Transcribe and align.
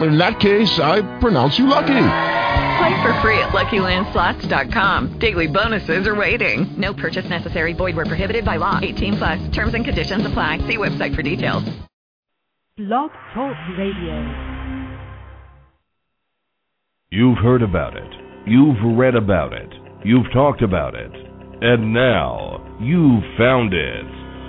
In 0.00 0.16
that 0.18 0.38
case, 0.38 0.78
I 0.78 1.02
pronounce 1.18 1.58
you 1.58 1.66
lucky. 1.66 1.86
Play 2.78 3.02
for 3.02 3.12
free 3.20 3.38
at 3.40 3.48
LuckyLandSlots.com. 3.50 5.18
Daily 5.18 5.48
bonuses 5.48 6.06
are 6.06 6.14
waiting. 6.14 6.72
No 6.76 6.94
purchase 6.94 7.28
necessary. 7.28 7.72
Void 7.72 7.96
where 7.96 8.06
prohibited 8.06 8.44
by 8.44 8.56
law. 8.56 8.78
18 8.80 9.16
plus. 9.16 9.48
Terms 9.50 9.74
and 9.74 9.84
conditions 9.84 10.24
apply. 10.24 10.58
See 10.58 10.76
website 10.76 11.16
for 11.16 11.22
details. 11.22 11.64
Blog 12.76 13.10
Talk 13.34 13.56
Radio. 13.76 14.44
You've 17.10 17.38
heard 17.38 17.62
about 17.62 17.96
it. 17.96 18.12
You've 18.46 18.96
read 18.96 19.16
about 19.16 19.52
it. 19.52 19.68
You've 20.04 20.30
talked 20.32 20.62
about 20.62 20.94
it. 20.94 21.10
And 21.60 21.92
now, 21.92 22.78
you've 22.80 23.24
found 23.36 23.74
it. 23.74 24.06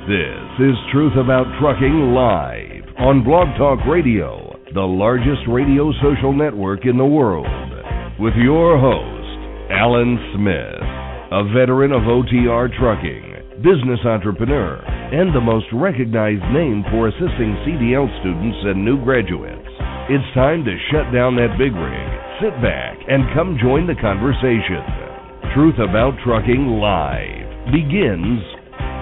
This 0.07 0.69
is 0.69 0.75
Truth 0.91 1.13
About 1.17 1.47
Trucking 1.59 2.13
Live 2.13 2.83
on 2.99 3.23
Blog 3.23 3.47
Talk 3.57 3.79
Radio 3.87 4.58
the 4.73 4.85
largest 4.85 5.41
radio 5.49 5.89
social 5.97 6.29
network 6.29 6.85
in 6.85 6.97
the 6.97 7.05
world, 7.05 7.49
with 8.21 8.37
your 8.37 8.77
host, 8.77 9.39
Alan 9.73 10.13
Smith, 10.37 10.85
a 11.33 11.41
veteran 11.57 11.89
of 11.89 12.05
OTR 12.05 12.69
trucking, 12.77 13.65
business 13.65 13.97
entrepreneur, 14.05 14.77
and 15.09 15.33
the 15.33 15.41
most 15.41 15.65
recognized 15.73 16.45
name 16.53 16.85
for 16.93 17.09
assisting 17.09 17.57
CDL 17.65 18.05
students 18.21 18.61
and 18.69 18.85
new 18.85 19.01
graduates. 19.01 19.65
It's 20.05 20.33
time 20.37 20.61
to 20.65 20.77
shut 20.93 21.09
down 21.09 21.33
that 21.41 21.57
big 21.57 21.73
rig, 21.73 22.09
sit 22.37 22.53
back, 22.61 22.93
and 23.09 23.25
come 23.33 23.57
join 23.57 23.89
the 23.89 23.97
conversation. 23.97 24.85
Truth 25.57 25.81
About 25.81 26.13
Trucking 26.21 26.77
Live 26.77 27.73
begins 27.73 28.45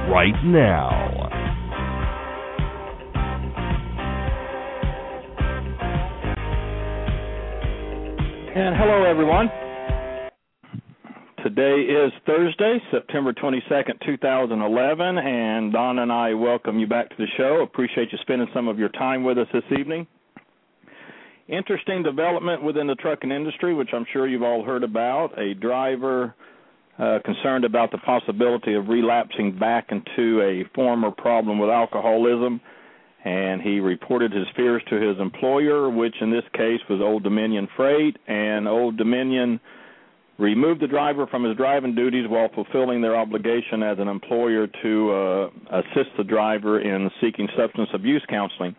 right 0.08 0.40
now. 0.48 1.37
And 8.60 8.76
hello, 8.76 9.04
everyone. 9.04 9.52
Today 11.44 11.82
is 11.82 12.12
Thursday, 12.26 12.80
September 12.90 13.32
22nd, 13.32 14.04
2011, 14.04 15.18
and 15.20 15.72
Don 15.72 16.00
and 16.00 16.12
I 16.12 16.34
welcome 16.34 16.80
you 16.80 16.88
back 16.88 17.08
to 17.12 17.16
the 17.20 17.28
show. 17.38 17.62
Appreciate 17.62 18.12
you 18.12 18.18
spending 18.24 18.48
some 18.56 18.68
of 18.68 18.80
your 18.80 18.90
time 18.90 19.24
with 19.24 19.38
us 19.38 19.46
this 19.54 19.62
evening. 19.80 20.08
Interesting 21.48 22.02
development 22.02 22.64
within 22.64 22.88
the 22.88 22.96
trucking 22.96 23.30
industry, 23.30 23.76
which 23.76 23.90
I'm 23.94 24.08
sure 24.12 24.28
you've 24.28 24.42
all 24.42 24.64
heard 24.64 24.84
about. 24.84 25.38
A 25.38 25.54
driver 25.54 26.34
uh, 26.98 27.20
concerned 27.24 27.64
about 27.64 27.92
the 27.92 28.00
possibility 28.00 28.74
of 28.74 28.88
relapsing 28.88 29.60
back 29.60 29.92
into 29.92 30.42
a 30.42 30.68
former 30.74 31.12
problem 31.12 31.60
with 31.60 31.70
alcoholism 31.70 32.60
and 33.28 33.62
he 33.62 33.82
reported 33.82 34.32
his 34.32 34.48
fears 34.56 34.82
to 34.90 34.96
his 34.96 35.20
employer, 35.20 35.90
which 35.90 36.16
in 36.22 36.32
this 36.32 36.46
case 36.54 36.80
was 36.90 37.02
Old 37.02 37.24
Dominion 37.24 37.68
Freight, 37.76 38.16
and 38.26 38.70
Old 38.70 38.96
Dominion 38.96 39.60
removed 40.38 40.82
the 40.82 40.88
driver 40.88 41.28
from 41.28 41.44
his 41.44 41.58
driving 41.58 41.94
duties 41.94 42.26
while 42.30 42.48
fulfilling 42.56 43.02
their 43.02 43.18
obligation 43.18 43.84
as 43.84 43.98
an 44.00 44.08
employer 44.08 44.68
to 44.82 45.12
uh, 45.12 45.50
assist 45.80 46.16
the 46.18 46.24
driver 46.24 46.80
in 46.80 47.12
seeking 47.20 47.50
substance 47.58 47.90
abuse 47.94 48.24
counseling. 48.30 48.74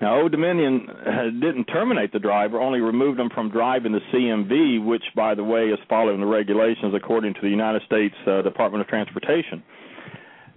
Now, 0.00 0.20
Old 0.20 0.30
Dominion 0.30 0.88
uh, 0.88 1.24
didn't 1.40 1.64
terminate 1.64 2.12
the 2.12 2.20
driver, 2.20 2.60
only 2.60 2.80
removed 2.80 3.18
him 3.18 3.30
from 3.34 3.50
driving 3.50 3.90
the 3.90 4.00
CMV, 4.12 4.84
which, 4.84 5.04
by 5.16 5.34
the 5.34 5.42
way, 5.42 5.70
is 5.70 5.78
following 5.88 6.20
the 6.20 6.26
regulations 6.26 6.94
according 6.94 7.34
to 7.34 7.40
the 7.40 7.48
United 7.48 7.82
States 7.86 8.14
uh, 8.28 8.42
Department 8.42 8.80
of 8.82 8.86
Transportation. 8.86 9.62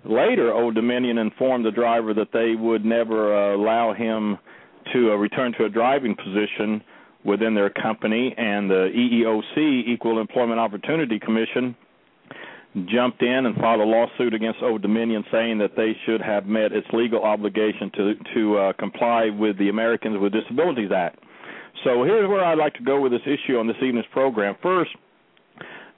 Later, 0.06 0.54
Old 0.54 0.76
Dominion 0.76 1.18
informed 1.18 1.66
the 1.66 1.72
driver 1.72 2.14
that 2.14 2.30
they 2.32 2.56
would 2.56 2.86
never 2.86 3.36
uh, 3.36 3.56
allow 3.56 3.94
him 3.94 4.38
to 4.94 5.12
uh, 5.12 5.16
return 5.16 5.54
to 5.58 5.66
a 5.66 5.70
driving 5.70 6.16
position 6.16 6.82
within 7.26 7.54
their 7.54 7.70
company, 7.70 8.34
and 8.38 8.70
the 8.70 8.90
EEOC, 8.96 9.88
Equal 9.88 10.20
Employment 10.20 10.60
Opportunity 10.60 11.20
Commission, 11.20 11.76
jumped 12.86 13.22
in 13.22 13.46
and 13.46 13.56
filed 13.56 13.82
a 13.82 13.84
lawsuit 13.84 14.34
against 14.34 14.60
Old 14.62 14.82
Dominion 14.82 15.24
saying 15.32 15.58
that 15.58 15.76
they 15.76 15.96
should 16.06 16.22
have 16.22 16.46
met 16.46 16.72
its 16.72 16.88
legal 16.94 17.24
obligation 17.24 17.92
to 17.96 18.14
to 18.36 18.58
uh, 18.58 18.74
comply 18.74 19.30
with 19.30 19.58
the 19.58 19.70
Americans 19.70 20.18
with 20.22 20.32
Disabilities 20.32 20.92
Act. 20.96 21.20
So 21.84 22.04
here's 22.04 22.28
where 22.28 22.44
I'd 22.44 22.58
like 22.58 22.74
to 22.76 22.84
go 22.84 23.02
with 23.02 23.12
this 23.12 23.22
issue 23.26 23.58
on 23.58 23.68
this 23.68 23.78
evening's 23.78 24.08
program. 24.12 24.56
First, 24.62 24.92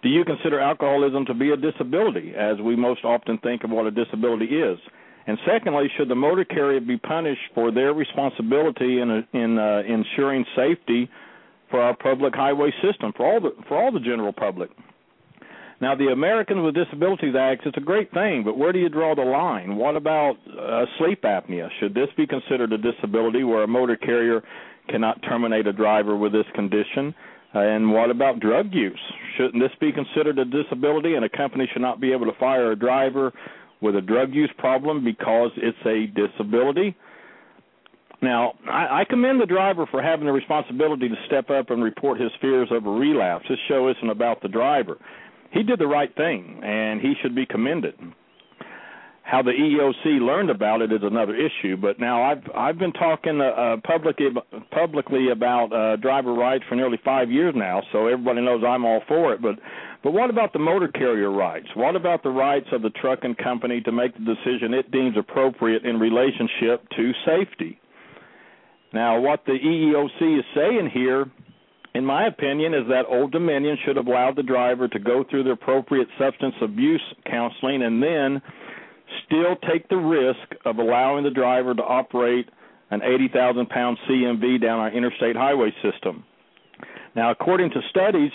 do 0.01 0.09
you 0.09 0.23
consider 0.23 0.59
alcoholism 0.59 1.25
to 1.25 1.33
be 1.33 1.51
a 1.51 1.57
disability, 1.57 2.33
as 2.35 2.57
we 2.59 2.75
most 2.75 3.03
often 3.03 3.37
think 3.39 3.63
of 3.63 3.69
what 3.69 3.85
a 3.85 3.91
disability 3.91 4.45
is? 4.45 4.79
And 5.27 5.37
secondly, 5.45 5.91
should 5.97 6.09
the 6.09 6.15
motor 6.15 6.45
carrier 6.45 6.79
be 6.79 6.97
punished 6.97 7.41
for 7.53 7.71
their 7.71 7.93
responsibility 7.93 8.99
in, 8.99 9.25
in 9.33 9.59
uh, 9.59 9.83
ensuring 9.87 10.45
safety 10.55 11.09
for 11.69 11.81
our 11.81 11.95
public 11.95 12.33
highway 12.33 12.71
system, 12.81 13.13
for 13.15 13.31
all 13.31 13.39
the 13.39 13.51
for 13.67 13.81
all 13.81 13.91
the 13.91 13.99
general 13.99 14.33
public? 14.33 14.71
Now, 15.81 15.95
the 15.95 16.07
Americans 16.07 16.61
with 16.63 16.75
Disabilities 16.75 17.35
Act 17.39 17.65
is 17.65 17.73
a 17.77 17.81
great 17.81 18.11
thing, 18.11 18.43
but 18.43 18.57
where 18.57 18.73
do 18.73 18.79
you 18.79 18.89
draw 18.89 19.15
the 19.15 19.21
line? 19.21 19.77
What 19.77 19.95
about 19.95 20.35
uh, 20.47 20.85
sleep 20.97 21.21
apnea? 21.21 21.69
Should 21.79 21.93
this 21.93 22.09
be 22.17 22.27
considered 22.27 22.73
a 22.73 22.77
disability 22.77 23.43
where 23.43 23.63
a 23.63 23.67
motor 23.67 23.95
carrier 23.95 24.43
cannot 24.89 25.21
terminate 25.23 25.67
a 25.67 25.73
driver 25.73 26.17
with 26.17 26.33
this 26.33 26.45
condition? 26.53 27.15
And 27.53 27.91
what 27.91 28.11
about 28.11 28.39
drug 28.39 28.73
use? 28.73 28.99
Shouldn't 29.37 29.61
this 29.61 29.71
be 29.79 29.91
considered 29.91 30.37
a 30.37 30.45
disability 30.45 31.15
and 31.15 31.25
a 31.25 31.29
company 31.29 31.67
should 31.71 31.81
not 31.81 31.99
be 31.99 32.11
able 32.11 32.25
to 32.25 32.37
fire 32.39 32.71
a 32.71 32.75
driver 32.75 33.33
with 33.81 33.95
a 33.95 34.01
drug 34.01 34.33
use 34.33 34.51
problem 34.57 35.03
because 35.03 35.51
it's 35.57 35.77
a 35.85 36.07
disability? 36.07 36.95
Now, 38.21 38.53
I, 38.69 39.01
I 39.01 39.05
commend 39.09 39.41
the 39.41 39.45
driver 39.45 39.85
for 39.89 40.01
having 40.01 40.25
the 40.25 40.31
responsibility 40.31 41.07
to 41.07 41.15
step 41.25 41.49
up 41.49 41.69
and 41.69 41.81
report 41.81 42.19
his 42.19 42.31
fears 42.41 42.67
of 42.71 42.85
a 42.85 42.89
relapse. 42.89 43.45
This 43.49 43.57
show 43.67 43.89
isn't 43.89 44.09
about 44.09 44.41
the 44.41 44.49
driver. 44.49 44.97
He 45.51 45.63
did 45.63 45.79
the 45.79 45.87
right 45.87 46.13
thing, 46.15 46.61
and 46.63 47.01
he 47.01 47.13
should 47.21 47.33
be 47.33 47.45
commended. 47.45 47.95
How 49.29 49.43
the 49.43 49.51
EEOC 49.51 50.21
learned 50.21 50.49
about 50.49 50.81
it 50.81 50.91
is 50.91 51.01
another 51.03 51.35
issue. 51.35 51.77
But 51.77 51.99
now 51.99 52.23
I've 52.23 52.43
I've 52.55 52.79
been 52.79 52.93
talking 52.93 53.39
uh, 53.39 53.43
uh, 53.43 53.77
publicly 53.85 54.29
publicly 54.71 55.29
about 55.29 55.71
uh, 55.71 55.97
driver 55.97 56.33
rights 56.33 56.63
for 56.67 56.75
nearly 56.75 56.97
five 57.05 57.29
years 57.29 57.53
now, 57.55 57.83
so 57.91 58.07
everybody 58.07 58.41
knows 58.41 58.63
I'm 58.67 58.85
all 58.85 59.01
for 59.07 59.33
it. 59.33 59.41
But 59.41 59.59
but 60.03 60.13
what 60.13 60.31
about 60.31 60.51
the 60.53 60.57
motor 60.57 60.87
carrier 60.87 61.29
rights? 61.29 61.67
What 61.75 61.95
about 61.95 62.23
the 62.23 62.31
rights 62.31 62.65
of 62.71 62.81
the 62.81 62.89
trucking 62.89 63.35
company 63.35 63.81
to 63.81 63.91
make 63.91 64.13
the 64.13 64.33
decision 64.33 64.73
it 64.73 64.89
deems 64.89 65.15
appropriate 65.15 65.85
in 65.85 65.99
relationship 65.99 66.89
to 66.97 67.11
safety? 67.23 67.79
Now, 68.93 69.19
what 69.19 69.45
the 69.45 69.53
EEOC 69.53 70.39
is 70.39 70.45
saying 70.55 70.89
here, 70.91 71.29
in 71.93 72.03
my 72.03 72.25
opinion, 72.25 72.73
is 72.73 72.87
that 72.87 73.05
Old 73.07 73.31
Dominion 73.31 73.77
should 73.85 73.97
have 73.97 74.07
allowed 74.07 74.37
the 74.37 74.43
driver 74.43 74.87
to 74.87 74.97
go 74.97 75.23
through 75.29 75.43
the 75.43 75.51
appropriate 75.51 76.07
substance 76.17 76.55
abuse 76.63 77.03
counseling 77.29 77.83
and 77.83 78.01
then 78.01 78.41
still 79.25 79.55
take 79.69 79.87
the 79.89 79.97
risk 79.97 80.55
of 80.65 80.77
allowing 80.77 81.23
the 81.23 81.31
driver 81.31 81.73
to 81.73 81.83
operate 81.83 82.49
an 82.91 83.01
80,000 83.03 83.69
pound 83.69 83.97
CMV 84.07 84.61
down 84.61 84.79
our 84.79 84.91
interstate 84.91 85.35
highway 85.35 85.71
system. 85.83 86.23
Now, 87.15 87.31
according 87.31 87.71
to 87.71 87.81
studies, 87.89 88.31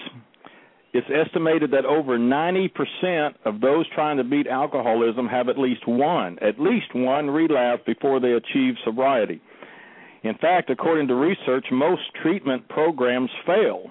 it's 0.93 1.07
estimated 1.11 1.73
that 1.73 1.85
over 1.85 2.19
90% 2.19 3.35
of 3.45 3.61
those 3.61 3.85
trying 3.95 4.17
to 4.19 4.25
beat 4.25 4.47
alcoholism 4.47 5.27
have 5.27 5.49
at 5.49 5.59
least 5.59 5.87
one, 5.89 6.39
at 6.41 6.61
least 6.61 6.95
one 6.95 7.29
relapse 7.29 7.83
before 7.85 8.21
they 8.21 8.33
achieve 8.33 8.75
sobriety. 8.85 9.41
In 10.23 10.35
fact, 10.37 10.71
according 10.71 11.09
to 11.09 11.15
research, 11.15 11.67
most 11.73 12.03
treatment 12.23 12.69
programs 12.69 13.31
fail. 13.45 13.91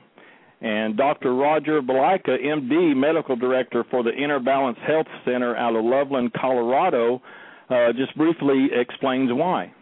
And 0.64 0.96
Dr. 0.96 1.36
Roger 1.36 1.84
Billica, 1.84 2.40
MD, 2.40 2.96
medical 2.96 3.36
director 3.36 3.84
for 3.92 4.02
the 4.02 4.16
Inner 4.16 4.40
Balance 4.40 4.80
Health 4.88 5.12
Center 5.28 5.52
out 5.60 5.76
of 5.76 5.84
Loveland, 5.84 6.32
Colorado, 6.40 7.22
uh, 7.70 7.92
just 7.92 8.16
briefly 8.16 8.72
explains 8.72 9.28
why. 9.28 9.76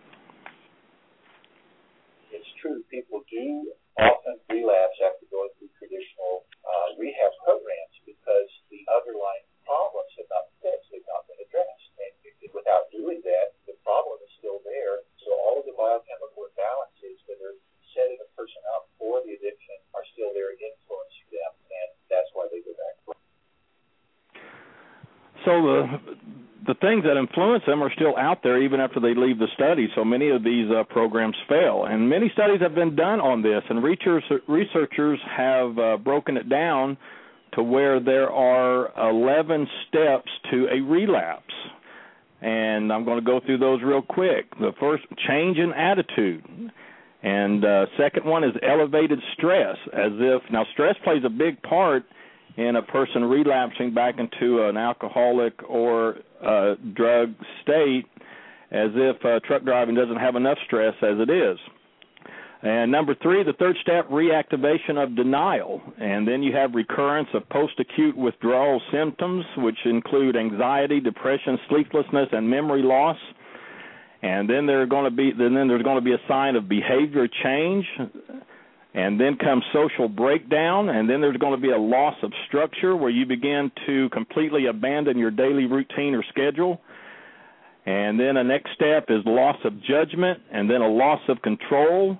It's 2.33 2.50
true. 2.57 2.81
People 2.89 3.22
do 3.30 3.69
often 4.01 4.42
relapse 4.50 4.98
after 5.06 5.30
going 5.30 5.54
through 5.62 5.69
traditional 5.78 6.50
uh, 6.66 6.98
rehab 6.98 7.30
programs 7.45 7.95
because 8.10 8.50
the 8.74 8.81
underlying 8.89 9.45
problems 9.62 10.10
have 10.18 10.30
not 10.34 10.50
fixed, 10.66 10.89
they've 10.89 11.06
not 11.06 11.30
been 11.30 11.45
addressed. 11.45 11.94
And 12.01 12.10
without 12.57 12.89
doing 12.89 13.22
that, 13.22 13.54
the 13.69 13.77
problem 13.86 14.18
is 14.25 14.34
still 14.42 14.66
there. 14.66 15.06
So 15.22 15.30
all 15.45 15.62
of 15.62 15.66
the 15.69 15.77
biochemical 15.77 16.50
imbalances 16.50 17.22
that 17.30 17.38
are 17.38 17.54
setting 17.94 18.18
a 18.18 18.30
person 18.34 18.62
up 18.75 18.88
for 18.95 19.19
the 19.24 19.36
addiction 19.36 19.77
are 19.92 20.06
still 20.16 20.31
there 20.31 20.51
influencing 20.56 21.27
them, 21.31 21.51
and 21.68 21.89
that's 22.07 22.30
why 22.34 22.48
they 22.51 22.63
go 22.63 22.72
back. 22.75 22.95
So 25.45 25.51
the 25.61 25.99
the 26.67 26.75
things 26.75 27.03
that 27.03 27.17
influence 27.17 27.63
them 27.65 27.81
are 27.81 27.91
still 27.95 28.15
out 28.17 28.43
there 28.43 28.61
even 28.61 28.79
after 28.79 28.99
they 28.99 29.15
leave 29.15 29.39
the 29.39 29.47
study. 29.55 29.88
So 29.95 30.05
many 30.05 30.29
of 30.29 30.43
these 30.43 30.69
uh, 30.69 30.83
programs 30.83 31.35
fail, 31.49 31.85
and 31.85 32.07
many 32.07 32.29
studies 32.33 32.61
have 32.61 32.75
been 32.75 32.95
done 32.95 33.19
on 33.19 33.41
this, 33.41 33.63
and 33.69 33.83
researchers 33.83 35.19
have 35.35 35.77
uh, 35.79 35.97
broken 35.97 36.38
it 36.38 36.49
down 36.49 36.97
to 37.53 37.63
where 37.63 37.99
there 37.99 38.29
are 38.29 38.91
11 39.09 39.67
steps 39.88 40.29
to 40.51 40.67
a 40.71 40.81
relapse. 40.81 41.53
And 42.41 42.91
I'm 42.91 43.05
going 43.05 43.19
to 43.19 43.25
go 43.25 43.39
through 43.45 43.57
those 43.57 43.81
real 43.83 44.01
quick. 44.01 44.49
The 44.59 44.71
first, 44.79 45.03
change 45.27 45.57
in 45.57 45.73
attitude. 45.73 46.71
And 47.23 47.63
uh, 47.63 47.85
second 47.97 48.25
one 48.25 48.43
is 48.43 48.51
elevated 48.67 49.19
stress, 49.33 49.77
as 49.93 50.11
if 50.13 50.41
now 50.51 50.65
stress 50.73 50.95
plays 51.03 51.23
a 51.25 51.29
big 51.29 51.61
part 51.61 52.03
in 52.57 52.75
a 52.75 52.81
person 52.81 53.24
relapsing 53.24 53.94
back 53.94 54.15
into 54.19 54.63
an 54.68 54.77
alcoholic 54.77 55.53
or 55.69 56.18
uh, 56.45 56.75
drug 56.94 57.33
state, 57.62 58.06
as 58.71 58.89
if 58.95 59.24
uh, 59.25 59.39
truck 59.45 59.63
driving 59.63 59.95
doesn't 59.95 60.18
have 60.18 60.36
enough 60.36 60.57
stress 60.65 60.94
as 61.01 61.18
it 61.19 61.30
is. 61.30 61.57
And 62.63 62.92
number 62.92 63.15
three, 63.15 63.44
the 63.44 63.53
third 63.53 63.75
step, 63.81 64.07
reactivation 64.09 65.01
of 65.01 65.15
denial. 65.15 65.81
And 66.00 66.27
then 66.27 66.44
you 66.44 66.56
have 66.56 66.75
recurrence 66.75 67.27
of 67.33 67.48
post 67.50 67.74
acute 67.80 68.15
withdrawal 68.15 68.80
symptoms, 68.92 69.45
which 69.57 69.77
include 69.86 70.36
anxiety, 70.36 71.00
depression, 71.00 71.57
sleeplessness, 71.69 72.27
and 72.31 72.48
memory 72.48 72.83
loss. 72.83 73.18
And 74.21 74.48
then 74.48 74.68
there 74.68 74.80
are 74.81 74.86
going 74.86 75.06
to 75.06 75.15
be 75.15 75.31
then 75.36 75.56
there's 75.56 75.81
going 75.81 75.98
to 75.98 76.06
be 76.06 76.13
a 76.13 76.21
sign 76.27 76.56
of 76.56 76.69
behavior 76.69 77.27
change, 77.44 77.86
and 78.93 79.19
then 79.19 79.38
comes 79.38 79.63
social 79.71 80.09
breakdown, 80.09 80.89
and 80.89 81.09
then 81.09 81.21
there's 81.21 81.38
going 81.38 81.55
to 81.55 81.61
be 81.61 81.71
a 81.71 81.77
loss 81.77 82.15
of 82.23 82.31
structure 82.47 82.95
where 82.95 83.09
you 83.09 83.25
begin 83.25 83.71
to 83.88 84.09
completely 84.09 84.65
abandon 84.65 85.17
your 85.17 85.31
daily 85.31 85.65
routine 85.65 86.13
or 86.13 86.23
schedule. 86.29 86.81
And 87.85 88.19
then 88.19 88.38
a 88.38 88.43
next 88.43 88.71
step 88.75 89.05
is 89.09 89.21
loss 89.25 89.57
of 89.63 89.81
judgment, 89.83 90.41
and 90.51 90.69
then 90.69 90.81
a 90.81 90.88
loss 90.88 91.21
of 91.29 91.41
control, 91.41 92.17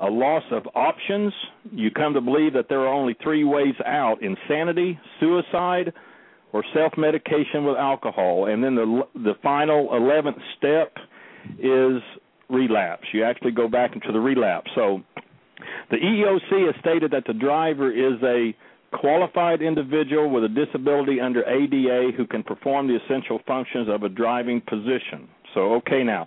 a 0.00 0.10
loss 0.10 0.42
of 0.50 0.66
options. 0.74 1.32
You 1.72 1.90
come 1.92 2.14
to 2.14 2.20
believe 2.20 2.54
that 2.54 2.68
there 2.68 2.80
are 2.80 2.92
only 2.92 3.16
three 3.22 3.44
ways 3.44 3.74
out 3.86 4.20
insanity, 4.20 4.98
suicide, 5.20 5.92
or 6.52 6.64
self 6.74 6.92
medication 6.98 7.64
with 7.64 7.76
alcohol. 7.76 8.46
And 8.46 8.62
then 8.62 8.74
the, 8.74 9.02
the 9.14 9.34
final 9.42 9.88
11th 9.90 10.40
step 10.58 10.96
is 11.58 12.02
relapse. 12.50 13.04
You 13.12 13.24
actually 13.24 13.52
go 13.52 13.68
back 13.68 13.94
into 13.94 14.12
the 14.12 14.20
relapse. 14.20 14.70
So 14.74 15.02
the 15.90 15.96
EEOC 15.96 16.66
has 16.66 16.74
stated 16.80 17.10
that 17.12 17.24
the 17.26 17.34
driver 17.34 17.90
is 17.90 18.20
a 18.22 18.54
qualified 18.96 19.62
individual 19.62 20.30
with 20.30 20.44
a 20.44 20.48
disability 20.48 21.20
under 21.20 21.44
ADA 21.48 22.10
who 22.16 22.26
can 22.26 22.42
perform 22.42 22.88
the 22.88 22.98
essential 23.04 23.40
functions 23.46 23.88
of 23.88 24.02
a 24.02 24.08
driving 24.08 24.60
position. 24.60 25.28
So, 25.54 25.74
okay, 25.74 26.02
now 26.02 26.26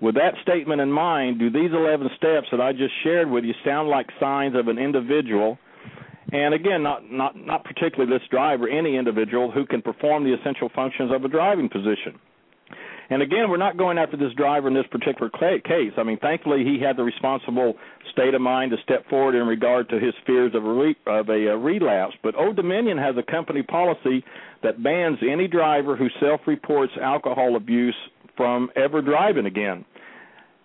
with 0.00 0.14
that 0.16 0.34
statement 0.42 0.80
in 0.80 0.90
mind, 0.92 1.38
do 1.38 1.50
these 1.50 1.70
11 1.72 2.08
steps 2.16 2.48
that 2.50 2.60
I 2.60 2.72
just 2.72 2.92
shared 3.02 3.30
with 3.30 3.44
you 3.44 3.54
sound 3.64 3.88
like 3.88 4.06
signs 4.20 4.54
of 4.56 4.68
an 4.68 4.78
individual? 4.78 5.58
And 6.32 6.52
again, 6.52 6.82
not 6.82 7.10
not 7.10 7.36
not 7.36 7.64
particularly 7.64 8.10
this 8.12 8.26
driver, 8.28 8.68
any 8.68 8.96
individual 8.96 9.50
who 9.50 9.64
can 9.66 9.82
perform 9.82 10.24
the 10.24 10.34
essential 10.34 10.68
functions 10.74 11.10
of 11.12 11.24
a 11.24 11.28
driving 11.28 11.68
position. 11.68 12.18
And 13.10 13.22
again, 13.22 13.50
we're 13.50 13.56
not 13.58 13.76
going 13.76 13.98
after 13.98 14.16
this 14.16 14.32
driver 14.34 14.68
in 14.68 14.74
this 14.74 14.86
particular 14.90 15.30
case. 15.30 15.92
I 15.96 16.02
mean, 16.02 16.18
thankfully, 16.18 16.64
he 16.64 16.82
had 16.82 16.96
the 16.96 17.02
responsible 17.02 17.74
state 18.12 18.34
of 18.34 18.40
mind 18.40 18.70
to 18.70 18.78
step 18.82 19.08
forward 19.08 19.34
in 19.34 19.46
regard 19.46 19.88
to 19.90 19.98
his 19.98 20.14
fears 20.26 20.54
of 20.54 20.64
a, 20.64 20.72
re- 20.72 20.96
of 21.06 21.28
a, 21.28 21.46
a 21.48 21.58
relapse. 21.58 22.14
But 22.22 22.34
Old 22.34 22.56
Dominion 22.56 22.96
has 22.98 23.14
a 23.16 23.30
company 23.30 23.62
policy 23.62 24.24
that 24.62 24.82
bans 24.82 25.18
any 25.22 25.48
driver 25.48 25.96
who 25.96 26.08
self-reports 26.20 26.92
alcohol 27.00 27.56
abuse 27.56 27.96
from 28.36 28.70
ever 28.76 29.02
driving 29.02 29.46
again. 29.46 29.84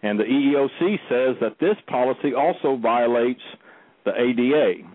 And 0.01 0.17
the 0.17 0.23
EEOC 0.23 0.99
says 1.09 1.35
that 1.41 1.57
this 1.59 1.75
policy 1.87 2.33
also 2.33 2.77
violates 2.77 3.41
the 4.05 4.11
ADA. 4.11 4.87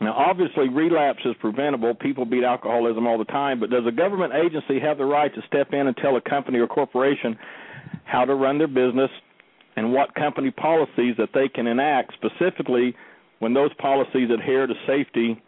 Now, 0.00 0.12
obviously, 0.12 0.68
relapse 0.68 1.20
is 1.24 1.34
preventable. 1.40 1.94
People 1.94 2.24
beat 2.24 2.44
alcoholism 2.44 3.06
all 3.06 3.18
the 3.18 3.24
time, 3.24 3.60
but 3.60 3.70
does 3.70 3.86
a 3.86 3.92
government 3.92 4.32
agency 4.34 4.80
have 4.80 4.98
the 4.98 5.04
right 5.04 5.32
to 5.34 5.40
step 5.46 5.72
in 5.72 5.86
and 5.86 5.96
tell 5.96 6.16
a 6.16 6.20
company 6.20 6.58
or 6.58 6.66
corporation 6.66 7.38
how 8.04 8.24
to 8.24 8.34
run 8.34 8.58
their 8.58 8.68
business 8.68 9.10
and 9.76 9.92
what 9.92 10.14
company 10.14 10.50
policies 10.50 11.14
that 11.18 11.30
they 11.32 11.48
can 11.48 11.66
enact, 11.66 12.12
specifically 12.14 12.94
when 13.38 13.54
those 13.54 13.72
policies 13.74 14.30
adhere 14.30 14.66
to 14.66 14.74
safety 14.86 15.40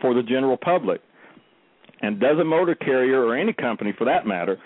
for 0.00 0.14
the 0.14 0.22
general 0.22 0.56
public? 0.56 1.00
And 2.02 2.18
does 2.20 2.38
a 2.38 2.44
motor 2.44 2.74
carrier, 2.74 3.24
or 3.24 3.36
any 3.36 3.52
company 3.52 3.92
for 3.96 4.04
that 4.04 4.26
matter, 4.26 4.58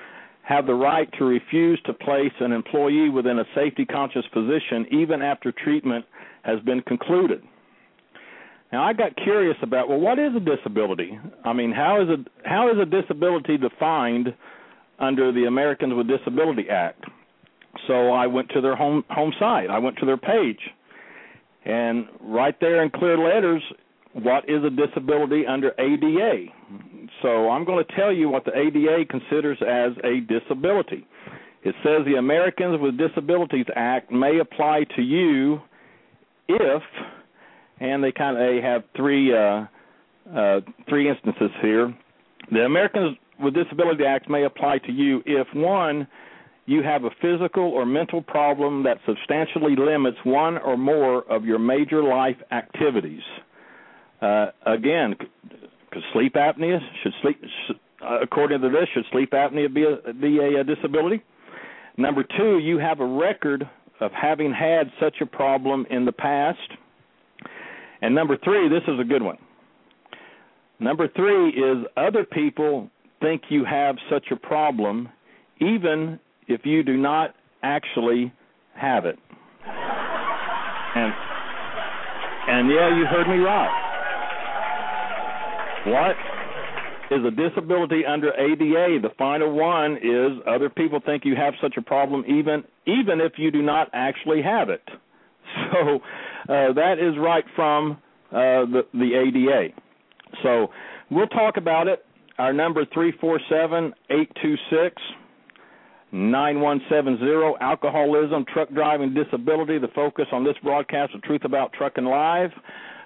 have 0.43 0.67
the 0.67 0.75
right 0.75 1.09
to 1.19 1.25
refuse 1.25 1.81
to 1.87 1.95
place 1.95 2.33
an 2.41 2.53
employee 2.53 3.09
within 3.09 3.39
a 3.39 3.45
safety 3.55 3.87
conscious 3.87 4.25
position 4.33 4.87
even 4.93 5.23
after 5.23 5.51
treatment 5.51 6.05
has 6.43 6.61
been 6.61 6.83
concluded. 6.83 7.43
Now 8.75 8.83
I 8.83 8.93
got 8.93 9.15
curious 9.15 9.57
about 9.63 9.89
well 9.89 10.01
what 10.01 10.19
is 10.19 10.33
a 10.35 10.41
disability? 10.41 11.17
I 11.45 11.53
mean 11.53 11.71
how 11.71 12.03
is 12.03 12.09
a 12.09 12.49
how 12.49 12.73
is 12.73 12.77
a 12.83 12.85
disability 12.85 13.57
defined 13.57 14.35
under 14.99 15.31
the 15.31 15.45
Americans 15.45 15.95
with 15.95 16.09
Disability 16.09 16.69
Act? 16.69 17.05
So 17.87 18.11
I 18.11 18.27
went 18.27 18.49
to 18.49 18.61
their 18.61 18.75
home 18.75 19.05
home 19.11 19.33
site. 19.39 19.71
I 19.71 19.79
went 19.79 19.97
to 19.99 20.07
their 20.07 20.17
page. 20.17 20.59
And 21.65 22.07
right 22.21 22.57
there 22.61 22.83
in 22.83 22.91
clear 22.91 23.17
letters 23.17 23.63
what 24.13 24.51
is 24.51 24.65
a 24.65 24.71
disability 24.71 25.47
under 25.47 25.71
ADA. 25.79 26.47
So 27.23 27.51
I'm 27.51 27.65
going 27.65 27.85
to 27.85 27.95
tell 27.95 28.13
you 28.13 28.29
what 28.29 28.45
the 28.45 28.59
ADA 28.59 29.05
considers 29.09 29.59
as 29.63 29.93
a 30.03 30.19
disability. 30.19 31.07
It 31.63 31.77
says 31.85 32.05
the 32.07 32.17
Americans 32.17 32.81
with 32.81 32.99
Disabilities 32.99 33.67
Act 33.77 34.11
may 34.11 34.41
apply 34.41 34.87
to 34.97 35.03
you 35.03 35.61
if, 36.49 36.83
and 37.81 38.03
they 38.03 38.13
kind 38.13 38.37
of 38.37 38.47
they 38.47 38.61
have 38.61 38.85
three 38.97 39.35
uh, 39.35 39.67
uh, 40.35 40.61
three 40.89 41.09
instances 41.09 41.51
here. 41.61 41.95
The 42.51 42.65
Americans 42.65 43.17
with 43.41 43.55
Disability 43.55 44.05
Act 44.05 44.29
may 44.29 44.45
apply 44.45 44.79
to 44.79 44.93
you 44.93 45.23
if 45.27 45.47
one 45.55 46.07
you 46.67 46.83
have 46.83 47.05
a 47.05 47.11
physical 47.21 47.65
or 47.65 47.85
mental 47.85 48.23
problem 48.23 48.85
that 48.85 48.99
substantially 49.07 49.77
limits 49.77 50.17
one 50.25 50.57
or 50.59 50.77
more 50.77 51.23
of 51.31 51.45
your 51.45 51.59
major 51.59 52.03
life 52.03 52.37
activities. 52.53 53.23
Uh, 54.23 54.47
again, 54.65 55.15
sleep 56.13 56.35
apnea 56.35 56.79
should 57.03 57.13
sleep 57.21 57.43
according 58.23 58.61
to 58.61 58.69
this 58.69 58.89
should 58.95 59.05
sleep 59.13 59.31
apnea 59.33 59.73
be 59.73 59.85
a 59.85 60.13
be 60.15 60.39
a, 60.39 60.61
a 60.61 60.65
disability? 60.65 61.23
Number 61.97 62.25
two, 62.37 62.59
you 62.59 62.79
have 62.79 63.01
a 63.01 63.07
record 63.07 63.69
of 64.01 64.11
having 64.13 64.53
had 64.53 64.91
such 65.01 65.17
a 65.21 65.27
problem 65.27 65.87
in 65.91 66.05
the 66.05 66.13
past. 66.13 66.59
And 68.05 68.15
number 68.15 68.37
three, 68.45 68.69
this 68.69 68.83
is 68.87 69.01
a 69.01 69.05
good 69.05 69.23
one. 69.23 69.39
Number 70.79 71.09
three 71.17 71.49
is 71.49 71.87
other 71.97 72.23
people 72.23 72.91
think 73.23 73.45
you 73.49 73.65
have 73.65 73.97
such 74.11 74.27
a 74.31 74.37
problem, 74.37 75.09
even 75.59 76.21
if 76.47 76.67
you 76.67 76.83
do 76.83 76.99
not 76.99 77.35
actually 77.63 78.31
have 78.75 79.07
it. 79.07 79.19
And 79.67 81.15
and 82.47 82.69
yeah, 82.69 82.95
you 82.95 83.07
heard 83.07 83.27
me 83.27 83.39
right. 83.39 83.73
What 85.87 87.19
is 87.19 87.25
a 87.25 87.31
disability 87.31 88.05
under 88.05 88.35
ADA? 88.35 89.01
The 89.01 89.15
final 89.17 89.51
one 89.55 89.97
is 89.97 90.43
other 90.47 90.69
people 90.69 91.01
think 91.07 91.25
you 91.25 91.37
have 91.37 91.55
such 91.63 91.79
a 91.79 91.83
problem 91.83 92.23
even 92.27 92.65
even 92.87 93.23
if 93.23 93.39
you 93.39 93.51
do 93.51 93.63
not 93.63 93.89
actually 93.95 94.43
have 94.43 94.69
it. 94.69 94.83
So 95.73 96.01
that 96.49 96.97
is 96.99 97.19
right 97.19 97.45
from 97.55 97.93
uh, 98.31 98.67
the, 98.67 98.83
the 98.93 99.15
ADA. 99.15 99.75
So 100.43 100.69
we'll 101.11 101.29
talk 101.29 101.57
about 101.57 101.89
it. 101.89 102.05
Our 102.39 102.53
number 102.53 102.85
three 102.93 103.13
four 103.21 103.41
seven 103.49 103.93
eight 104.11 104.31
two 104.43 104.57
six. 104.71 105.01
9170 106.13 107.57
alcoholism 107.61 108.45
truck 108.55 108.71
driving 108.73 109.13
disability 109.15 109.81
the 109.81 109.89
focus 109.97 110.27
on 110.31 110.45
this 110.45 110.55
broadcast 110.63 111.13
of 111.13 111.21
truth 111.23 111.41
about 111.45 111.73
trucking 111.73 112.05
live 112.05 112.51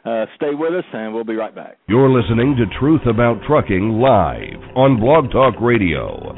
uh, 0.04 0.26
stay 0.36 0.54
with 0.54 0.74
us, 0.74 0.84
and 0.92 1.12
we'll 1.12 1.24
be 1.24 1.34
right 1.34 1.54
back. 1.54 1.78
You're 1.88 2.10
listening 2.10 2.56
to 2.56 2.78
Truth 2.78 3.02
About 3.06 3.40
Trucking 3.46 4.00
live 4.00 4.76
on 4.76 5.00
Blog 5.00 5.30
Talk 5.30 5.54
Radio. 5.60 6.34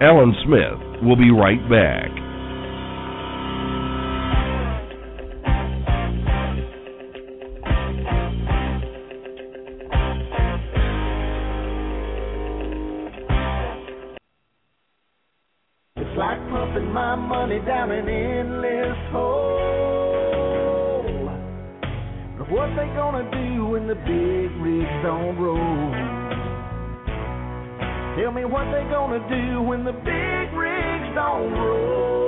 Alan 0.00 0.34
Smith 0.44 1.02
will 1.02 1.16
be 1.16 1.30
right 1.30 1.62
back. 1.70 2.10
It's 16.14 16.20
like 16.20 16.38
pumping 16.48 16.92
my 16.92 17.16
money 17.16 17.58
down 17.66 17.90
an 17.90 18.08
endless 18.08 18.96
hole. 19.10 20.30
But 22.38 22.48
what 22.52 22.68
they 22.76 22.86
gonna 22.94 23.28
do 23.32 23.66
when 23.66 23.88
the 23.88 23.96
big 23.96 24.54
rigs 24.62 25.02
don't 25.02 25.36
roll? 25.36 25.90
Tell 28.14 28.30
me 28.30 28.44
what 28.44 28.70
they 28.70 28.84
gonna 28.94 29.28
do 29.28 29.60
when 29.62 29.82
the 29.82 29.90
big 29.90 30.54
rigs 30.54 31.14
don't 31.16 31.50
roll. 31.50 32.23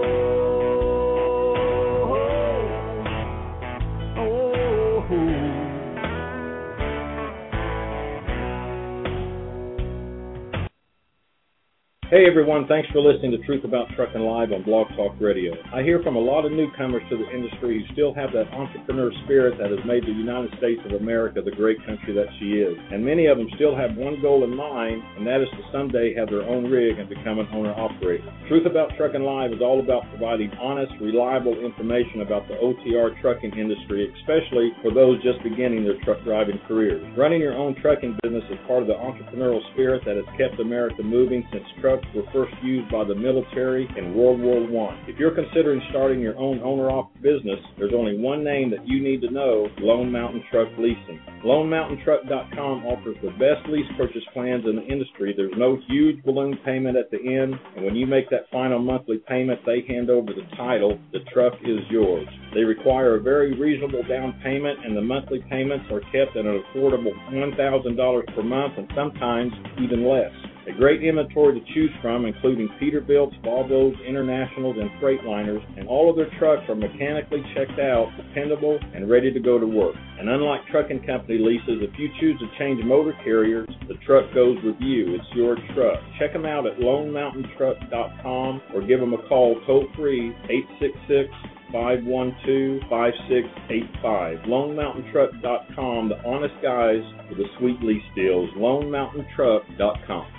Hey 12.07 12.23
everyone, 12.31 12.69
thanks 12.71 12.87
for 12.95 13.03
listening 13.03 13.33
to 13.33 13.43
Truth 13.43 13.65
About 13.65 13.91
Trucking 13.97 14.23
Live 14.23 14.53
on 14.55 14.63
Blog 14.63 14.87
Talk 14.95 15.19
Radio. 15.19 15.51
I 15.75 15.83
hear 15.83 15.99
from 16.07 16.15
a 16.15 16.23
lot 16.23 16.47
of 16.47 16.53
newcomers 16.53 17.03
to 17.11 17.19
the 17.19 17.27
industry 17.35 17.83
who 17.83 17.95
still 17.99 18.15
have 18.15 18.31
that 18.31 18.47
entrepreneur 18.55 19.11
spirit 19.27 19.59
that 19.59 19.75
has 19.75 19.83
made 19.83 20.07
the 20.07 20.15
United 20.15 20.55
States 20.55 20.79
of 20.87 21.03
America 21.03 21.43
the 21.43 21.51
great 21.51 21.83
country 21.83 22.15
that 22.15 22.31
she 22.39 22.63
is. 22.63 22.79
And 22.95 23.03
many 23.03 23.27
of 23.27 23.43
them 23.43 23.51
still 23.59 23.75
have 23.75 23.99
one 23.99 24.23
goal 24.23 24.47
in 24.47 24.55
mind, 24.55 25.03
and 25.19 25.27
that 25.27 25.43
is 25.43 25.51
to 25.59 25.67
someday 25.75 26.15
have 26.15 26.31
their 26.31 26.47
own 26.47 26.71
rig 26.71 26.95
and 26.95 27.11
become 27.11 27.43
an 27.43 27.51
owner 27.51 27.75
operator. 27.75 28.31
Truth 28.47 28.71
About 28.71 28.95
Trucking 28.95 29.27
Live 29.27 29.51
is 29.51 29.59
all 29.59 29.83
about 29.83 30.07
providing 30.15 30.55
honest, 30.63 30.95
reliable 31.03 31.59
information 31.59 32.23
about 32.23 32.47
the 32.47 32.55
OTR 32.63 33.19
trucking 33.19 33.59
industry, 33.59 34.15
especially 34.23 34.71
for 34.79 34.95
those 34.95 35.19
just 35.27 35.43
beginning 35.43 35.83
their 35.83 35.99
truck 36.07 36.23
driving 36.23 36.63
careers. 36.71 37.03
Running 37.19 37.43
your 37.43 37.59
own 37.59 37.75
trucking 37.83 38.15
business 38.23 38.47
is 38.47 38.63
part 38.71 38.87
of 38.87 38.87
the 38.87 38.95
entrepreneurial 38.95 39.59
spirit 39.75 40.07
that 40.07 40.15
has 40.15 40.31
kept 40.39 40.63
America 40.63 41.03
moving 41.03 41.43
since 41.51 41.67
trucks 41.97 42.15
were 42.15 42.33
first 42.33 42.55
used 42.63 42.91
by 42.91 43.05
the 43.05 43.15
military 43.15 43.89
in 43.97 44.15
World 44.15 44.41
War 44.41 44.91
I. 44.91 45.05
If 45.09 45.19
you're 45.19 45.35
considering 45.35 45.81
starting 45.91 46.21
your 46.21 46.37
own 46.37 46.61
owner-op 46.61 47.15
business, 47.23 47.61
there's 47.79 47.93
only 47.95 48.19
one 48.19 48.45
name 48.45 48.71
that 48.71 48.87
you 48.87 49.03
need 49.03 49.21
to 49.23 49.31
know, 49.31 49.69
Lone 49.79 50.11
Mountain 50.11 50.45
Truck 50.51 50.69
Leasing. 50.79 51.21
LoneMountainTruck.com 51.45 52.87
offers 52.87 53.17
the 53.23 53.31
best 53.31 53.69
lease 53.69 53.87
purchase 53.97 54.23
plans 54.33 54.65
in 54.67 54.77
the 54.77 54.87
industry. 54.87 55.35
There's 55.37 55.53
no 55.57 55.79
huge 55.89 56.23
balloon 56.25 56.59
payment 56.65 56.97
at 56.97 57.11
the 57.11 57.19
end, 57.19 57.55
and 57.77 57.85
when 57.85 57.95
you 57.95 58.07
make 58.07 58.31
that 58.31 58.51
final 58.51 58.79
monthly 58.79 59.19
payment, 59.29 59.61
they 59.65 59.85
hand 59.89 60.11
over 60.11 60.33
the 60.33 60.57
title. 60.57 60.99
The 61.13 61.21
truck 61.33 61.55
is 61.63 61.81
yours. 61.91 62.27
They 62.55 62.63
require 62.63 63.17
a 63.17 63.23
very 63.23 63.59
reasonable 63.59 64.03
down 64.09 64.39
payment, 64.43 64.85
and 64.85 64.97
the 64.97 65.03
monthly 65.03 65.45
payments 65.51 65.87
are 65.91 66.01
kept 66.13 66.37
at 66.37 66.47
an 66.47 66.63
affordable 66.75 67.13
$1,000 67.31 68.35
per 68.35 68.43
month 68.43 68.75
and 68.77 68.91
sometimes 68.95 69.53
even 69.79 70.07
less. 70.07 70.33
A 70.67 70.73
great 70.73 71.01
inventory 71.05 71.61
to 71.61 71.75
choose 71.75 71.93
from, 72.03 72.27
including 72.27 72.69
Peterbilts, 72.81 73.37
Volvos, 73.45 73.95
Internationals, 74.05 74.77
and 74.81 74.91
Freightliners, 75.01 75.63
and 75.79 75.87
all 75.87 76.11
of 76.11 76.17
their 76.17 76.29
trucks 76.41 76.69
are 76.69 76.75
mechanically 76.75 77.41
checked 77.55 77.79
out, 77.79 78.11
dependable, 78.17 78.77
and 78.93 79.09
ready 79.09 79.33
to 79.33 79.39
go 79.39 79.61
to 79.61 79.67
work. 79.67 79.95
And 80.19 80.29
unlike 80.29 80.67
trucking 80.67 81.07
company 81.07 81.39
leases, 81.39 81.87
if 81.87 81.97
you 81.97 82.09
choose 82.19 82.41
to 82.41 82.49
change 82.59 82.83
motor 82.85 83.13
carriers, 83.23 83.69
the 83.87 83.95
truck 84.05 84.35
goes 84.35 84.57
with 84.65 84.75
you. 84.81 85.15
It's 85.15 85.25
your 85.37 85.55
truck. 85.73 86.01
Check 86.19 86.33
them 86.33 86.45
out 86.45 86.67
at 86.67 86.79
LoneMountainTruck.com 86.79 88.63
or 88.75 88.83
give 88.85 88.99
them 88.99 89.15
a 89.15 89.23
call 89.29 89.61
toll 89.67 89.87
free 89.95 90.35
866 90.51 91.31
512 91.71 92.81
5685. 92.91 94.39
LoneMountainTruck.com, 94.51 96.09
the 96.09 96.19
honest 96.27 96.55
guys 96.61 97.03
with 97.29 97.39
the 97.39 97.47
sweet 97.59 97.81
lease 97.83 98.03
deals. 98.17 98.51
LoneMountainTruck.com. 98.57 100.36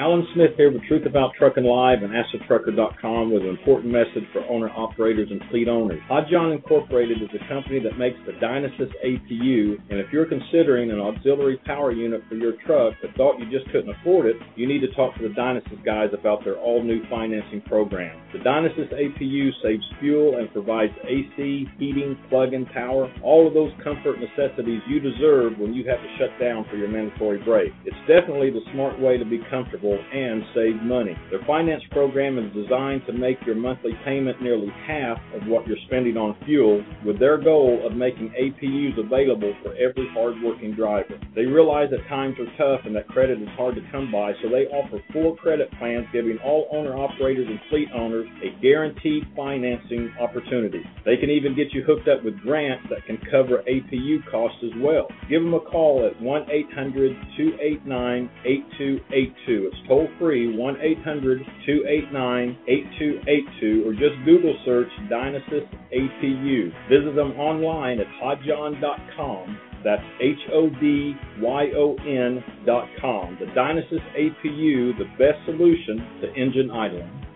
Alan 0.00 0.26
Smith 0.32 0.52
here 0.56 0.72
with 0.72 0.80
Truth 0.88 1.04
About 1.04 1.34
Trucking 1.38 1.62
Live 1.62 1.98
and 2.02 2.08
AskTheTrucker.com 2.08 3.30
with 3.30 3.42
an 3.42 3.50
important 3.50 3.92
message 3.92 4.24
for 4.32 4.40
owner 4.48 4.70
operators 4.70 5.28
and 5.30 5.42
fleet 5.50 5.68
owners. 5.68 6.00
Hodyon 6.08 6.56
Incorporated 6.56 7.20
is 7.20 7.28
a 7.36 7.48
company 7.52 7.80
that 7.80 7.98
makes 7.98 8.16
the 8.24 8.32
Dynasys 8.40 8.88
APU, 9.04 9.76
and 9.90 10.00
if 10.00 10.06
you're 10.10 10.24
considering 10.24 10.90
an 10.90 11.00
auxiliary 11.00 11.58
power 11.66 11.92
unit 11.92 12.22
for 12.30 12.36
your 12.36 12.54
truck 12.64 12.94
but 13.02 13.14
thought 13.14 13.38
you 13.38 13.44
just 13.50 13.70
couldn't 13.70 13.94
afford 14.00 14.24
it, 14.24 14.36
you 14.56 14.66
need 14.66 14.80
to 14.80 14.90
talk 14.94 15.14
to 15.18 15.28
the 15.28 15.34
Dynasys 15.34 15.84
guys 15.84 16.08
about 16.18 16.44
their 16.44 16.56
all-new 16.56 17.02
financing 17.10 17.60
program. 17.68 18.18
The 18.32 18.38
Dynasys 18.38 18.88
APU 18.94 19.50
saves 19.62 19.84
fuel 20.00 20.38
and 20.38 20.50
provides 20.54 20.94
AC, 21.04 21.68
heating, 21.78 22.16
plug-in 22.30 22.64
power, 22.72 23.12
all 23.22 23.46
of 23.46 23.52
those 23.52 23.72
comfort 23.84 24.16
necessities 24.16 24.80
you 24.88 24.98
deserve 24.98 25.58
when 25.58 25.74
you 25.74 25.86
have 25.90 26.00
to 26.00 26.08
shut 26.16 26.30
down 26.40 26.64
for 26.70 26.78
your 26.78 26.88
mandatory 26.88 27.44
break. 27.44 27.70
It's 27.84 28.00
definitely 28.08 28.48
the 28.48 28.64
smart 28.72 28.98
way 28.98 29.18
to 29.18 29.26
be 29.26 29.42
comfortable 29.50 29.89
and 29.98 30.42
save 30.54 30.82
money. 30.82 31.16
Their 31.30 31.44
finance 31.46 31.82
program 31.90 32.38
is 32.38 32.52
designed 32.54 33.02
to 33.06 33.12
make 33.12 33.38
your 33.46 33.56
monthly 33.56 33.92
payment 34.04 34.42
nearly 34.42 34.68
half 34.86 35.18
of 35.34 35.46
what 35.46 35.66
you're 35.66 35.80
spending 35.86 36.16
on 36.16 36.36
fuel, 36.44 36.84
with 37.04 37.18
their 37.18 37.38
goal 37.38 37.86
of 37.86 37.94
making 37.94 38.30
APUs 38.30 38.98
available 38.98 39.54
for 39.62 39.74
every 39.74 40.08
hardworking 40.12 40.74
driver. 40.74 41.18
They 41.34 41.46
realize 41.46 41.90
that 41.90 42.06
times 42.08 42.36
are 42.38 42.56
tough 42.56 42.86
and 42.86 42.94
that 42.96 43.08
credit 43.08 43.40
is 43.40 43.48
hard 43.56 43.74
to 43.76 43.82
come 43.90 44.10
by, 44.10 44.32
so 44.42 44.48
they 44.48 44.66
offer 44.66 45.02
four 45.12 45.36
credit 45.36 45.70
plans 45.78 46.06
giving 46.12 46.38
all 46.44 46.68
owner 46.72 46.96
operators 46.96 47.46
and 47.48 47.58
fleet 47.68 47.88
owners 47.94 48.28
a 48.42 48.60
guaranteed 48.60 49.24
financing 49.36 50.12
opportunity. 50.20 50.82
They 51.04 51.16
can 51.16 51.30
even 51.30 51.54
get 51.56 51.72
you 51.72 51.82
hooked 51.82 52.08
up 52.08 52.24
with 52.24 52.38
grants 52.40 52.86
that 52.90 53.04
can 53.06 53.18
cover 53.30 53.62
APU 53.68 54.18
costs 54.30 54.58
as 54.64 54.72
well. 54.80 55.08
Give 55.28 55.42
them 55.42 55.54
a 55.54 55.60
call 55.60 56.06
at 56.06 56.20
1 56.20 56.50
800 56.50 57.16
289 57.36 58.30
8282. 58.44 59.70
It's 59.72 59.79
toll 59.88 60.08
free 60.18 60.56
1 60.56 60.76
800 60.80 61.38
289 61.66 62.58
8282 62.68 63.84
or 63.86 63.92
just 63.92 64.16
Google 64.24 64.56
search 64.64 64.88
Dynasys 65.10 65.68
APU. 65.92 66.72
Visit 66.88 67.14
them 67.14 67.32
online 67.38 68.00
at 68.00 68.06
hodyon.com. 68.22 69.58
That's 69.82 70.02
H 70.20 70.38
O 70.52 70.68
D 70.68 71.14
Y 71.40 71.66
O 71.74 71.94
N 72.06 72.44
dot 72.66 72.88
com. 73.00 73.38
The 73.40 73.46
Dynasys 73.46 74.02
APU, 74.14 74.96
the 74.98 75.08
best 75.18 75.44
solution 75.46 75.98
to 76.20 76.32
engine 76.34 76.70
idling. 76.70 77.29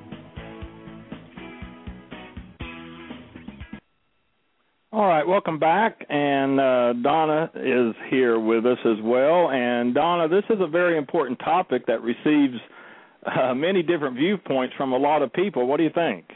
All 4.94 5.08
right, 5.08 5.26
welcome 5.26 5.58
back. 5.58 6.06
And 6.08 6.60
uh, 6.60 6.92
Donna 7.02 7.50
is 7.56 7.96
here 8.10 8.38
with 8.38 8.64
us 8.64 8.78
as 8.84 9.02
well. 9.02 9.50
And 9.50 9.92
Donna, 9.92 10.28
this 10.28 10.44
is 10.48 10.58
a 10.60 10.68
very 10.68 10.96
important 10.96 11.40
topic 11.40 11.84
that 11.88 12.00
receives 12.00 12.54
uh, 13.26 13.54
many 13.54 13.82
different 13.82 14.14
viewpoints 14.14 14.72
from 14.76 14.92
a 14.92 14.96
lot 14.96 15.22
of 15.22 15.32
people. 15.32 15.66
What 15.66 15.78
do 15.78 15.82
you 15.82 15.90
think? 15.92 16.26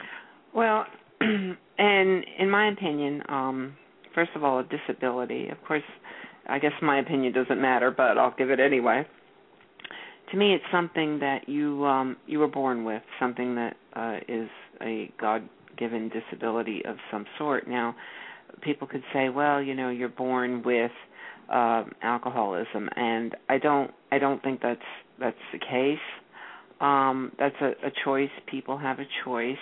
Well, 0.52 0.86
and 1.20 2.24
in 2.36 2.50
my 2.50 2.70
opinion, 2.72 3.22
um, 3.28 3.76
first 4.12 4.32
of 4.34 4.42
all, 4.42 4.58
a 4.58 4.64
disability. 4.64 5.50
Of 5.50 5.62
course, 5.62 5.84
I 6.48 6.58
guess 6.58 6.72
my 6.82 6.98
opinion 6.98 7.32
doesn't 7.34 7.62
matter, 7.62 7.92
but 7.92 8.18
I'll 8.18 8.34
give 8.36 8.50
it 8.50 8.58
anyway. 8.58 9.06
To 10.32 10.36
me, 10.36 10.52
it's 10.52 10.64
something 10.72 11.20
that 11.20 11.48
you 11.48 11.86
um, 11.86 12.16
you 12.26 12.40
were 12.40 12.48
born 12.48 12.84
with, 12.84 13.02
something 13.20 13.54
that 13.54 13.76
uh, 13.92 14.16
is 14.26 14.48
a 14.82 15.12
God-given 15.20 16.10
disability 16.10 16.82
of 16.86 16.96
some 17.12 17.24
sort. 17.38 17.68
Now 17.68 17.94
people 18.62 18.86
could 18.86 19.02
say, 19.12 19.28
well, 19.28 19.62
you 19.62 19.74
know, 19.74 19.90
you're 19.90 20.08
born 20.08 20.62
with 20.62 20.90
uh, 21.52 21.84
alcoholism, 22.02 22.88
and 22.96 23.34
I 23.48 23.58
don't, 23.58 23.90
I 24.12 24.18
don't 24.18 24.42
think 24.42 24.60
that's 24.60 24.80
that's 25.18 25.36
the 25.52 25.58
case. 25.58 25.98
Um, 26.80 27.32
that's 27.38 27.56
a, 27.60 27.70
a 27.86 27.90
choice. 28.04 28.30
People 28.46 28.78
have 28.78 28.98
a 28.98 29.06
choice 29.24 29.56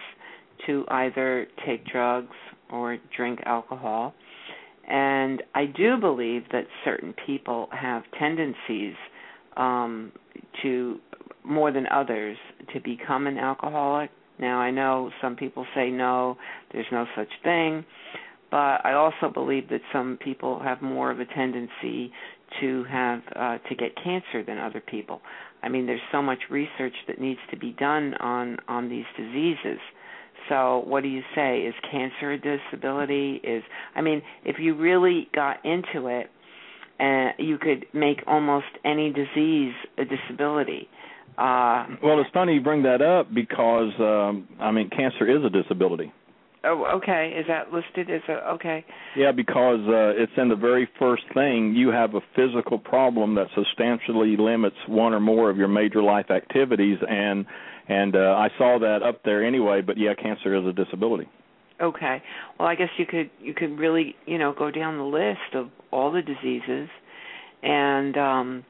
to 0.66 0.85
either 0.88 1.47
take 1.66 1.87
drugs 1.87 2.35
or 2.71 2.99
drink 3.16 3.40
alcohol, 3.47 4.14
and 4.88 5.43
I 5.55 5.66
do 5.66 5.97
believe 5.99 6.43
that 6.52 6.64
certain 6.85 7.14
people 7.25 7.69
have 7.73 8.02
tendencies 8.19 8.95
um, 9.57 10.12
to 10.62 10.99
more 11.45 11.73
than 11.73 11.87
others 11.87 12.37
to 12.75 12.81
become 12.81 13.26
an 13.26 13.38
alcoholic. 13.38 14.11
Now 14.38 14.59
I 14.59 14.71
know 14.71 15.11
some 15.23 15.37
people 15.37 15.64
say 15.75 15.90
no, 15.90 16.37
there's 16.73 16.87
no 16.90 17.07
such 17.16 17.31
thing 17.43 17.85
but 18.50 18.85
I 18.85 18.93
also 18.95 19.33
believe 19.33 19.69
that 19.71 19.81
some 19.93 20.19
people 20.23 20.61
have 20.62 20.83
more 20.83 21.11
of 21.11 21.21
a 21.21 21.25
tendency 21.26 22.12
to 22.61 22.85
have 22.85 23.23
uh, 23.35 23.59
to 23.69 23.75
get 23.75 23.97
cancer 24.03 24.45
than 24.47 24.59
other 24.59 24.81
people. 24.81 25.21
I 25.62 25.69
mean, 25.69 25.87
there's 25.87 26.00
so 26.12 26.23
much 26.23 26.38
research 26.50 26.95
that 27.09 27.21
needs 27.21 27.41
to 27.50 27.57
be 27.57 27.73
done 27.79 28.15
on 28.15 28.59
on 28.69 28.88
these 28.88 29.05
diseases. 29.17 29.81
So, 30.49 30.85
what 30.87 31.03
do 31.03 31.09
you 31.09 31.23
say? 31.35 31.61
Is 31.61 31.75
cancer 31.91 32.33
a 32.33 32.38
disability? 32.38 33.41
Is 33.43 33.62
I 33.95 34.00
mean, 34.00 34.23
if 34.45 34.57
you 34.59 34.76
really 34.76 35.29
got 35.35 35.65
into 35.65 36.07
it, 36.07 36.31
uh, 37.00 37.33
you 37.38 37.59
could 37.59 37.87
make 37.93 38.23
almost 38.26 38.67
any 38.85 39.12
disease 39.12 39.75
a 39.99 40.05
disability. 40.05 40.88
Uh, 41.37 41.87
well, 42.03 42.21
it's 42.21 42.31
funny 42.33 42.55
you 42.55 42.61
bring 42.62 42.85
that 42.85 43.03
up 43.03 43.33
because 43.35 43.93
um, 43.99 44.49
I 44.61 44.71
mean, 44.71 44.88
cancer 44.88 45.29
is 45.29 45.45
a 45.45 45.50
disability. 45.50 46.12
Oh, 46.66 46.85
okay. 46.96 47.32
Is 47.38 47.46
that 47.46 47.73
listed 47.73 48.11
as 48.11 48.23
a 48.28 48.54
okay? 48.54 48.85
Yeah, 49.16 49.30
because 49.30 49.80
uh, 49.87 50.20
it's 50.20 50.32
in 50.37 50.49
the 50.49 50.56
very 50.56 50.88
first 50.99 51.23
thing. 51.32 51.75
You 51.76 51.90
have 51.90 52.14
a 52.14 52.20
physical 52.35 52.78
problem 52.78 53.37
that 53.37 53.46
substantially 53.54 54.37
limits 54.37 54.76
one 54.88 55.14
or 55.14 55.20
more 55.20 55.49
of 55.49 55.56
your 55.56 55.68
major 55.68 56.02
life 56.02 56.30
activities, 56.30 56.99
and 57.08 57.46
and 57.88 58.16
uh, 58.16 58.35
I 58.37 58.49
saw 58.58 58.78
that 58.80 59.02
up 59.02 59.23
there 59.25 59.46
anyway. 59.46 59.80
But 59.80 59.96
yeah, 59.96 60.14
cancer 60.14 60.56
is 60.56 60.66
a 60.66 60.73
disability. 60.73 61.28
Okay. 61.80 62.23
Well, 62.58 62.66
I 62.66 62.75
guess 62.75 62.88
you 62.99 63.06
could 63.06 63.30
you 63.40 63.54
could 63.54 63.78
really 63.78 64.16
you 64.26 64.38
know 64.38 64.52
go 64.52 64.70
down 64.70 64.99
the 64.99 65.04
list 65.04 65.54
of 65.54 65.68
all 65.92 66.11
the 66.11 66.23
diseases, 66.23 66.88
and 67.62 68.16
um 68.16 68.64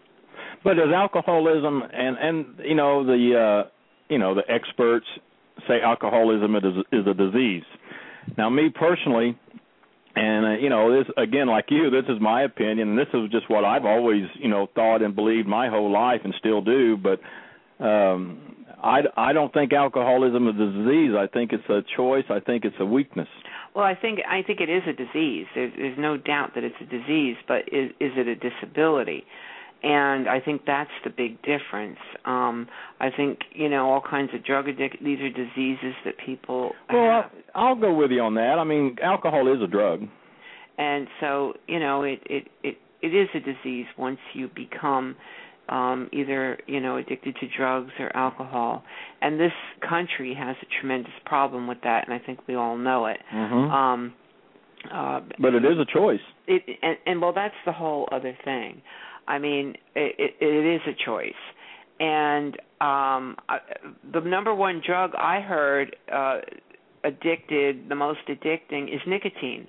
but 0.64 0.78
as 0.78 0.92
alcoholism 0.94 1.82
and 1.92 2.16
and 2.18 2.46
you 2.64 2.74
know 2.74 3.04
the 3.06 3.64
uh 3.64 3.70
you 4.08 4.18
know 4.18 4.34
the 4.34 4.42
experts 4.52 5.06
say 5.68 5.80
alcoholism 5.82 6.56
is 6.56 7.06
a 7.06 7.14
disease. 7.14 7.64
Now, 8.36 8.50
me 8.50 8.70
personally, 8.74 9.38
and 10.14 10.46
uh, 10.46 10.50
you 10.58 10.70
know 10.70 10.96
this 10.96 11.06
again, 11.16 11.46
like 11.48 11.66
you, 11.68 11.90
this 11.90 12.04
is 12.08 12.20
my 12.20 12.42
opinion, 12.42 12.90
and 12.90 12.98
this 12.98 13.08
is 13.12 13.30
just 13.30 13.48
what 13.50 13.64
I've 13.64 13.84
always 13.84 14.24
you 14.34 14.48
know 14.48 14.68
thought 14.74 15.02
and 15.02 15.14
believed 15.14 15.46
my 15.46 15.68
whole 15.68 15.92
life, 15.92 16.20
and 16.24 16.34
still 16.38 16.62
do. 16.62 16.96
But 16.96 17.20
um 17.84 18.56
I, 18.82 19.00
I 19.16 19.32
don't 19.32 19.52
think 19.52 19.72
alcoholism 19.72 20.48
is 20.48 20.54
a 20.54 20.84
disease. 20.84 21.12
I 21.18 21.26
think 21.32 21.52
it's 21.52 21.68
a 21.68 21.80
choice. 21.96 22.24
I 22.30 22.40
think 22.40 22.64
it's 22.64 22.76
a 22.78 22.84
weakness. 22.84 23.28
Well, 23.74 23.84
I 23.84 23.94
think 23.94 24.20
I 24.28 24.42
think 24.42 24.60
it 24.60 24.70
is 24.70 24.82
a 24.86 24.92
disease. 24.92 25.46
There's, 25.54 25.72
there's 25.76 25.98
no 25.98 26.16
doubt 26.16 26.52
that 26.54 26.64
it's 26.64 26.76
a 26.80 26.84
disease, 26.84 27.36
but 27.48 27.62
is 27.72 27.90
is 28.00 28.12
it 28.16 28.28
a 28.28 28.36
disability? 28.36 29.24
And 29.86 30.28
I 30.28 30.40
think 30.40 30.62
that's 30.66 30.90
the 31.04 31.10
big 31.10 31.40
difference. 31.42 31.98
Um 32.24 32.68
I 33.00 33.10
think 33.10 33.38
you 33.52 33.68
know 33.68 33.90
all 33.90 34.02
kinds 34.02 34.30
of 34.34 34.44
drug 34.44 34.68
addict. 34.68 34.96
These 35.02 35.20
are 35.20 35.30
diseases 35.30 35.94
that 36.04 36.14
people. 36.24 36.72
Well, 36.92 37.22
have. 37.22 37.30
I'll 37.54 37.76
go 37.76 37.94
with 37.94 38.10
you 38.10 38.20
on 38.20 38.34
that. 38.34 38.58
I 38.58 38.64
mean, 38.64 38.96
alcohol 39.02 39.52
is 39.54 39.62
a 39.62 39.66
drug. 39.66 40.02
And 40.78 41.06
so 41.20 41.54
you 41.68 41.78
know 41.78 42.02
it 42.02 42.20
it 42.26 42.48
it 42.62 42.78
it 43.02 43.14
is 43.14 43.28
a 43.34 43.40
disease 43.40 43.86
once 43.96 44.18
you 44.34 44.48
become 44.54 45.16
um 45.68 46.08
either 46.12 46.58
you 46.66 46.80
know 46.80 46.96
addicted 46.96 47.34
to 47.36 47.46
drugs 47.56 47.90
or 47.98 48.14
alcohol 48.16 48.84
and 49.20 49.40
this 49.40 49.52
country 49.88 50.34
has 50.34 50.56
a 50.62 50.80
tremendous 50.80 51.12
problem 51.24 51.66
with 51.66 51.78
that 51.82 52.06
and 52.06 52.14
i 52.14 52.24
think 52.24 52.38
we 52.46 52.54
all 52.54 52.76
know 52.76 53.06
it 53.06 53.18
mm-hmm. 53.34 53.70
um 53.72 54.14
uh 54.92 55.20
but 55.40 55.54
it 55.54 55.64
is 55.64 55.76
a 55.80 55.86
choice 55.92 56.20
it 56.46 56.62
and, 56.82 56.96
and 57.06 57.20
well 57.20 57.32
that's 57.32 57.54
the 57.64 57.72
whole 57.72 58.08
other 58.12 58.36
thing 58.44 58.80
i 59.28 59.38
mean 59.38 59.74
it 59.94 60.14
it, 60.18 60.34
it 60.40 60.74
is 60.74 60.80
a 60.86 61.04
choice 61.04 61.32
and 61.98 62.54
um 62.80 63.36
I, 63.48 63.58
the 64.12 64.20
number 64.20 64.54
one 64.54 64.82
drug 64.86 65.12
i 65.16 65.40
heard 65.40 65.96
uh 66.12 66.40
addicted 67.04 67.88
the 67.88 67.94
most 67.94 68.20
addicting 68.28 68.94
is 68.94 69.00
nicotine 69.06 69.68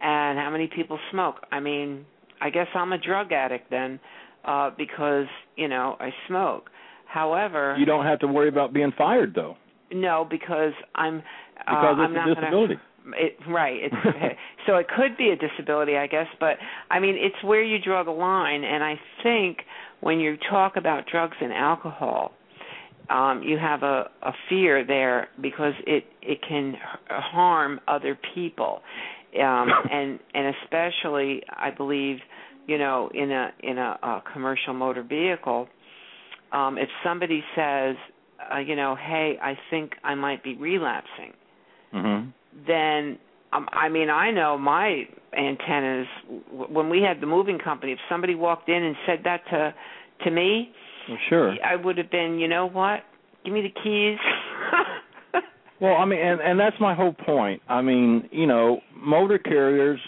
and 0.00 0.38
how 0.38 0.50
many 0.50 0.68
people 0.74 0.98
smoke 1.10 1.36
i 1.52 1.60
mean 1.60 2.04
i 2.40 2.50
guess 2.50 2.66
i'm 2.74 2.92
a 2.92 2.98
drug 2.98 3.32
addict 3.32 3.70
then 3.70 4.00
uh 4.44 4.70
because 4.76 5.26
you 5.56 5.68
know 5.68 5.96
I 6.00 6.10
smoke. 6.28 6.70
However, 7.06 7.76
you 7.78 7.86
don't 7.86 8.04
have 8.04 8.18
to 8.20 8.26
worry 8.26 8.48
about 8.48 8.72
being 8.72 8.92
fired 8.96 9.34
though. 9.34 9.56
No, 9.92 10.26
because 10.28 10.72
I'm 10.94 11.18
uh, 11.18 11.20
because 11.66 11.96
I'm 11.98 12.04
it's 12.10 12.14
not 12.14 12.28
a 12.28 12.34
disability. 12.34 12.74
Gonna, 12.74 12.86
it, 13.08 13.36
right. 13.48 13.76
It's 13.82 14.38
so 14.66 14.76
it 14.76 14.86
could 14.88 15.16
be 15.16 15.30
a 15.30 15.36
disability, 15.36 15.96
I 15.96 16.06
guess, 16.06 16.26
but 16.40 16.56
I 16.90 17.00
mean 17.00 17.16
it's 17.18 17.42
where 17.44 17.62
you 17.62 17.78
draw 17.78 18.02
the 18.04 18.10
line, 18.10 18.64
and 18.64 18.82
I 18.82 18.94
think 19.22 19.58
when 20.00 20.20
you 20.20 20.36
talk 20.50 20.76
about 20.76 21.04
drugs 21.10 21.36
and 21.40 21.52
alcohol, 21.52 22.32
um, 23.10 23.42
you 23.42 23.58
have 23.58 23.82
a, 23.82 24.10
a 24.22 24.32
fear 24.48 24.84
there 24.86 25.28
because 25.40 25.74
it 25.86 26.04
it 26.22 26.38
can 26.46 26.74
harm 27.08 27.80
other 27.88 28.18
people, 28.34 28.80
um, 29.40 29.68
and 29.90 30.18
and 30.34 30.54
especially 30.62 31.42
I 31.48 31.70
believe 31.70 32.18
you 32.66 32.78
know, 32.78 33.10
in 33.12 33.30
a 33.30 33.50
in 33.62 33.78
a, 33.78 33.98
a 34.02 34.22
commercial 34.32 34.74
motor 34.74 35.02
vehicle, 35.02 35.68
um, 36.52 36.78
if 36.78 36.88
somebody 37.04 37.42
says, 37.54 37.96
uh, 38.52 38.58
you 38.58 38.76
know, 38.76 38.96
hey, 38.96 39.38
I 39.40 39.54
think 39.70 39.92
I 40.02 40.14
might 40.14 40.42
be 40.42 40.56
relapsing, 40.56 41.32
mm-hmm. 41.92 42.30
Then 42.66 43.18
um, 43.54 43.68
I 43.72 43.88
mean, 43.88 44.10
I 44.10 44.30
know 44.30 44.58
my 44.58 45.04
antennas. 45.36 46.06
When 46.50 46.88
we 46.88 47.02
had 47.02 47.20
the 47.20 47.26
moving 47.26 47.58
company, 47.58 47.92
if 47.92 47.98
somebody 48.08 48.34
walked 48.34 48.68
in 48.68 48.82
and 48.82 48.96
said 49.06 49.20
that 49.24 49.42
to 49.50 49.74
to 50.24 50.30
me, 50.30 50.70
well, 51.08 51.18
sure, 51.28 51.54
I 51.64 51.76
would 51.76 51.98
have 51.98 52.10
been, 52.10 52.38
you 52.38 52.48
know 52.48 52.66
what? 52.66 53.00
Give 53.44 53.54
me 53.54 53.62
the 53.62 53.80
keys. 53.82 54.18
well, 55.80 55.96
I 55.96 56.04
mean, 56.04 56.18
and 56.18 56.40
and 56.40 56.58
that's 56.58 56.76
my 56.80 56.94
whole 56.94 57.12
point. 57.12 57.62
I 57.68 57.80
mean, 57.82 58.28
you 58.32 58.46
know, 58.46 58.80
motor 58.96 59.38
carriers, 59.38 60.00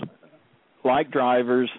like 0.84 1.10
drivers, 1.10 1.70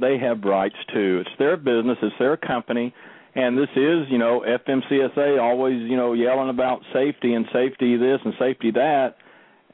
they 0.00 0.18
have 0.18 0.42
rights 0.44 0.76
too. 0.92 1.22
It's 1.26 1.38
their 1.38 1.56
business, 1.56 1.98
it's 2.02 2.14
their 2.18 2.36
company, 2.36 2.94
and 3.34 3.58
this 3.58 3.70
is, 3.74 4.06
you 4.08 4.18
know, 4.18 4.44
FMCSA 4.46 5.40
always, 5.40 5.80
you 5.80 5.96
know, 5.96 6.12
yelling 6.12 6.50
about 6.50 6.80
safety 6.92 7.34
and 7.34 7.46
safety 7.52 7.96
this 7.96 8.20
and 8.24 8.34
safety 8.38 8.70
that, 8.72 9.16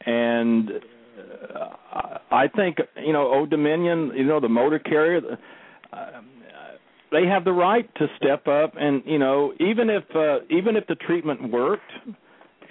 and 0.06 0.70
uh, 1.54 2.18
I 2.30 2.48
think, 2.48 2.78
you 3.04 3.12
know, 3.12 3.32
Old 3.32 3.50
Dominion, 3.50 4.12
you 4.14 4.24
know, 4.24 4.40
the 4.40 4.48
motor 4.48 4.78
carrier. 4.78 5.20
Uh, 5.92 5.96
they 7.14 7.26
have 7.28 7.44
the 7.44 7.52
right 7.52 7.88
to 7.94 8.06
step 8.16 8.48
up 8.48 8.74
and 8.76 9.02
you 9.06 9.18
know 9.18 9.52
even 9.60 9.88
if 9.88 10.04
uh, 10.16 10.44
even 10.50 10.76
if 10.76 10.84
the 10.88 10.96
treatment 10.96 11.50
worked 11.50 11.92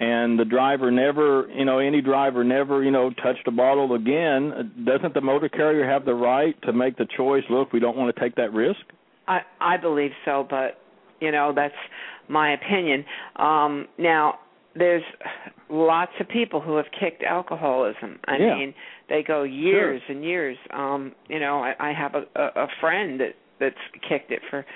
and 0.00 0.38
the 0.38 0.44
driver 0.44 0.90
never 0.90 1.48
you 1.48 1.64
know 1.64 1.78
any 1.78 2.02
driver 2.02 2.44
never 2.44 2.82
you 2.82 2.90
know 2.90 3.10
touched 3.10 3.46
a 3.46 3.50
bottle 3.50 3.94
again 3.94 4.72
doesn't 4.84 5.14
the 5.14 5.20
motor 5.20 5.48
carrier 5.48 5.88
have 5.88 6.04
the 6.04 6.14
right 6.14 6.60
to 6.62 6.72
make 6.74 6.96
the 6.98 7.06
choice 7.16 7.44
look 7.48 7.72
we 7.72 7.80
don't 7.80 7.96
want 7.96 8.14
to 8.14 8.20
take 8.20 8.34
that 8.34 8.52
risk 8.52 8.80
i 9.28 9.40
i 9.60 9.78
believe 9.78 10.10
so 10.26 10.46
but 10.48 10.78
you 11.20 11.30
know 11.30 11.52
that's 11.54 11.74
my 12.28 12.52
opinion 12.52 13.04
um 13.36 13.88
now 13.98 14.38
there's 14.76 15.04
lots 15.70 16.12
of 16.20 16.28
people 16.28 16.60
who 16.60 16.76
have 16.76 16.86
kicked 16.98 17.22
alcoholism 17.22 18.18
i 18.26 18.36
yeah. 18.36 18.54
mean 18.54 18.74
they 19.08 19.22
go 19.22 19.42
years 19.42 20.02
sure. 20.06 20.16
and 20.16 20.24
years 20.24 20.56
um 20.72 21.12
you 21.28 21.38
know 21.38 21.60
i 21.60 21.74
i 21.80 21.92
have 21.92 22.14
a 22.14 22.24
a, 22.40 22.64
a 22.64 22.66
friend 22.80 23.20
that 23.20 23.34
that's 23.60 23.76
kicked 24.08 24.32
it 24.32 24.40
for 24.50 24.66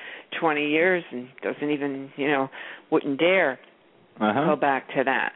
20 0.41 0.69
years 0.69 1.03
and 1.11 1.29
doesn't 1.43 1.71
even 1.71 2.11
you 2.17 2.29
know 2.29 2.49
wouldn't 2.91 3.19
dare 3.19 3.59
uh-huh. 4.21 4.45
go 4.45 4.57
back 4.57 4.89
to 4.95 5.05
that. 5.05 5.33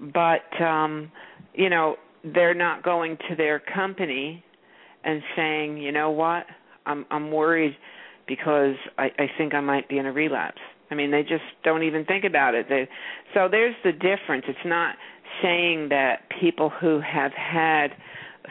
But 0.00 0.62
um, 0.64 1.10
you 1.54 1.68
know, 1.70 1.96
they're 2.34 2.54
not 2.54 2.82
going 2.82 3.16
to 3.28 3.36
their 3.36 3.60
company 3.60 4.44
and 5.04 5.22
saying, 5.36 5.78
you 5.78 5.92
know 5.92 6.10
what, 6.10 6.46
I'm 6.86 7.06
I'm 7.10 7.30
worried 7.30 7.76
because 8.26 8.74
I, 8.98 9.04
I 9.18 9.26
think 9.36 9.54
I 9.54 9.60
might 9.60 9.88
be 9.88 9.98
in 9.98 10.06
a 10.06 10.12
relapse. 10.12 10.60
I 10.90 10.94
mean, 10.94 11.10
they 11.10 11.22
just 11.22 11.44
don't 11.64 11.82
even 11.82 12.04
think 12.04 12.24
about 12.24 12.54
it. 12.54 12.66
They, 12.68 12.88
so 13.32 13.48
there's 13.50 13.74
the 13.84 13.92
difference. 13.92 14.44
It's 14.48 14.58
not 14.64 14.96
saying 15.42 15.88
that 15.90 16.22
people 16.40 16.70
who 16.70 17.00
have 17.00 17.32
had 17.32 17.88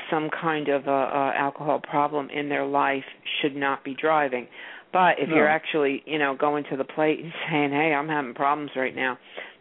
some 0.09 0.29
kind 0.29 0.69
of 0.69 0.87
a, 0.87 0.91
a 0.91 1.33
alcohol 1.37 1.79
problem 1.79 2.29
in 2.29 2.49
their 2.49 2.65
life 2.65 3.03
should 3.41 3.55
not 3.55 3.83
be 3.83 3.95
driving. 3.99 4.47
But 4.91 5.19
if 5.19 5.29
no. 5.29 5.35
you're 5.35 5.47
actually, 5.47 6.03
you 6.05 6.19
know, 6.19 6.35
going 6.35 6.65
to 6.69 6.77
the 6.77 6.83
plate 6.83 7.19
and 7.19 7.31
saying, 7.49 7.71
"Hey, 7.71 7.93
I'm 7.93 8.07
having 8.07 8.33
problems 8.33 8.71
right 8.75 8.95
now," 8.95 9.17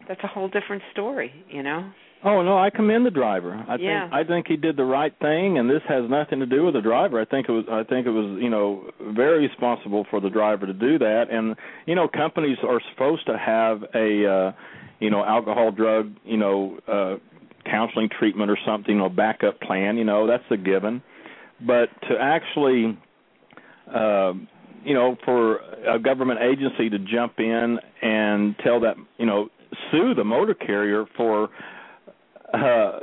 that's 0.07 0.21
a 0.23 0.27
whole 0.27 0.47
different 0.47 0.83
story, 0.91 1.31
you 1.49 1.63
know. 1.63 1.91
Oh 2.25 2.41
no, 2.41 2.57
I 2.57 2.69
commend 2.69 3.05
the 3.05 3.11
driver. 3.11 3.53
I 3.67 3.75
yeah. 3.75 4.03
think 4.03 4.13
I 4.13 4.23
think 4.23 4.47
he 4.47 4.55
did 4.55 4.77
the 4.77 4.85
right 4.85 5.13
thing, 5.19 5.57
and 5.57 5.69
this 5.69 5.81
has 5.89 6.09
nothing 6.09 6.39
to 6.39 6.45
do 6.45 6.63
with 6.63 6.73
the 6.73 6.81
driver. 6.81 7.19
I 7.19 7.25
think 7.25 7.49
it 7.49 7.51
was 7.51 7.65
I 7.69 7.83
think 7.83 8.07
it 8.07 8.11
was 8.11 8.39
you 8.41 8.49
know 8.49 8.89
very 9.13 9.45
responsible 9.47 10.05
for 10.09 10.21
the 10.21 10.29
driver 10.29 10.65
to 10.65 10.73
do 10.73 10.97
that, 10.99 11.25
and 11.29 11.55
you 11.85 11.95
know 11.95 12.07
companies 12.07 12.57
are 12.65 12.81
supposed 12.93 13.25
to 13.25 13.37
have 13.37 13.83
a 13.93 14.25
uh, 14.25 14.51
you 14.99 15.09
know 15.09 15.25
alcohol 15.25 15.71
drug 15.71 16.13
you 16.23 16.37
know 16.37 16.79
uh, 16.87 17.15
counseling 17.69 18.09
treatment 18.17 18.49
or 18.49 18.57
something 18.65 19.01
or 19.01 19.09
backup 19.09 19.59
plan. 19.59 19.97
You 19.97 20.05
know 20.05 20.25
that's 20.25 20.43
a 20.49 20.57
given, 20.57 21.03
but 21.59 21.89
to 22.07 22.17
actually 22.17 22.97
uh, 23.93 24.31
you 24.85 24.93
know 24.93 25.17
for 25.25 25.57
a 25.93 25.99
government 25.99 26.39
agency 26.41 26.89
to 26.89 26.99
jump 26.99 27.33
in 27.39 27.79
and 28.01 28.55
tell 28.63 28.79
that 28.79 28.95
you 29.17 29.25
know 29.25 29.49
sue 29.91 30.13
the 30.13 30.23
motor 30.23 30.53
carrier 30.53 31.05
for 31.17 31.49
uh 32.53 32.99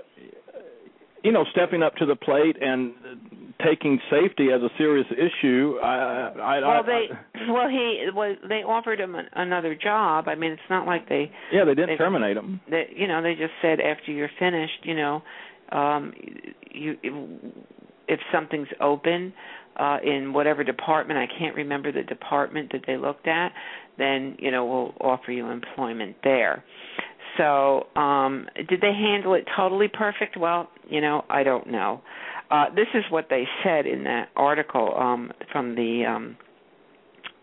you 1.22 1.32
know 1.32 1.44
stepping 1.52 1.82
up 1.82 1.94
to 1.96 2.06
the 2.06 2.16
plate 2.16 2.56
and 2.60 2.92
taking 3.64 3.98
safety 4.10 4.48
as 4.54 4.62
a 4.62 4.68
serious 4.78 5.06
issue 5.12 5.76
i 5.82 6.32
i 6.40 6.60
well 6.60 6.84
they 6.84 7.08
I, 7.12 7.50
well 7.50 7.68
he 7.68 8.06
well 8.14 8.34
they 8.48 8.62
offered 8.62 9.00
him 9.00 9.14
an, 9.14 9.26
another 9.34 9.74
job. 9.74 10.28
I 10.28 10.34
mean 10.34 10.52
it's 10.52 10.62
not 10.70 10.86
like 10.86 11.08
they 11.08 11.30
yeah 11.52 11.64
they 11.64 11.74
didn't 11.74 11.90
they, 11.90 11.96
terminate 11.96 12.36
him. 12.36 12.60
They 12.70 12.88
you 12.94 13.06
know 13.06 13.22
they 13.22 13.34
just 13.34 13.52
said 13.60 13.80
after 13.80 14.12
you're 14.12 14.30
finished 14.38 14.84
you 14.84 14.94
know 14.94 15.22
um 15.72 16.12
you 16.70 16.96
if 18.08 18.20
something's 18.32 18.68
open 18.80 19.32
uh 19.76 19.98
in 20.02 20.32
whatever 20.32 20.64
department 20.64 21.18
I 21.18 21.26
can't 21.38 21.54
remember 21.54 21.92
the 21.92 22.02
department 22.02 22.72
that 22.72 22.82
they 22.86 22.96
looked 22.96 23.26
at 23.26 23.52
then 23.98 24.36
you 24.38 24.50
know 24.50 24.64
we'll 24.64 24.94
offer 25.00 25.32
you 25.32 25.48
employment 25.48 26.16
there 26.24 26.64
so 27.36 27.86
um 27.96 28.46
did 28.68 28.80
they 28.80 28.92
handle 28.92 29.34
it 29.34 29.44
totally 29.56 29.88
perfect 29.88 30.36
well 30.36 30.68
you 30.88 31.00
know 31.00 31.24
I 31.28 31.42
don't 31.42 31.68
know 31.70 32.00
uh 32.50 32.66
this 32.74 32.88
is 32.94 33.04
what 33.10 33.26
they 33.30 33.44
said 33.64 33.86
in 33.86 34.04
that 34.04 34.28
article 34.36 34.94
um 34.98 35.32
from 35.52 35.74
the 35.74 36.04
um 36.08 36.36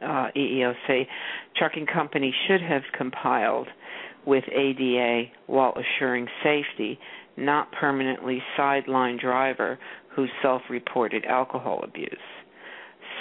uh 0.01 0.27
EEOC 0.35 1.07
trucking 1.55 1.87
company 1.87 2.33
should 2.47 2.61
have 2.61 2.83
compiled 2.97 3.67
with 4.25 4.43
ADA 4.53 5.23
while 5.47 5.73
assuring 5.77 6.27
safety 6.43 6.99
not 7.37 7.71
permanently 7.71 8.41
sideline 8.57 9.17
driver 9.21 9.79
who 10.15 10.25
self-reported 10.41 11.23
alcohol 11.25 11.81
abuse. 11.83 12.17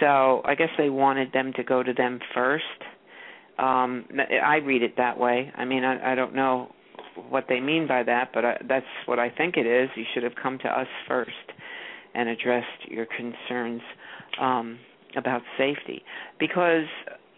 So 0.00 0.40
I 0.44 0.54
guess 0.54 0.70
they 0.78 0.90
wanted 0.90 1.32
them 1.32 1.52
to 1.56 1.62
go 1.62 1.82
to 1.82 1.92
them 1.92 2.18
first. 2.34 2.64
Um, 3.58 4.04
I 4.44 4.56
read 4.56 4.82
it 4.82 4.96
that 4.96 5.18
way. 5.18 5.50
I 5.56 5.64
mean, 5.64 5.84
I, 5.84 6.12
I 6.12 6.14
don't 6.14 6.34
know 6.34 6.70
what 7.30 7.46
they 7.48 7.60
mean 7.60 7.86
by 7.86 8.02
that, 8.02 8.30
but 8.34 8.44
I, 8.44 8.58
that's 8.68 8.86
what 9.06 9.18
I 9.18 9.30
think 9.30 9.56
it 9.56 9.66
is. 9.66 9.88
You 9.96 10.04
should 10.12 10.22
have 10.22 10.34
come 10.40 10.58
to 10.58 10.68
us 10.68 10.86
first 11.08 11.30
and 12.14 12.28
addressed 12.28 12.88
your 12.88 13.06
concerns 13.06 13.80
um, 14.40 14.78
about 15.16 15.42
safety, 15.56 16.02
because 16.38 16.84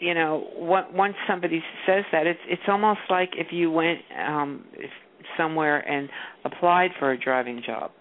you 0.00 0.14
know 0.14 0.48
once 0.56 1.14
somebody 1.28 1.62
says 1.86 2.04
that, 2.12 2.26
it's 2.26 2.40
it's 2.48 2.62
almost 2.68 3.00
like 3.08 3.30
if 3.34 3.48
you 3.52 3.70
went 3.70 4.00
um, 4.26 4.64
somewhere 5.36 5.78
and 5.88 6.08
applied 6.44 6.90
for 6.98 7.12
a 7.12 7.18
driving 7.18 7.62
job, 7.64 7.92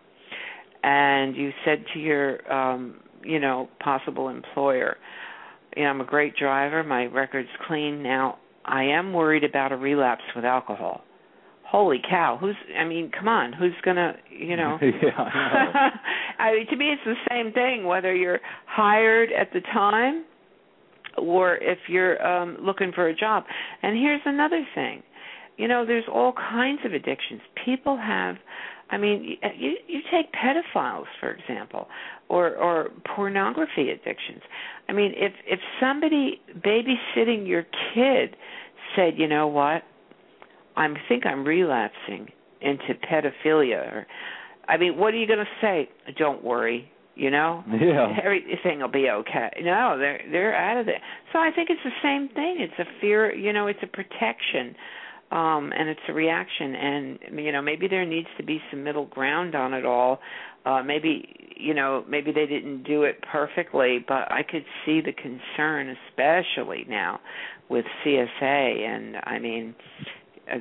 and 0.84 1.36
you 1.36 1.52
said 1.66 1.84
to 1.94 2.00
your 2.00 2.52
um, 2.52 3.00
you 3.24 3.40
know 3.40 3.70
possible 3.80 4.30
employer, 4.30 4.98
you 5.78 5.84
know 5.84 5.90
I'm 5.90 6.02
a 6.02 6.06
great 6.06 6.36
driver, 6.36 6.84
my 6.84 7.06
record's 7.06 7.50
clean. 7.68 8.02
Now 8.02 8.40
I 8.66 8.84
am 8.84 9.14
worried 9.14 9.44
about 9.44 9.72
a 9.72 9.78
relapse 9.78 10.24
with 10.36 10.44
alcohol. 10.44 11.02
Holy 11.64 12.00
cow. 12.10 12.38
Who's 12.40 12.56
i 12.80 12.84
mean 12.84 13.12
come 13.18 13.28
on. 13.28 13.54
Who's 13.54 13.74
going 13.84 13.98
to 13.98 14.14
you 14.30 14.56
know? 14.56 14.80
Yeah 14.82 15.12
I, 15.18 15.90
I 16.40 16.54
mean 16.54 16.68
to 16.68 16.76
me 16.76 16.86
it's 16.88 17.02
the 17.06 17.16
same 17.30 17.52
thing 17.54 17.86
whether 17.86 18.16
you're 18.16 18.40
hired 18.66 19.30
at 19.32 19.54
the 19.54 19.62
time 19.62 20.26
or 21.18 21.58
if 21.58 21.78
you're 21.88 22.26
um 22.26 22.58
looking 22.60 22.92
for 22.94 23.08
a 23.08 23.16
job. 23.16 23.44
And 23.84 23.96
here's 23.96 24.22
another 24.26 24.66
thing. 24.74 25.04
You 25.58 25.68
know 25.68 25.86
there's 25.86 26.06
all 26.12 26.34
kinds 26.34 26.80
of 26.86 26.94
addictions. 26.94 27.42
People 27.66 27.98
have 27.98 28.38
i 28.90 28.98
mean 28.98 29.38
uh, 29.44 29.48
you 29.58 29.74
you 29.88 30.02
take 30.12 30.28
pedophiles 30.34 31.06
for 31.20 31.32
example 31.32 31.88
or 32.30 32.56
or 32.56 32.90
pornography 33.16 33.90
addictions 33.90 34.42
i 34.90 34.94
mean 34.94 35.14
if 35.16 35.34
if 35.46 35.60
somebody 35.80 36.42
babysitting 36.60 37.48
your 37.48 37.64
kid 37.94 38.36
said 38.96 39.14
you 39.18 39.28
know 39.28 39.48
what 39.48 39.84
I 40.78 40.88
think 41.10 41.26
I'm 41.26 41.44
relapsing 41.44 42.30
into 42.62 42.94
pedophilia. 43.12 43.94
Or, 43.94 44.08
I 44.68 44.78
mean, 44.78 44.98
what 44.98 45.14
are 45.14 45.18
you 45.18 45.28
going 45.28 45.40
to 45.40 45.46
say? 45.60 45.90
Don't 46.18 46.44
worry, 46.44 46.90
you 47.16 47.32
know. 47.32 47.64
Yeah. 47.68 48.16
Everything 48.24 48.80
will 48.80 48.88
be 48.88 49.10
okay. 49.10 49.50
No, 49.64 49.98
they're 49.98 50.22
they're 50.32 50.56
out 50.56 50.78
of 50.80 50.88
it. 50.88 51.02
So 51.34 51.40
I 51.40 51.50
think 51.54 51.70
it's 51.72 51.82
the 51.84 51.90
same 52.04 52.30
thing. 52.30 52.58
It's 52.60 52.80
a 52.80 52.86
fear, 53.02 53.34
you 53.34 53.52
know, 53.52 53.68
it's 53.68 53.80
a 53.82 53.88
protection. 53.88 54.76
Um 55.32 55.72
and 55.78 55.90
it's 55.90 56.00
a 56.08 56.14
reaction. 56.14 56.76
And 56.76 57.20
you 57.40 57.52
know 57.52 57.62
maybe 57.62 57.88
there 57.88 58.06
needs 58.06 58.28
to 58.38 58.44
be 58.44 58.62
some 58.72 58.84
middle 58.84 59.06
ground 59.06 59.56
on 59.56 59.74
it 59.74 59.86
all. 59.86 60.20
Uh 60.66 60.84
maybe 60.84 61.48
you 61.58 61.74
know 61.74 62.06
maybe 62.08 62.32
they 62.32 62.46
didn't 62.46 62.84
do 62.84 63.04
it 63.04 63.22
perfectly 63.32 64.04
but 64.08 64.32
i 64.32 64.42
could 64.44 64.64
see 64.86 65.02
the 65.02 65.12
concern 65.12 65.96
especially 66.10 66.86
now 66.88 67.20
with 67.70 67.86
csa 68.06 68.88
and 68.88 69.16
i 69.24 69.40
mean 69.40 69.76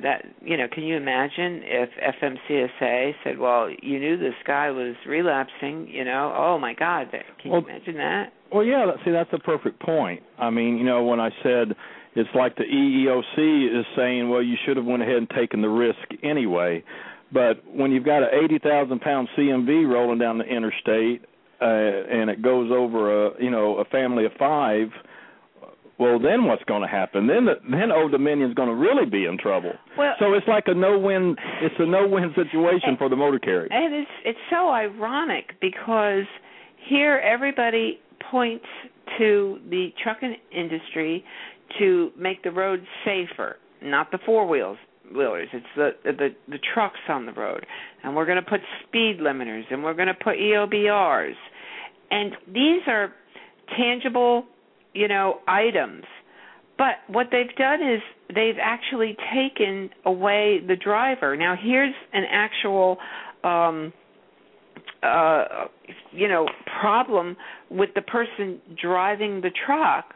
that 0.03 0.25
you 0.41 0.57
know 0.57 0.67
can 0.69 0.83
you 0.83 0.97
imagine 0.97 1.61
if 1.63 1.89
FMCSA 2.21 3.13
said 3.23 3.39
well 3.39 3.69
you 3.81 3.99
knew 3.99 4.17
this 4.17 4.33
guy 4.45 4.69
was 4.69 4.95
relapsing 5.07 5.87
you 5.89 6.03
know? 6.03 6.33
Oh 6.35 6.57
my 6.59 6.73
god 6.73 7.09
can 7.41 7.51
well, 7.51 7.61
you 7.61 7.67
imagine 7.67 7.95
that? 7.95 8.33
well 8.51 8.65
yeah 8.65 8.85
see 9.05 9.11
that's 9.11 9.31
a 9.31 9.39
perfect 9.39 9.79
point. 9.79 10.21
I 10.37 10.49
mean 10.49 10.77
you 10.77 10.83
know 10.83 11.03
when 11.03 11.19
i 11.19 11.29
said 11.41 11.73
it's 12.17 12.29
like 12.35 12.55
the 12.55 12.63
EEOC 12.63 13.79
is 13.79 13.85
saying 13.95 14.29
well 14.29 14.41
you 14.41 14.55
should 14.65 14.77
have 14.77 14.85
went 14.85 15.01
ahead 15.01 15.17
and 15.17 15.29
taken 15.29 15.61
the 15.61 15.69
risk 15.69 15.99
anyway 16.23 16.83
but 17.31 17.63
when 17.73 17.91
you've 17.91 18.05
got 18.05 18.23
an 18.23 18.29
80,000 18.43 18.99
pound 18.99 19.27
CMV 19.37 19.87
rolling 19.87 20.19
down 20.19 20.37
the 20.37 20.45
interstate 20.45 21.23
uh 21.61 21.65
and 21.65 22.29
it 22.29 22.41
goes 22.41 22.71
over 22.71 23.27
a 23.27 23.43
you 23.43 23.51
know 23.51 23.77
a 23.77 23.85
family 23.85 24.25
of 24.25 24.31
5 24.37 24.89
well, 25.99 26.19
then 26.19 26.45
what's 26.45 26.63
going 26.65 26.83
to 26.83 26.87
happen? 26.87 27.25
Then 27.25 27.45
the, 27.45 27.55
then 27.69 27.91
Old 27.91 28.11
Dominion's 28.11 28.53
going 28.53 28.69
to 28.69 28.75
really 28.75 29.09
be 29.09 29.25
in 29.25 29.37
trouble. 29.37 29.73
Well, 29.97 30.13
so 30.19 30.33
it's 30.33 30.47
like 30.47 30.65
a 30.67 30.73
no-win. 30.75 31.35
It's 31.61 31.75
a 31.79 31.85
no-win 31.85 32.33
situation 32.35 32.89
and, 32.89 32.97
for 32.99 33.09
the 33.09 33.15
motor 33.15 33.39
carrier. 33.39 33.67
And 33.71 33.95
it's 33.95 34.11
it's 34.23 34.39
so 34.51 34.69
ironic 34.69 35.53
because 35.59 36.25
here 36.87 37.17
everybody 37.17 37.99
points 38.29 38.65
to 39.17 39.59
the 39.69 39.89
trucking 40.03 40.35
industry 40.51 41.23
to 41.79 42.11
make 42.17 42.43
the 42.43 42.51
roads 42.51 42.85
safer, 43.05 43.57
not 43.81 44.11
the 44.11 44.19
four 44.25 44.47
wheels 44.47 44.77
wheelers. 45.15 45.47
It's 45.53 45.65
the, 45.75 45.91
the 46.03 46.29
the 46.49 46.59
trucks 46.73 46.99
on 47.07 47.25
the 47.25 47.31
road, 47.33 47.65
and 48.03 48.15
we're 48.15 48.25
going 48.25 48.43
to 48.43 48.49
put 48.49 48.59
speed 48.87 49.19
limiters, 49.21 49.63
and 49.71 49.83
we're 49.83 49.93
going 49.93 50.09
to 50.09 50.13
put 50.13 50.35
EOBRs, 50.35 51.35
and 52.11 52.33
these 52.47 52.81
are 52.87 53.13
tangible 53.77 54.45
you 54.97 55.07
know, 55.07 55.39
items. 55.47 56.03
But 56.77 56.95
what 57.07 57.27
they've 57.31 57.55
done 57.55 57.81
is 57.81 58.01
they've 58.33 58.57
actually 58.61 59.15
taken 59.33 59.89
away 60.05 60.59
the 60.65 60.75
driver. 60.75 61.37
Now 61.37 61.55
here's 61.59 61.93
an 62.13 62.23
actual 62.29 62.97
um 63.43 63.93
uh 65.03 65.65
you 66.11 66.27
know 66.27 66.47
problem 66.79 67.37
with 67.69 67.89
the 67.93 68.01
person 68.01 68.59
driving 68.81 69.41
the 69.41 69.51
truck 69.65 70.15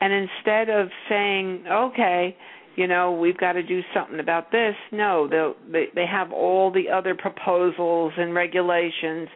and 0.00 0.12
instead 0.12 0.68
of 0.68 0.88
saying 1.08 1.64
okay 1.70 2.36
you 2.76 2.86
know 2.86 3.12
we've 3.12 3.38
got 3.38 3.52
to 3.52 3.62
do 3.62 3.80
something 3.94 4.20
about 4.20 4.50
this 4.52 4.74
no 4.92 5.28
they 5.72 5.86
they 5.94 6.06
have 6.06 6.32
all 6.32 6.70
the 6.72 6.88
other 6.88 7.14
proposals 7.14 8.12
and 8.16 8.34
regulations 8.34 9.28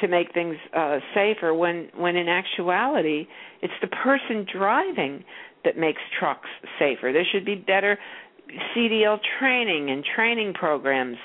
to 0.00 0.08
make 0.08 0.32
things 0.32 0.56
uh 0.76 0.98
safer 1.14 1.54
when 1.54 1.88
when 1.96 2.16
in 2.16 2.28
actuality 2.28 3.26
it's 3.62 3.74
the 3.80 3.88
person 3.88 4.46
driving 4.52 5.24
that 5.64 5.76
makes 5.76 6.00
trucks 6.18 6.48
safer. 6.78 7.12
There 7.12 7.26
should 7.30 7.44
be 7.44 7.54
better 7.54 7.98
CDL 8.76 9.18
training 9.38 9.90
and 9.90 10.04
training 10.16 10.54
programs 10.54 11.16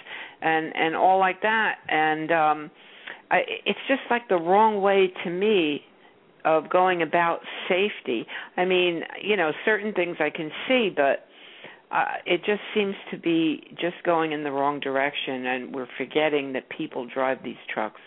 and 0.41 0.75
and 0.75 0.95
all 0.95 1.19
like 1.19 1.41
that. 1.41 1.75
And 1.87 2.31
um 2.31 2.71
I 3.31 3.41
it's 3.65 3.79
just 3.87 4.01
like 4.09 4.27
the 4.29 4.35
wrong 4.35 4.81
way 4.81 5.13
to 5.23 5.29
me 5.29 5.83
of 6.45 6.69
going 6.69 7.01
about 7.01 7.39
safety. 7.67 8.25
I 8.57 8.65
mean, 8.65 9.01
you 9.21 9.37
know, 9.37 9.51
certain 9.65 9.93
things 9.93 10.17
I 10.19 10.29
can 10.29 10.51
see, 10.67 10.89
but 10.95 11.27
uh, 11.91 12.05
it 12.25 12.39
just 12.45 12.61
seems 12.73 12.95
to 13.11 13.17
be 13.17 13.63
just 13.79 13.95
going 14.03 14.31
in 14.31 14.43
the 14.43 14.51
wrong 14.51 14.79
direction, 14.79 15.45
and 15.45 15.75
we're 15.75 15.87
forgetting 15.97 16.53
that 16.53 16.67
people 16.69 17.07
drive 17.07 17.37
these 17.43 17.55
trucks 17.71 18.01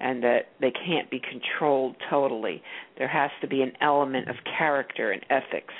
and 0.00 0.22
that 0.22 0.48
they 0.60 0.70
can't 0.70 1.10
be 1.10 1.20
controlled 1.20 1.96
totally. 2.10 2.62
There 2.98 3.08
has 3.08 3.30
to 3.40 3.48
be 3.48 3.62
an 3.62 3.72
element 3.80 4.28
of 4.28 4.36
character 4.56 5.12
and 5.12 5.24
ethics 5.30 5.74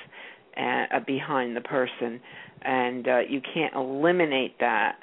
uh, 0.57 1.01
behind 1.07 1.57
the 1.57 1.61
person, 1.61 2.21
and 2.63 3.07
uh, 3.07 3.19
you 3.29 3.41
can't 3.55 3.75
eliminate 3.75 4.59
that 4.61 4.97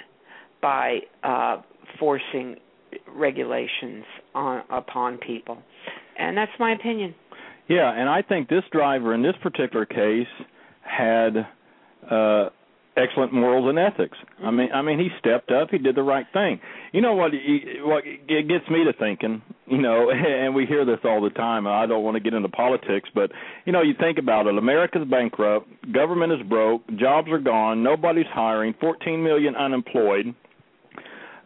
by 0.62 1.00
uh, 1.24 1.62
forcing 2.00 2.56
regulations 3.14 4.06
on 4.34 4.64
upon 4.70 5.18
people. 5.18 5.58
And 6.18 6.38
that's 6.38 6.52
my 6.60 6.74
opinion. 6.74 7.16
Yeah, 7.68 7.92
and 7.92 8.08
I 8.08 8.22
think 8.22 8.48
this 8.48 8.64
driver 8.72 9.14
in 9.14 9.22
this 9.22 9.36
particular 9.42 9.86
case 9.86 10.28
had 10.82 11.48
uh 12.10 12.50
excellent 12.98 13.34
morals 13.34 13.68
and 13.68 13.78
ethics. 13.78 14.18
I 14.44 14.52
mean, 14.52 14.70
I 14.74 14.82
mean, 14.82 15.00
he 15.00 15.10
stepped 15.20 15.52
up. 15.52 15.70
He 15.70 15.78
did 15.78 15.96
the 15.96 16.04
right 16.04 16.26
thing. 16.34 16.60
You 16.92 17.02
know 17.02 17.14
what? 17.14 17.32
He, 17.34 17.80
what 17.82 18.04
it 18.06 18.48
gets 18.48 18.70
me 18.70 18.84
to 18.86 18.94
thinking. 18.94 19.42
You 19.68 19.80
know, 19.80 20.10
and 20.12 20.56
we 20.56 20.66
hear 20.66 20.86
this 20.86 21.00
all 21.04 21.22
the 21.22 21.30
time. 21.32 21.68
I 21.68 21.86
don't 21.86 22.04
want 22.04 22.16
to 22.16 22.22
get 22.22 22.34
into 22.34 22.50
politics, 22.50 23.10
but 23.14 23.32
you 23.66 23.74
know, 23.74 23.82
you 23.82 23.94
think 24.00 24.18
about 24.18 24.48
it. 24.48 24.58
America's 24.58 25.08
bankrupt. 25.10 25.68
Government 25.92 26.34
is 26.34 26.48
broke. 26.48 26.84
Jobs 26.98 27.30
are 27.30 27.40
gone. 27.40 27.84
Nobody's 27.84 28.28
hiring. 28.34 28.74
14 28.80 29.24
million 29.24 29.56
unemployed. 29.56 30.34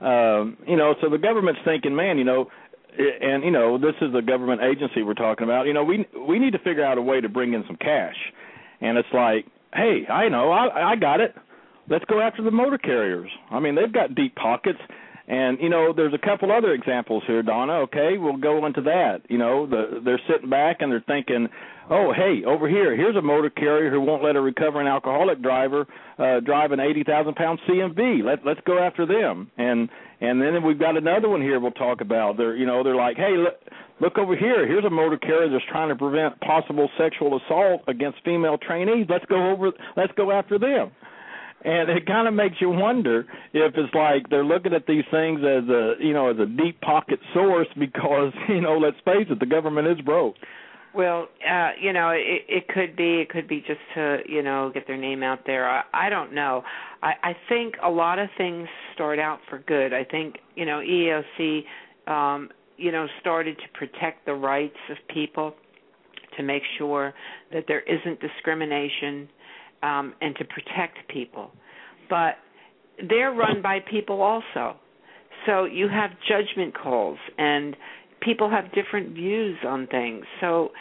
Um, 0.01 0.57
you 0.65 0.77
know, 0.77 0.95
so 1.01 1.09
the 1.09 1.17
government's 1.17 1.59
thinking, 1.65 1.93
man, 1.93 2.17
you 2.17 2.23
know, 2.23 2.47
and 2.99 3.43
you 3.43 3.51
know, 3.51 3.77
this 3.77 3.95
is 4.01 4.13
a 4.13 4.21
government 4.21 4.61
agency 4.61 5.03
we're 5.03 5.13
talking 5.13 5.45
about. 5.45 5.65
You 5.65 5.73
know, 5.73 5.83
we 5.83 6.05
we 6.27 6.39
need 6.39 6.51
to 6.51 6.59
figure 6.59 6.83
out 6.83 6.97
a 6.97 7.01
way 7.01 7.21
to 7.21 7.29
bring 7.29 7.53
in 7.53 7.63
some 7.67 7.77
cash. 7.77 8.15
And 8.81 8.97
it's 8.97 9.07
like, 9.13 9.45
hey, 9.73 10.05
I 10.09 10.29
know, 10.29 10.51
I 10.51 10.91
I 10.91 10.95
got 10.95 11.19
it. 11.21 11.35
Let's 11.89 12.05
go 12.05 12.21
after 12.21 12.43
the 12.43 12.51
motor 12.51 12.77
carriers. 12.77 13.29
I 13.49 13.59
mean, 13.59 13.75
they've 13.75 13.91
got 13.91 14.13
deep 14.13 14.35
pockets. 14.35 14.79
And 15.29 15.59
you 15.61 15.69
know, 15.69 15.93
there's 15.95 16.15
a 16.15 16.17
couple 16.17 16.51
other 16.51 16.73
examples 16.73 17.21
here, 17.27 17.43
Donna. 17.43 17.73
Okay, 17.83 18.17
we'll 18.17 18.37
go 18.37 18.65
into 18.65 18.81
that. 18.81 19.21
You 19.29 19.37
know, 19.37 19.67
the, 19.67 20.01
they're 20.03 20.19
sitting 20.27 20.49
back 20.49 20.77
and 20.79 20.91
they're 20.91 21.03
thinking, 21.05 21.47
oh, 21.87 22.11
hey, 22.11 22.43
over 22.45 22.67
here, 22.67 22.95
here's 22.95 23.15
a 23.15 23.21
motor 23.21 23.51
carrier 23.51 23.91
who 23.91 24.01
won't 24.01 24.23
let 24.23 24.35
a 24.35 24.41
recovering 24.41 24.87
alcoholic 24.87 25.43
driver 25.43 25.85
uh, 26.17 26.39
drive 26.39 26.71
an 26.71 26.79
80,000 26.79 27.35
pound 27.35 27.59
CMV. 27.69 28.23
Let 28.23 28.43
let's 28.43 28.59
go 28.65 28.79
after 28.79 29.05
them. 29.05 29.51
And 29.55 29.89
and 30.19 30.41
then 30.41 30.63
we've 30.63 30.79
got 30.79 30.97
another 30.97 31.29
one 31.29 31.43
here 31.43 31.59
we'll 31.59 31.71
talk 31.71 32.01
about. 32.01 32.35
They're 32.37 32.55
you 32.55 32.65
know 32.65 32.83
they're 32.83 32.95
like, 32.95 33.17
hey, 33.17 33.37
look, 33.37 33.53
look 34.01 34.17
over 34.17 34.35
here. 34.35 34.65
Here's 34.65 34.85
a 34.85 34.89
motor 34.89 35.17
carrier 35.17 35.51
that's 35.51 35.63
trying 35.69 35.89
to 35.89 35.95
prevent 35.95 36.41
possible 36.41 36.89
sexual 36.97 37.39
assault 37.39 37.83
against 37.87 38.17
female 38.25 38.57
trainees. 38.57 39.05
Let's 39.07 39.25
go 39.25 39.51
over. 39.51 39.69
Let's 39.95 40.13
go 40.17 40.31
after 40.31 40.57
them. 40.57 40.89
And 41.63 41.89
it 41.89 42.05
kind 42.05 42.27
of 42.27 42.33
makes 42.33 42.55
you 42.61 42.69
wonder 42.69 43.25
if 43.53 43.73
it's 43.75 43.93
like 43.93 44.29
they're 44.29 44.45
looking 44.45 44.73
at 44.73 44.85
these 44.87 45.03
things 45.11 45.39
as 45.39 45.67
a 45.69 45.93
you 45.99 46.13
know 46.13 46.29
as 46.29 46.37
a 46.39 46.45
deep 46.45 46.79
pocket 46.81 47.19
source 47.33 47.67
because 47.79 48.33
you 48.47 48.61
know 48.61 48.77
let's 48.77 48.97
face 49.05 49.27
it 49.29 49.39
the 49.39 49.45
government 49.45 49.87
is 49.87 49.99
broke. 50.01 50.35
Well 50.93 51.27
uh 51.47 51.71
you 51.79 51.93
know 51.93 52.09
it 52.09 52.45
it 52.47 52.67
could 52.67 52.95
be 52.95 53.21
it 53.21 53.29
could 53.29 53.47
be 53.47 53.59
just 53.59 53.81
to 53.95 54.19
you 54.27 54.41
know 54.41 54.71
get 54.73 54.87
their 54.87 54.97
name 54.97 55.23
out 55.23 55.39
there. 55.45 55.69
I 55.69 55.83
i 55.93 56.09
don't 56.09 56.33
know. 56.33 56.63
I 57.03 57.13
i 57.23 57.37
think 57.47 57.75
a 57.83 57.89
lot 57.89 58.19
of 58.19 58.29
things 58.37 58.67
start 58.93 59.19
out 59.19 59.39
for 59.49 59.59
good. 59.59 59.93
I 59.93 60.03
think 60.03 60.37
you 60.55 60.65
know 60.65 60.79
eeoc 60.79 61.63
um 62.07 62.49
you 62.77 62.91
know 62.91 63.07
started 63.19 63.57
to 63.57 63.77
protect 63.77 64.25
the 64.25 64.33
rights 64.33 64.77
of 64.89 64.97
people 65.13 65.53
to 66.37 66.43
make 66.43 66.63
sure 66.77 67.13
that 67.51 67.65
there 67.67 67.81
isn't 67.81 68.19
discrimination 68.21 69.27
um, 69.83 70.13
and 70.21 70.35
to 70.37 70.45
protect 70.45 70.97
people. 71.09 71.51
But 72.09 72.35
they're 73.07 73.31
run 73.31 73.61
by 73.61 73.79
people 73.79 74.21
also. 74.21 74.75
So 75.45 75.65
you 75.65 75.87
have 75.87 76.11
judgment 76.27 76.75
calls 76.77 77.17
and 77.37 77.75
people 78.21 78.49
have 78.49 78.73
different 78.73 79.13
views 79.13 79.57
on 79.65 79.87
things. 79.87 80.25
So 80.41 80.71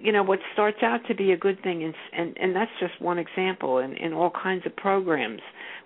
you 0.00 0.12
know 0.12 0.22
what 0.22 0.38
starts 0.52 0.78
out 0.82 1.00
to 1.08 1.14
be 1.14 1.32
a 1.32 1.36
good 1.36 1.62
thing 1.62 1.82
and 1.82 1.94
and, 2.12 2.36
and 2.38 2.54
that's 2.54 2.70
just 2.80 3.00
one 3.00 3.18
example 3.18 3.78
in, 3.78 3.96
in 3.96 4.12
all 4.12 4.30
kinds 4.30 4.66
of 4.66 4.76
programs 4.76 5.40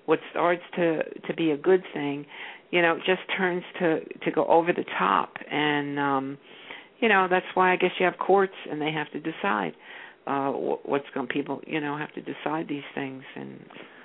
what 0.07 0.19
starts 0.31 0.63
to 0.75 1.03
to 1.27 1.35
be 1.35 1.53
a 1.53 1.57
good 1.57 1.83
thing 1.93 2.27
you 2.71 2.83
know 2.83 2.97
just 2.99 3.21
turns 3.37 3.63
to 3.79 4.01
to 4.25 4.31
go 4.33 4.45
over 4.47 4.73
the 4.73 4.85
top 4.99 5.35
and 5.51 5.99
um 5.99 6.39
you 7.01 7.09
know 7.09 7.27
that's 7.31 7.47
why 7.55 7.73
i 7.73 7.77
guess 7.77 7.91
you 8.01 8.05
have 8.05 8.19
courts 8.19 8.55
and 8.71 8.81
they 8.81 8.91
have 8.91 9.11
to 9.13 9.21
decide 9.21 9.73
uh 10.27 10.51
what's 10.51 11.07
going 11.15 11.27
people 11.27 11.61
you 11.67 11.81
know 11.81 11.97
have 11.97 12.13
to 12.13 12.21
decide 12.21 12.69
these 12.69 12.85
things 12.95 13.23
and 13.37 13.61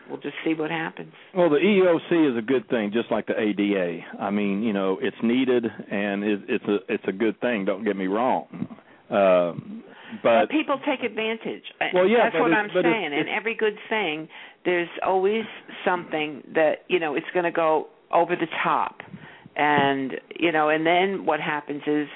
we'll 0.10 0.20
just 0.20 0.36
see 0.46 0.54
what 0.54 0.72
happens. 0.72 1.14
Well 1.36 1.50
the 1.50 1.58
EOC 1.58 2.32
is 2.32 2.38
a 2.38 2.42
good 2.42 2.68
thing 2.70 2.92
just 2.94 3.12
like 3.12 3.28
the 3.28 3.40
ada 3.40 4.00
i 4.20 4.30
mean 4.30 4.64
you 4.64 4.74
know 4.74 4.98
it's 5.02 5.18
needed 5.24 5.66
and 5.66 6.24
it, 6.24 6.40
it's 6.48 6.66
a 6.66 6.78
it's 6.94 7.04
a 7.08 7.12
good 7.12 7.40
thing 7.42 7.66
don't 7.66 7.84
get 7.84 7.96
me 7.96 8.08
wrong. 8.08 8.48
Um 9.10 9.84
but, 10.24 10.48
but 10.48 10.50
people 10.50 10.80
take 10.86 11.04
advantage. 11.04 11.64
Well 11.94 12.08
yeah 12.08 12.30
that's 12.30 12.36
what 12.36 12.54
i'm 12.54 12.70
saying. 12.74 13.12
It's, 13.12 13.20
and 13.20 13.30
every 13.30 13.56
good 13.56 13.78
thing 13.90 14.30
there's 14.66 14.90
always 15.06 15.44
something 15.86 16.44
that 16.54 16.84
you 16.88 17.00
know 17.00 17.16
it's 17.16 17.28
going 17.34 17.46
to 17.46 17.52
go 17.52 17.88
over 18.12 18.36
the 18.36 18.48
top. 18.64 18.98
And 19.56 20.14
you 20.40 20.52
know 20.52 20.70
and 20.70 20.86
then 20.86 21.26
what 21.26 21.40
happens 21.40 21.82
is 21.88 22.08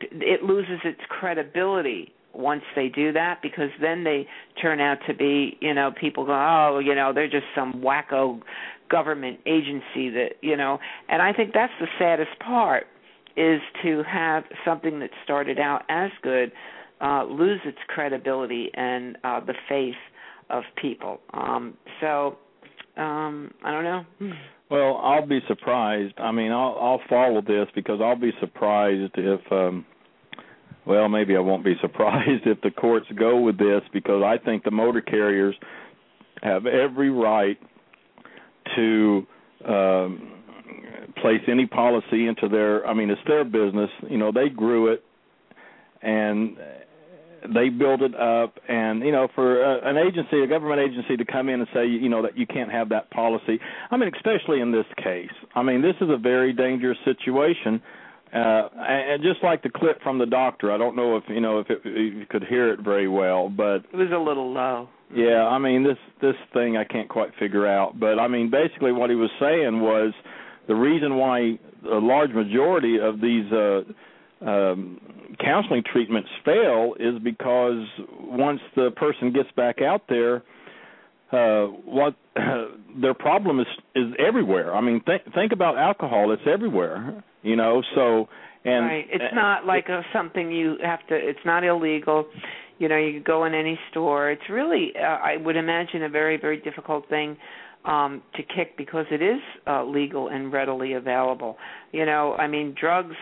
it 0.00 0.42
loses 0.42 0.80
its 0.84 1.00
credibility 1.08 2.12
once 2.40 2.62
they 2.74 2.88
do 2.88 3.12
that 3.12 3.40
because 3.42 3.70
then 3.80 4.04
they 4.04 4.26
turn 4.60 4.80
out 4.80 4.98
to 5.06 5.14
be 5.14 5.56
you 5.60 5.74
know 5.74 5.92
people 6.00 6.24
go 6.24 6.32
oh 6.32 6.78
you 6.78 6.94
know 6.94 7.12
they're 7.12 7.30
just 7.30 7.46
some 7.54 7.74
wacko 7.74 8.40
government 8.90 9.38
agency 9.46 10.10
that 10.10 10.30
you 10.42 10.56
know. 10.56 10.78
And 11.08 11.22
i 11.22 11.32
think 11.32 11.52
that's 11.54 11.72
the 11.80 11.86
saddest 11.98 12.38
part 12.44 12.86
is 13.36 13.60
to 13.82 14.02
have 14.02 14.44
something 14.64 14.98
that 15.00 15.10
started 15.24 15.58
out 15.58 15.82
as 15.88 16.10
good 16.22 16.52
uh 17.00 17.24
lose 17.24 17.60
its 17.64 17.78
credibility 17.88 18.70
and 18.74 19.16
uh 19.24 19.40
the 19.40 19.54
faith 19.68 19.94
of 20.50 20.64
people. 20.80 21.20
Um 21.32 21.74
so 22.00 22.38
um 22.96 23.52
i 23.64 23.70
don't 23.70 23.84
know. 23.84 24.04
Well 24.70 24.96
i'll 25.02 25.26
be 25.26 25.40
surprised. 25.46 26.14
I 26.18 26.32
mean 26.32 26.50
i'll 26.52 26.76
i'll 26.80 27.00
follow 27.08 27.40
this 27.40 27.68
because 27.74 28.00
i'll 28.02 28.16
be 28.16 28.32
surprised 28.40 29.12
if 29.16 29.40
um 29.52 29.86
well, 30.86 31.08
maybe 31.08 31.36
I 31.36 31.40
won't 31.40 31.64
be 31.64 31.74
surprised 31.80 32.46
if 32.46 32.60
the 32.62 32.70
courts 32.70 33.06
go 33.18 33.40
with 33.40 33.58
this 33.58 33.82
because 33.92 34.22
I 34.24 34.42
think 34.42 34.64
the 34.64 34.70
motor 34.70 35.00
carriers 35.00 35.54
have 36.42 36.66
every 36.66 37.10
right 37.10 37.58
to 38.76 39.26
um 39.66 40.32
place 41.20 41.40
any 41.48 41.66
policy 41.66 42.26
into 42.26 42.48
their 42.48 42.86
I 42.86 42.94
mean 42.94 43.10
it's 43.10 43.20
their 43.26 43.44
business, 43.44 43.90
you 44.08 44.16
know, 44.16 44.32
they 44.32 44.48
grew 44.48 44.92
it 44.92 45.04
and 46.02 46.56
they 47.54 47.68
build 47.68 48.02
it 48.02 48.14
up. 48.14 48.58
And 48.68 49.02
you 49.02 49.12
know 49.12 49.28
for 49.34 49.62
uh, 49.64 49.80
an 49.88 49.96
agency 49.98 50.42
a 50.42 50.46
government 50.46 50.80
agency 50.80 51.16
to 51.16 51.24
come 51.30 51.48
in 51.48 51.60
and 51.60 51.68
say 51.74 51.86
you 51.86 52.08
know 52.08 52.22
that 52.22 52.38
you 52.38 52.46
can't 52.46 52.70
have 52.70 52.88
that 52.90 53.10
policy. 53.10 53.58
I 53.90 53.96
mean 53.96 54.10
especially 54.14 54.60
in 54.60 54.72
this 54.72 54.86
case. 54.96 55.30
I 55.54 55.62
mean 55.62 55.82
this 55.82 55.96
is 56.00 56.08
a 56.10 56.18
very 56.18 56.52
dangerous 56.52 56.98
situation 57.04 57.82
uh, 58.32 58.68
and 58.78 59.22
just 59.22 59.42
like 59.42 59.62
the 59.62 59.70
clip 59.70 60.00
from 60.02 60.18
the 60.18 60.26
doctor, 60.26 60.70
I 60.70 60.78
don't 60.78 60.94
know 60.94 61.16
if 61.16 61.24
you 61.28 61.40
know 61.40 61.58
if, 61.58 61.68
it, 61.68 61.80
if 61.84 62.14
you 62.14 62.26
could 62.28 62.44
hear 62.44 62.72
it 62.72 62.80
very 62.80 63.08
well, 63.08 63.48
but 63.48 63.84
it 63.92 63.96
was 63.96 64.10
a 64.14 64.18
little 64.18 64.52
low. 64.52 64.88
Yeah, 65.14 65.46
I 65.46 65.58
mean 65.58 65.82
this 65.82 65.98
this 66.22 66.36
thing 66.52 66.76
I 66.76 66.84
can't 66.84 67.08
quite 67.08 67.30
figure 67.40 67.66
out, 67.66 67.98
but 67.98 68.20
I 68.20 68.28
mean 68.28 68.50
basically 68.50 68.92
what 68.92 69.10
he 69.10 69.16
was 69.16 69.30
saying 69.40 69.80
was 69.80 70.12
the 70.68 70.74
reason 70.76 71.16
why 71.16 71.58
a 71.90 71.98
large 71.98 72.30
majority 72.30 72.98
of 73.00 73.20
these 73.20 73.50
uh 73.52 73.80
um 74.48 75.00
counseling 75.40 75.82
treatments 75.92 76.28
fail 76.44 76.94
is 77.00 77.18
because 77.22 77.84
once 78.20 78.60
the 78.76 78.90
person 78.92 79.32
gets 79.32 79.50
back 79.56 79.82
out 79.82 80.02
there 80.08 80.42
uh 81.32 81.66
what 81.84 82.14
uh, 82.36 82.66
their 83.00 83.14
problem 83.14 83.60
is 83.60 83.66
is 83.94 84.12
everywhere. 84.18 84.74
I 84.74 84.80
mean 84.80 85.00
think 85.02 85.22
think 85.34 85.52
about 85.52 85.78
alcohol, 85.78 86.32
it's 86.32 86.42
everywhere 86.46 87.22
you 87.42 87.56
know 87.56 87.82
so 87.94 88.28
and 88.64 88.86
right. 88.86 89.06
It's 89.10 89.34
not 89.34 89.64
like 89.64 89.88
a 89.88 90.02
something 90.12 90.50
you 90.50 90.76
have 90.82 91.06
to 91.08 91.14
it's 91.14 91.44
not 91.44 91.64
illegal. 91.64 92.26
You 92.78 92.88
know 92.88 92.96
you 92.96 93.20
go 93.20 93.44
in 93.44 93.54
any 93.54 93.78
store. 93.90 94.30
It's 94.30 94.48
really 94.50 94.92
uh, 94.96 95.02
i 95.02 95.36
would 95.36 95.56
imagine 95.56 96.02
a 96.02 96.08
very 96.08 96.36
very 96.36 96.60
difficult 96.60 97.08
thing 97.08 97.36
um 97.84 98.22
to 98.34 98.42
kick 98.42 98.76
because 98.76 99.06
it 99.10 99.22
is 99.22 99.40
uh 99.66 99.84
legal 99.84 100.28
and 100.28 100.52
readily 100.52 100.94
available. 100.94 101.56
You 101.92 102.06
know 102.06 102.34
i 102.34 102.46
mean 102.46 102.74
drugs 102.78 103.16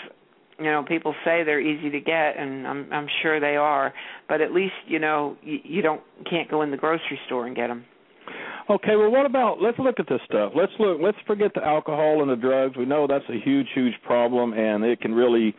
you 0.58 0.64
know 0.64 0.84
people 0.86 1.14
say 1.24 1.44
they're 1.44 1.60
easy 1.60 1.90
to 1.90 2.00
get 2.00 2.36
and 2.36 2.66
i'm 2.66 2.92
i'm 2.92 3.06
sure 3.22 3.40
they 3.40 3.56
are 3.56 3.94
but 4.28 4.40
at 4.40 4.52
least 4.52 4.74
you 4.86 4.98
know 4.98 5.36
you, 5.42 5.58
you 5.64 5.82
don't 5.82 6.00
can't 6.28 6.50
go 6.50 6.62
in 6.62 6.70
the 6.70 6.76
grocery 6.76 7.18
store 7.26 7.46
and 7.46 7.54
get 7.54 7.68
them 7.68 7.84
Okay, 8.70 8.96
well, 8.96 9.10
what 9.10 9.26
about 9.26 9.62
let's 9.62 9.78
look 9.78 9.98
at 9.98 10.08
this 10.08 10.20
stuff. 10.26 10.52
Let's 10.54 10.72
look. 10.78 10.98
Let's 11.02 11.16
forget 11.26 11.52
the 11.54 11.64
alcohol 11.64 12.20
and 12.22 12.30
the 12.30 12.36
drugs. 12.36 12.76
We 12.76 12.84
know 12.84 13.06
that's 13.06 13.24
a 13.28 13.40
huge, 13.42 13.66
huge 13.74 13.94
problem, 14.04 14.52
and 14.52 14.84
it 14.84 15.00
can 15.00 15.14
really, 15.14 15.54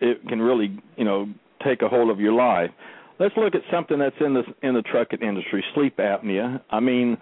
it 0.00 0.26
can 0.28 0.40
really, 0.40 0.78
you 0.96 1.04
know, 1.04 1.28
take 1.64 1.82
a 1.82 1.88
hold 1.88 2.10
of 2.10 2.20
your 2.20 2.32
life. 2.32 2.70
Let's 3.18 3.36
look 3.36 3.54
at 3.54 3.62
something 3.70 3.98
that's 3.98 4.16
in 4.20 4.34
the 4.34 4.42
in 4.62 4.74
the 4.74 4.82
trucking 4.82 5.20
industry, 5.22 5.64
sleep 5.74 5.96
apnea. 5.98 6.60
I 6.70 6.80
mean, 6.80 7.16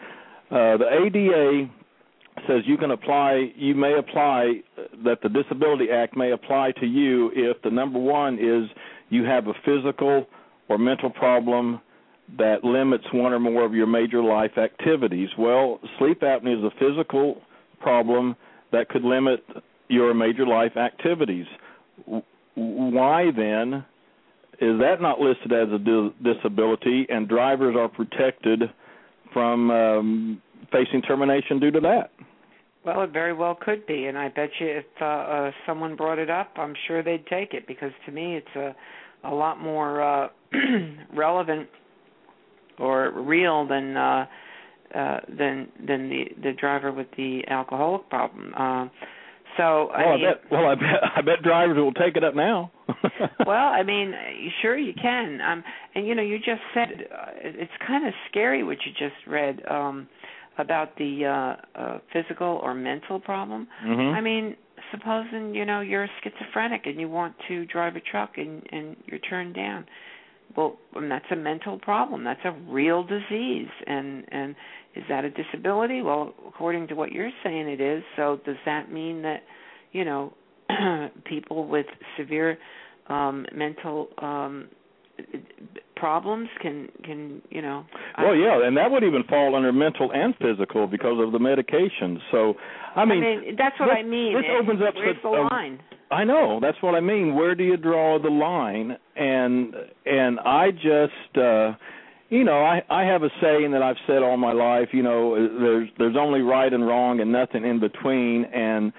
uh, 0.50 0.76
the 0.76 0.86
ADA 1.04 1.70
says 2.46 2.62
you 2.66 2.76
can 2.76 2.90
apply, 2.90 3.52
you 3.56 3.74
may 3.74 3.98
apply 3.98 4.60
that 5.04 5.18
the 5.22 5.28
Disability 5.28 5.90
Act 5.90 6.16
may 6.16 6.32
apply 6.32 6.72
to 6.80 6.86
you 6.86 7.30
if 7.34 7.60
the 7.62 7.70
number 7.70 7.98
one 7.98 8.34
is 8.34 8.68
you 9.08 9.24
have 9.24 9.46
a 9.46 9.52
physical 9.64 10.26
or 10.68 10.78
mental 10.78 11.10
problem 11.10 11.80
that 12.38 12.64
limits 12.64 13.04
one 13.12 13.32
or 13.32 13.40
more 13.40 13.64
of 13.64 13.74
your 13.74 13.86
major 13.86 14.22
life 14.22 14.56
activities. 14.56 15.28
Well, 15.38 15.80
sleep 15.98 16.20
apnea 16.20 16.58
is 16.58 16.64
a 16.64 16.70
physical 16.78 17.42
problem 17.80 18.36
that 18.72 18.88
could 18.88 19.02
limit 19.02 19.44
your 19.88 20.14
major 20.14 20.46
life 20.46 20.76
activities. 20.76 21.46
Why 22.54 23.30
then 23.34 23.84
is 24.60 24.78
that 24.80 25.00
not 25.00 25.18
listed 25.18 25.52
as 25.52 25.68
a 25.68 26.12
disability 26.22 27.06
and 27.08 27.28
drivers 27.28 27.74
are 27.76 27.88
protected 27.88 28.62
from 29.32 29.70
um, 29.70 30.42
facing 30.70 31.02
termination 31.02 31.58
due 31.58 31.70
to 31.70 31.80
that? 31.80 32.10
Well, 32.84 33.02
it 33.02 33.10
very 33.10 33.34
well 33.34 33.58
could 33.60 33.86
be, 33.86 34.06
and 34.06 34.16
I 34.16 34.28
bet 34.28 34.50
you 34.58 34.66
if 34.66 34.84
uh, 35.00 35.04
uh, 35.04 35.50
someone 35.66 35.96
brought 35.96 36.18
it 36.18 36.30
up, 36.30 36.52
I'm 36.56 36.74
sure 36.86 37.02
they'd 37.02 37.26
take 37.26 37.52
it 37.52 37.66
because 37.66 37.92
to 38.06 38.12
me 38.12 38.36
it's 38.36 38.56
a 38.56 38.74
a 39.24 39.34
lot 39.34 39.60
more 39.60 40.02
uh, 40.02 40.28
relevant 41.14 41.68
or 42.80 43.10
real 43.10 43.66
than 43.66 43.96
uh 43.96 44.26
uh 44.94 45.20
than 45.28 45.68
than 45.86 46.08
the 46.08 46.24
the 46.42 46.52
driver 46.52 46.92
with 46.92 47.06
the 47.16 47.42
alcoholic 47.48 48.08
problem 48.08 48.52
uh 48.56 48.88
so 49.56 49.90
well, 49.90 49.94
I, 49.94 50.16
mean, 50.16 50.26
I 50.26 50.32
bet 50.32 50.50
well 50.50 50.66
I 50.66 50.74
bet 50.74 51.00
I 51.16 51.20
bet 51.22 51.42
drivers 51.42 51.76
will 51.76 51.92
take 51.92 52.16
it 52.16 52.24
up 52.24 52.34
now. 52.34 52.70
well, 53.46 53.68
I 53.68 53.82
mean, 53.82 54.14
sure 54.62 54.78
you 54.78 54.92
can. 54.94 55.40
Um 55.40 55.64
and 55.94 56.06
you 56.06 56.14
know, 56.14 56.22
you 56.22 56.38
just 56.38 56.62
said 56.72 56.88
uh, 57.12 57.26
it's 57.42 57.72
kind 57.86 58.06
of 58.06 58.14
scary 58.30 58.62
what 58.62 58.78
you 58.86 58.92
just 58.92 59.26
read 59.26 59.60
um 59.68 60.08
about 60.58 60.96
the 60.96 61.24
uh 61.26 61.78
uh 61.78 61.98
physical 62.12 62.60
or 62.62 62.74
mental 62.74 63.18
problem. 63.18 63.66
Mm-hmm. 63.84 64.14
I 64.16 64.20
mean, 64.20 64.56
supposing, 64.92 65.54
you 65.54 65.64
know, 65.64 65.80
you're 65.80 66.08
schizophrenic 66.22 66.86
and 66.86 67.00
you 67.00 67.08
want 67.08 67.34
to 67.48 67.66
drive 67.66 67.96
a 67.96 68.00
truck 68.00 68.32
and 68.36 68.62
and 68.70 68.96
you're 69.06 69.20
turned 69.20 69.54
down 69.54 69.84
well 70.56 70.78
that's 71.08 71.26
a 71.30 71.36
mental 71.36 71.78
problem. 71.78 72.24
That's 72.24 72.40
a 72.44 72.52
real 72.68 73.02
disease. 73.04 73.68
And 73.86 74.24
and 74.30 74.54
is 74.94 75.04
that 75.08 75.24
a 75.24 75.30
disability? 75.30 76.02
Well 76.02 76.34
according 76.48 76.88
to 76.88 76.94
what 76.94 77.12
you're 77.12 77.30
saying 77.44 77.68
it 77.68 77.80
is. 77.80 78.02
So 78.16 78.40
does 78.44 78.56
that 78.66 78.92
mean 78.92 79.22
that 79.22 79.42
you 79.92 80.04
know 80.04 80.32
people 81.24 81.66
with 81.66 81.86
severe 82.18 82.58
um 83.08 83.46
mental 83.54 84.08
um 84.18 84.68
problems 86.00 86.48
can 86.62 86.88
can 87.04 87.42
you 87.50 87.60
know 87.60 87.84
well 88.18 88.34
yeah 88.34 88.66
and 88.66 88.76
that 88.76 88.90
would 88.90 89.04
even 89.04 89.22
fall 89.24 89.54
under 89.54 89.72
mental 89.72 90.10
and 90.12 90.34
physical 90.36 90.86
because 90.86 91.22
of 91.24 91.32
the 91.32 91.38
medication. 91.38 92.20
So 92.30 92.54
i 92.96 93.04
mean, 93.04 93.22
I 93.22 93.36
mean 93.36 93.56
that's 93.56 93.78
what 93.78 93.86
this, 93.86 93.96
i 93.98 94.02
mean 94.02 94.34
this 94.34 94.44
opens 94.58 94.80
up 94.80 94.94
Where's 94.94 95.16
the 95.22 95.28
uh, 95.28 95.48
line? 95.50 95.78
I 96.10 96.24
know 96.24 96.58
that's 96.60 96.78
what 96.80 96.94
i 96.94 97.00
mean. 97.00 97.34
Where 97.34 97.54
do 97.54 97.64
you 97.64 97.76
draw 97.76 98.18
the 98.18 98.30
line? 98.30 98.96
And 99.14 99.74
and 100.06 100.40
i 100.40 100.70
just 100.70 101.36
uh 101.36 101.72
you 102.30 102.44
know 102.44 102.62
i 102.62 102.82
i 102.88 103.02
have 103.02 103.22
a 103.22 103.30
saying 103.42 103.72
that 103.72 103.82
i've 103.82 104.00
said 104.06 104.22
all 104.22 104.38
my 104.38 104.52
life 104.52 104.88
you 104.92 105.02
know 105.02 105.34
there's 105.60 105.88
there's 105.98 106.16
only 106.18 106.40
right 106.40 106.72
and 106.72 106.86
wrong 106.86 107.20
and 107.20 107.30
nothing 107.30 107.64
in 107.64 107.78
between. 107.78 108.44
And 108.46 108.92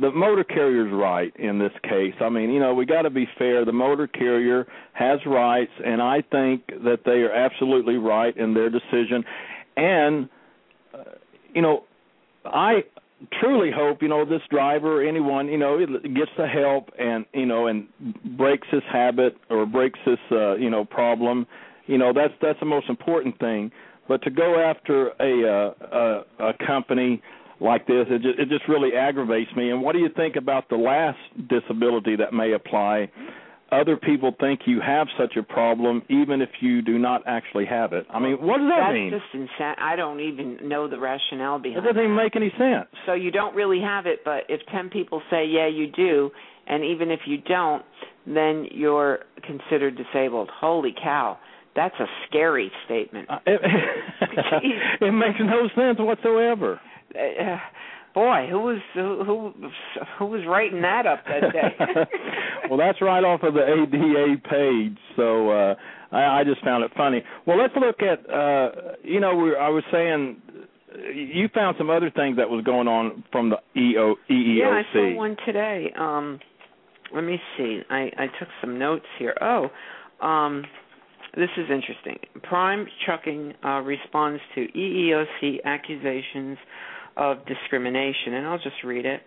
the 0.00 0.10
motor 0.10 0.44
carrier's 0.44 0.92
right 0.92 1.34
in 1.36 1.58
this 1.58 1.72
case. 1.82 2.14
I 2.20 2.28
mean, 2.28 2.50
you 2.50 2.60
know, 2.60 2.74
we 2.74 2.86
got 2.86 3.02
to 3.02 3.10
be 3.10 3.26
fair. 3.38 3.64
The 3.64 3.72
motor 3.72 4.06
carrier 4.06 4.66
has 4.92 5.20
rights, 5.26 5.72
and 5.84 6.02
I 6.02 6.22
think 6.30 6.66
that 6.84 7.00
they 7.04 7.22
are 7.22 7.32
absolutely 7.32 7.96
right 7.96 8.36
in 8.36 8.54
their 8.54 8.70
decision. 8.70 9.24
And 9.76 10.28
uh, 10.94 11.04
you 11.54 11.62
know, 11.62 11.84
I 12.44 12.84
truly 13.40 13.70
hope 13.74 14.02
you 14.02 14.08
know 14.08 14.24
this 14.24 14.42
driver, 14.50 15.02
or 15.02 15.08
anyone, 15.08 15.48
you 15.48 15.58
know, 15.58 15.78
gets 15.86 16.30
the 16.36 16.46
help 16.46 16.90
and 16.98 17.24
you 17.32 17.46
know 17.46 17.66
and 17.66 17.88
breaks 18.36 18.66
his 18.70 18.82
habit 18.90 19.36
or 19.50 19.66
breaks 19.66 19.98
this 20.06 20.18
uh, 20.30 20.56
you 20.56 20.70
know 20.70 20.84
problem. 20.84 21.46
You 21.86 21.98
know, 21.98 22.12
that's 22.12 22.34
that's 22.40 22.60
the 22.60 22.66
most 22.66 22.88
important 22.88 23.38
thing. 23.38 23.70
But 24.08 24.22
to 24.22 24.30
go 24.30 24.58
after 24.58 25.08
a 25.20 25.46
uh, 25.46 26.24
a, 26.40 26.48
a 26.48 26.66
company 26.66 27.22
like 27.60 27.86
this. 27.86 28.06
It 28.08 28.22
just, 28.22 28.38
it 28.38 28.48
just 28.48 28.68
really 28.68 28.94
aggravates 28.94 29.50
me. 29.56 29.70
And 29.70 29.82
what 29.82 29.92
do 29.92 29.98
you 29.98 30.08
think 30.14 30.36
about 30.36 30.68
the 30.68 30.76
last 30.76 31.18
disability 31.48 32.16
that 32.16 32.32
may 32.32 32.52
apply? 32.52 33.10
Other 33.70 33.96
people 33.96 34.34
think 34.40 34.60
you 34.64 34.80
have 34.80 35.08
such 35.18 35.36
a 35.36 35.42
problem, 35.42 36.02
even 36.08 36.40
if 36.40 36.48
you 36.60 36.80
do 36.80 36.98
not 36.98 37.22
actually 37.26 37.66
have 37.66 37.92
it. 37.92 38.06
I 38.08 38.18
mean, 38.18 38.38
what 38.40 38.58
does 38.58 38.68
that 38.70 38.80
That's 38.86 38.94
mean? 38.94 39.10
just 39.10 39.34
insane. 39.34 39.74
I 39.78 39.94
don't 39.94 40.20
even 40.20 40.66
know 40.66 40.88
the 40.88 40.98
rationale 40.98 41.58
behind. 41.58 41.84
It 41.84 41.88
doesn't 41.88 42.02
even 42.02 42.16
make 42.16 42.34
any 42.34 42.50
sense. 42.56 42.88
So 43.04 43.12
you 43.12 43.30
don't 43.30 43.54
really 43.54 43.80
have 43.82 44.06
it, 44.06 44.20
but 44.24 44.44
if 44.48 44.62
ten 44.72 44.88
people 44.88 45.20
say 45.30 45.44
yeah, 45.44 45.68
you 45.68 45.86
do, 45.86 46.30
and 46.66 46.82
even 46.82 47.10
if 47.10 47.20
you 47.26 47.38
don't, 47.38 47.84
then 48.26 48.68
you're 48.70 49.18
considered 49.46 49.98
disabled. 49.98 50.48
Holy 50.50 50.94
cow! 50.94 51.36
That's 51.76 51.94
a 52.00 52.06
scary 52.26 52.72
statement. 52.86 53.28
Uh, 53.30 53.38
it, 53.46 53.60
it 55.02 55.12
makes 55.12 55.38
no 55.40 55.68
sense 55.76 55.98
whatsoever. 55.98 56.80
Uh, 57.14 57.56
boy, 58.14 58.46
who 58.50 58.58
was 58.58 58.78
who, 58.94 59.24
who 59.24 59.52
who 60.18 60.26
was 60.26 60.42
writing 60.46 60.82
that 60.82 61.06
up 61.06 61.24
that 61.26 61.52
day? 61.52 61.74
well, 62.68 62.78
that's 62.78 63.00
right 63.00 63.24
off 63.24 63.42
of 63.42 63.54
the 63.54 63.62
ADA 63.62 64.40
page. 64.48 64.98
So 65.16 65.50
uh, 65.50 65.74
I, 66.12 66.40
I 66.40 66.44
just 66.44 66.62
found 66.64 66.84
it 66.84 66.90
funny. 66.96 67.22
Well, 67.46 67.58
let's 67.58 67.74
look 67.76 68.02
at 68.02 68.28
uh, 68.28 68.96
you 69.02 69.20
know 69.20 69.34
we, 69.34 69.56
I 69.56 69.68
was 69.68 69.84
saying 69.92 70.40
you 71.14 71.48
found 71.54 71.76
some 71.78 71.90
other 71.90 72.10
things 72.10 72.36
that 72.36 72.48
was 72.48 72.64
going 72.64 72.88
on 72.88 73.24
from 73.30 73.50
the 73.50 73.58
EO, 73.80 74.16
EEOC. 74.30 74.58
Yeah, 74.58 74.68
I 74.68 74.82
saw 74.92 75.14
one 75.14 75.36
today. 75.46 75.92
Um, 75.98 76.40
let 77.14 77.24
me 77.24 77.40
see. 77.56 77.82
I 77.90 78.10
I 78.18 78.26
took 78.38 78.48
some 78.60 78.78
notes 78.78 79.06
here. 79.18 79.34
Oh, 79.40 79.70
um, 80.26 80.64
this 81.36 81.50
is 81.56 81.66
interesting. 81.70 82.18
Prime 82.42 82.86
Trucking 83.04 83.54
uh, 83.64 83.80
responds 83.80 84.40
to 84.54 84.66
EEOC 84.66 85.62
accusations 85.64 86.58
of 87.18 87.44
discrimination, 87.46 88.34
and 88.34 88.46
I'll 88.46 88.58
just 88.58 88.82
read 88.84 89.04
it. 89.04 89.20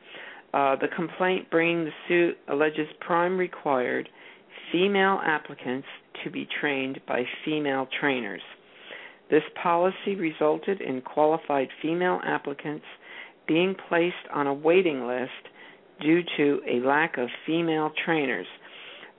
Uh, 0.54 0.76
the 0.78 0.88
complaint 0.96 1.50
bringing 1.50 1.86
the 1.86 1.92
suit 2.08 2.38
alleges 2.48 2.88
Prime 3.00 3.38
required 3.38 4.10
female 4.72 5.20
applicants 5.24 5.88
to 6.24 6.30
be 6.30 6.48
trained 6.60 7.00
by 7.08 7.24
female 7.46 7.88
trainers. 8.00 8.42
This 9.30 9.44
policy 9.62 10.16
resulted 10.18 10.82
in 10.82 11.02
qualified 11.02 11.70
female 11.82 12.20
applicants 12.24 12.86
being 13.48 13.76
placed 13.88 14.16
on 14.34 14.48
a 14.48 14.54
waiting 14.54 15.08
list 15.08 15.32
due 16.02 16.22
to 16.38 16.62
a 16.70 16.86
lack 16.86 17.18
of 17.18 17.30
female 17.46 17.92
trainers, 18.06 18.48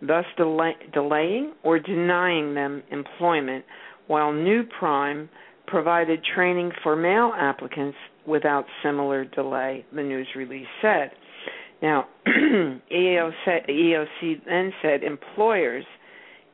thus 0.00 0.24
delay- 0.36 0.76
delaying 0.92 1.52
or 1.62 1.78
denying 1.78 2.54
them 2.54 2.82
employment, 2.90 3.64
while 4.06 4.32
New 4.32 4.64
Prime 4.78 5.28
provided 5.66 6.22
training 6.34 6.72
for 6.82 6.96
male 6.96 7.32
applicants 7.34 7.96
without 8.26 8.64
similar 8.82 9.24
delay, 9.24 9.84
the 9.94 10.02
news 10.02 10.28
release 10.36 10.66
said. 10.80 11.10
Now, 11.80 12.06
EOC 12.26 14.44
then 14.46 14.72
said 14.82 15.02
employers 15.02 15.84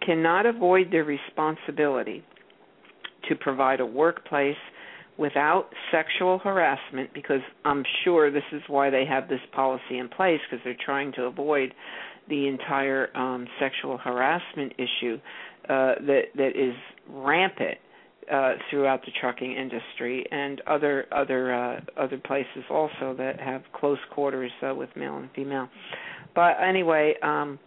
cannot 0.05 0.47
avoid 0.47 0.91
their 0.91 1.05
responsibility 1.05 2.25
to 3.29 3.37
provide 3.37 3.81
a 3.81 3.87
workplace 3.87 4.57
without 5.19 5.71
sexual 5.91 6.39
harassment 6.39 7.13
because 7.13 7.41
I'm 7.65 7.83
sure 8.05 8.31
this 8.31 8.45
is 8.53 8.63
why 8.69 8.89
they 8.89 9.05
have 9.05 9.29
this 9.29 9.41
policy 9.53 9.99
in 9.99 10.09
place 10.09 10.39
because 10.49 10.63
they're 10.65 10.77
trying 10.83 11.13
to 11.15 11.25
avoid 11.25 11.75
the 12.29 12.47
entire 12.47 13.15
um, 13.17 13.47
sexual 13.59 13.99
harassment 13.99 14.73
issue 14.79 15.19
uh, 15.69 15.95
that 16.07 16.23
that 16.37 16.53
is 16.55 16.75
rampant 17.11 17.79
uh, 18.31 18.55
throughout 18.71 19.05
the 19.05 19.13
trucking 19.21 19.53
industry 19.53 20.25
and 20.31 20.61
other 20.67 21.07
other 21.13 21.55
uh, 21.55 21.81
other 21.97 22.19
places 22.19 22.65
also 22.71 23.15
that 23.17 23.41
have 23.41 23.63
close 23.75 23.99
quarters 24.13 24.51
uh, 24.69 24.75
with 24.75 24.91
male 24.97 25.17
and 25.17 25.31
female. 25.35 25.69
But 26.35 26.57
anyway, 26.63 27.15
um, 27.23 27.59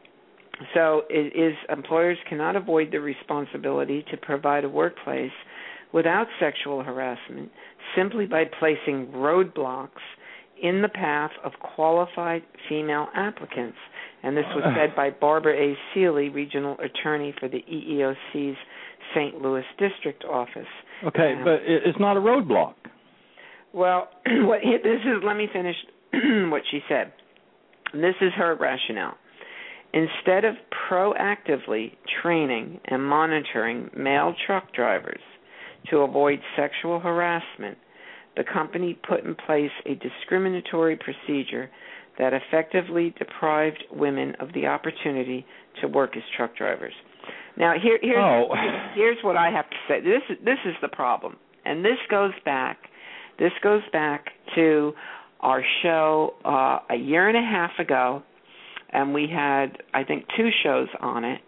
so 0.74 1.04
it 1.10 1.36
is 1.36 1.56
employers 1.69 2.17
cannot 2.30 2.56
avoid 2.56 2.91
the 2.91 3.00
responsibility 3.00 4.06
to 4.12 4.17
provide 4.17 4.63
a 4.63 4.69
workplace 4.69 5.32
without 5.93 6.28
sexual 6.39 6.84
harassment 6.84 7.52
simply 7.95 8.26
by 8.26 8.45
placing 8.60 9.08
roadblocks 9.08 9.89
in 10.62 10.82
the 10.82 10.89
path 10.89 11.32
of 11.43 11.52
qualified 11.76 12.43
female 12.69 13.08
applicants. 13.15 13.78
And 14.24 14.38
this 14.38 14.45
was 14.56 14.63
said 14.78 14.95
by 14.95 15.10
Barbara 15.10 15.56
A. 15.56 15.78
Seely, 15.93 16.30
regional 16.30 16.78
attorney 16.80 17.34
for 17.39 17.50
the 17.50 17.63
EEOC's 17.69 18.58
St. 19.15 19.41
Louis 19.41 19.63
district 19.78 20.24
office. 20.26 20.67
Okay, 21.06 21.34
Um, 21.38 21.43
but 21.43 21.60
it's 21.63 22.00
not 22.00 22.17
a 22.17 22.19
roadblock. 22.19 22.76
Well, 23.74 24.10
what 24.26 24.60
this 24.63 25.02
is. 25.02 25.24
Let 25.24 25.38
me 25.38 25.47
finish 25.52 25.76
what 26.52 26.62
she 26.69 26.82
said. 26.89 27.13
This 27.93 28.15
is 28.21 28.32
her 28.38 28.56
rationale. 28.56 29.17
Instead 29.93 30.45
of 30.45 30.56
proactively 30.89 31.91
training 32.21 32.80
and 32.86 33.04
monitoring 33.04 33.89
male 33.95 34.34
truck 34.45 34.74
drivers 34.74 35.19
to 35.89 35.97
avoid 35.97 36.39
sexual 36.56 37.00
harassment, 37.00 37.78
the 38.38 38.43
company 38.45 38.97
put 39.08 39.26
in 39.26 39.36
place 39.36 39.71
a 39.86 39.95
discriminatory 39.95 40.95
procedure 40.97 41.69
that 42.17 42.32
effectively 42.34 43.13
deprived 43.17 43.84
women 43.91 44.34
of 44.39 44.54
the 44.54 44.67
opportunity 44.67 45.45
to 45.82 45.88
work 45.88 46.15
as 46.15 46.24
truck 46.38 46.56
drivers. 46.56 46.93
Now, 47.58 47.74
here, 47.82 48.00
here's 48.02 48.18
Oh. 48.18 48.54
here's 48.96 49.18
what 49.24 49.38
I 49.38 49.50
have 49.52 49.70
to 49.70 49.76
say. 49.88 50.00
This 50.02 50.22
is 50.30 50.38
this 50.44 50.60
is 50.66 50.76
the 50.82 50.88
problem, 50.88 51.38
and 51.66 51.84
this 51.84 51.98
goes 52.10 52.34
back. 52.46 52.78
This 53.40 53.52
goes 53.64 53.82
back 53.92 54.28
to 54.56 54.94
our 55.42 55.64
show 55.84 56.36
uh, 56.46 56.80
a 56.90 56.96
year 56.96 57.28
and 57.28 57.38
a 57.38 57.42
half 57.42 57.72
ago, 57.80 58.24
and 58.92 59.14
we 59.14 59.28
had 59.28 59.82
I 59.94 60.04
think 60.04 60.26
two 60.38 60.50
shows 60.64 60.88
on 61.00 61.24
it. 61.24 61.42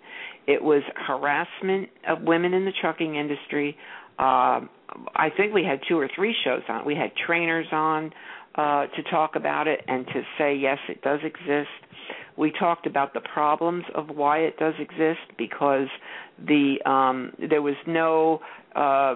It 0.46 0.62
was 0.62 0.84
harassment 0.96 1.90
of 2.08 2.22
women 2.24 2.54
in 2.54 2.66
the 2.66 2.74
trucking 2.82 3.16
industry. 3.16 3.78
Um, 4.20 4.70
I 5.16 5.30
think 5.36 5.54
we 5.54 5.64
had 5.64 5.80
two 5.88 5.98
or 5.98 6.10
three 6.14 6.36
shows 6.44 6.62
on. 6.70 6.82
it. 6.82 6.86
We 6.86 6.96
had 6.96 7.12
trainers 7.16 7.68
on 7.72 8.12
uh, 8.56 8.88
to 8.88 9.04
talk 9.10 9.36
about 9.36 9.68
it 9.68 9.82
and 9.88 10.06
to 10.08 10.22
say 10.38 10.56
yes, 10.56 10.78
it 10.90 11.02
does 11.02 11.20
exist. 11.24 11.70
We 12.38 12.52
talked 12.52 12.88
about 12.88 13.14
the 13.14 13.22
problems 13.22 13.84
of 13.96 14.10
why 14.10 14.40
it 14.40 14.58
does 14.58 14.74
exist 14.80 15.22
because 15.38 15.88
the 16.46 16.78
um, 16.86 17.34
there 17.50 17.62
was 17.62 17.76
no 17.88 18.42
uh, 18.76 19.16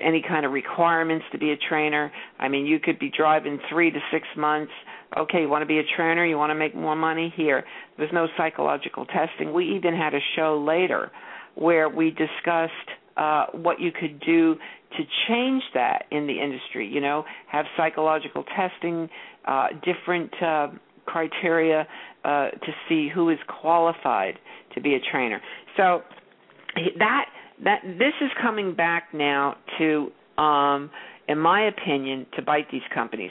any 0.00 0.22
kind 0.26 0.44
of 0.46 0.52
requirements 0.52 1.24
to 1.32 1.38
be 1.38 1.52
a 1.52 1.56
trainer. 1.68 2.10
I 2.38 2.48
mean, 2.48 2.66
you 2.66 2.78
could 2.80 2.98
be 2.98 3.10
driving 3.14 3.58
three 3.70 3.90
to 3.90 3.98
six 4.10 4.26
months. 4.36 4.72
Okay, 5.16 5.42
you 5.42 5.48
want 5.48 5.62
to 5.62 5.66
be 5.66 5.78
a 5.78 5.96
trainer? 5.96 6.26
You 6.26 6.36
want 6.36 6.50
to 6.50 6.54
make 6.54 6.74
more 6.74 6.96
money? 6.96 7.32
Here. 7.36 7.64
There's 7.96 8.12
no 8.12 8.26
psychological 8.36 9.06
testing. 9.06 9.52
We 9.52 9.76
even 9.76 9.94
had 9.94 10.14
a 10.14 10.20
show 10.34 10.62
later 10.66 11.10
where 11.54 11.88
we 11.88 12.10
discussed 12.10 12.72
uh, 13.16 13.46
what 13.52 13.80
you 13.80 13.90
could 13.92 14.20
do 14.20 14.54
to 14.96 15.02
change 15.28 15.62
that 15.74 16.04
in 16.10 16.26
the 16.26 16.40
industry. 16.40 16.86
You 16.86 17.00
know, 17.00 17.24
have 17.50 17.66
psychological 17.76 18.44
testing, 18.56 19.08
uh, 19.46 19.68
different 19.84 20.30
uh, 20.42 20.68
criteria 21.06 21.86
uh, 22.24 22.50
to 22.50 22.72
see 22.88 23.08
who 23.12 23.30
is 23.30 23.38
qualified 23.60 24.38
to 24.74 24.80
be 24.80 24.94
a 24.94 25.00
trainer. 25.10 25.40
So 25.76 26.02
that 26.98 27.26
that 27.64 27.80
this 27.84 28.12
is 28.20 28.30
coming 28.42 28.74
back 28.74 29.08
now 29.14 29.56
to, 29.78 30.10
um, 30.36 30.90
in 31.28 31.38
my 31.38 31.66
opinion, 31.68 32.26
to 32.36 32.42
bite 32.42 32.70
these 32.70 32.82
companies. 32.94 33.30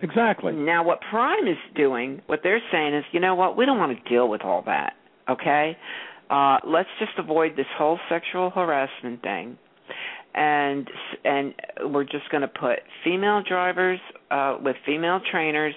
Exactly. 0.00 0.52
Now, 0.52 0.84
what 0.84 1.00
Prime 1.10 1.48
is 1.48 1.56
doing, 1.74 2.20
what 2.26 2.40
they're 2.42 2.62
saying 2.70 2.94
is, 2.94 3.04
you 3.12 3.20
know 3.20 3.34
what, 3.34 3.56
we 3.56 3.64
don't 3.64 3.78
want 3.78 3.96
to 3.96 4.08
deal 4.08 4.28
with 4.28 4.42
all 4.42 4.62
that. 4.66 4.94
Okay, 5.28 5.76
uh, 6.30 6.58
let's 6.66 6.88
just 6.98 7.12
avoid 7.18 7.52
this 7.56 7.66
whole 7.76 7.98
sexual 8.08 8.50
harassment 8.50 9.22
thing. 9.22 9.58
And 10.34 10.88
and 11.24 11.54
we're 11.84 12.04
just 12.04 12.28
going 12.30 12.40
to 12.40 12.48
put 12.48 12.80
female 13.04 13.42
drivers 13.46 14.00
uh, 14.32 14.58
with 14.60 14.74
female 14.84 15.20
trainers 15.30 15.74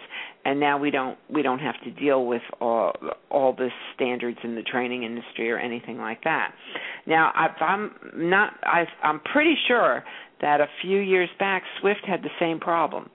and 0.47 0.61
now 0.61 0.77
we 0.77 0.91
don't 0.91 1.17
we 1.29 1.41
don't 1.41 1.59
have 1.59 1.75
to 1.83 1.91
deal 1.91 2.25
with 2.25 2.41
all 2.61 2.93
all 3.29 3.53
the 3.53 3.67
standards 3.93 4.37
in 4.43 4.55
the 4.55 4.61
training 4.61 5.03
industry 5.03 5.51
or 5.51 5.59
anything 5.59 5.97
like 5.97 6.23
that. 6.23 6.53
Now 7.05 7.31
i'm 7.35 7.91
not 8.15 8.53
I, 8.63 8.85
i'm 9.03 9.19
pretty 9.19 9.55
sure 9.67 10.03
that 10.41 10.61
a 10.61 10.67
few 10.81 10.99
years 10.99 11.29
back 11.37 11.63
swift 11.81 12.05
had 12.07 12.23
the 12.23 12.29
same 12.39 12.59
problem 12.59 13.09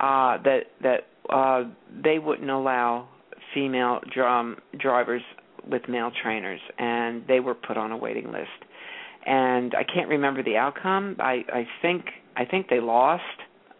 uh 0.00 0.38
that 0.44 0.60
that 0.82 1.00
uh 1.28 1.64
they 2.02 2.18
wouldn't 2.18 2.50
allow 2.50 3.08
female 3.52 4.00
drum 4.12 4.56
drivers 4.78 5.22
with 5.70 5.82
male 5.88 6.10
trainers 6.22 6.60
and 6.78 7.24
they 7.28 7.40
were 7.40 7.54
put 7.54 7.76
on 7.76 7.92
a 7.92 7.96
waiting 7.96 8.30
list 8.32 8.48
and 9.26 9.74
I 9.74 9.84
can't 9.84 10.08
remember 10.08 10.42
the 10.42 10.56
outcome. 10.56 11.16
I 11.18 11.44
I 11.52 11.66
think 11.80 12.06
I 12.36 12.44
think 12.44 12.68
they 12.68 12.80
lost. 12.80 13.22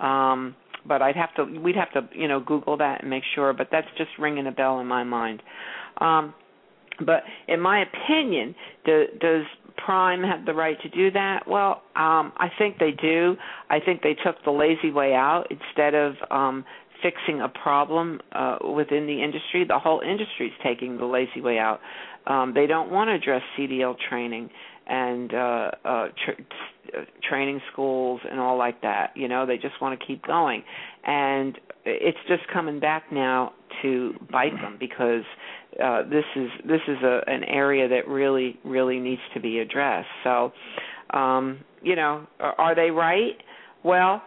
Um 0.00 0.54
but 0.86 1.00
I'd 1.02 1.16
have 1.16 1.34
to 1.36 1.44
we'd 1.60 1.76
have 1.76 1.92
to, 1.92 2.08
you 2.16 2.28
know, 2.28 2.40
google 2.40 2.76
that 2.78 3.02
and 3.02 3.10
make 3.10 3.22
sure, 3.34 3.52
but 3.52 3.68
that's 3.70 3.88
just 3.96 4.10
ringing 4.18 4.46
a 4.46 4.52
bell 4.52 4.80
in 4.80 4.86
my 4.86 5.04
mind. 5.04 5.42
Um 5.98 6.34
but 7.04 7.22
in 7.48 7.58
my 7.60 7.82
opinion, 7.82 8.54
do, 8.84 9.06
does 9.20 9.44
Prime 9.78 10.22
have 10.22 10.44
the 10.44 10.52
right 10.52 10.80
to 10.82 10.88
do 10.90 11.10
that? 11.12 11.48
Well, 11.48 11.82
um 11.96 12.32
I 12.36 12.48
think 12.58 12.78
they 12.78 12.92
do. 12.92 13.36
I 13.70 13.80
think 13.80 14.02
they 14.02 14.14
took 14.24 14.36
the 14.44 14.50
lazy 14.50 14.90
way 14.92 15.14
out 15.14 15.46
instead 15.50 15.94
of 15.94 16.14
um 16.30 16.64
fixing 17.02 17.40
a 17.40 17.48
problem 17.48 18.20
uh, 18.32 18.58
within 18.74 19.06
the 19.06 19.22
industry. 19.22 19.64
The 19.66 19.78
whole 19.78 20.00
industry 20.00 20.48
is 20.48 20.52
taking 20.62 20.98
the 20.98 21.04
lazy 21.04 21.40
way 21.40 21.58
out. 21.58 21.80
Um, 22.26 22.52
they 22.54 22.66
don't 22.66 22.90
want 22.90 23.08
to 23.08 23.14
address 23.14 23.42
CDL 23.58 23.96
training 24.08 24.50
and 24.86 25.32
uh, 25.32 25.70
uh, 25.84 26.08
tra- 26.24 27.06
training 27.28 27.60
schools 27.72 28.20
and 28.30 28.40
all 28.40 28.56
like 28.56 28.82
that. 28.82 29.12
You 29.16 29.28
know, 29.28 29.46
they 29.46 29.56
just 29.56 29.80
want 29.80 29.98
to 29.98 30.06
keep 30.06 30.24
going, 30.24 30.62
and 31.04 31.58
it's 31.84 32.18
just 32.28 32.42
coming 32.52 32.80
back 32.80 33.04
now 33.12 33.52
to 33.82 34.14
bite 34.30 34.54
them 34.60 34.76
because 34.78 35.22
uh, 35.82 36.02
this 36.02 36.24
is 36.36 36.48
this 36.66 36.80
is 36.86 36.98
a, 37.02 37.20
an 37.26 37.44
area 37.44 37.88
that 37.88 38.08
really 38.08 38.58
really 38.64 38.98
needs 38.98 39.22
to 39.34 39.40
be 39.40 39.58
addressed. 39.58 40.08
So, 40.24 40.52
um, 41.10 41.60
you 41.82 41.96
know, 41.96 42.26
are, 42.40 42.54
are 42.58 42.74
they 42.74 42.90
right? 42.90 43.36
Well, 43.84 44.22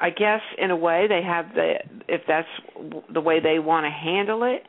I 0.00 0.10
guess 0.10 0.40
in 0.58 0.70
a 0.70 0.76
way 0.76 1.06
they 1.08 1.22
have 1.22 1.46
the 1.54 1.74
if 2.08 2.22
that's 2.26 2.48
the 3.12 3.20
way 3.20 3.40
they 3.40 3.58
want 3.58 3.84
to 3.84 3.90
handle 3.90 4.44
it, 4.44 4.62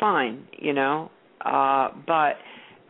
fine, 0.00 0.46
you 0.58 0.72
know. 0.72 1.10
Uh, 1.44 1.90
but 2.06 2.36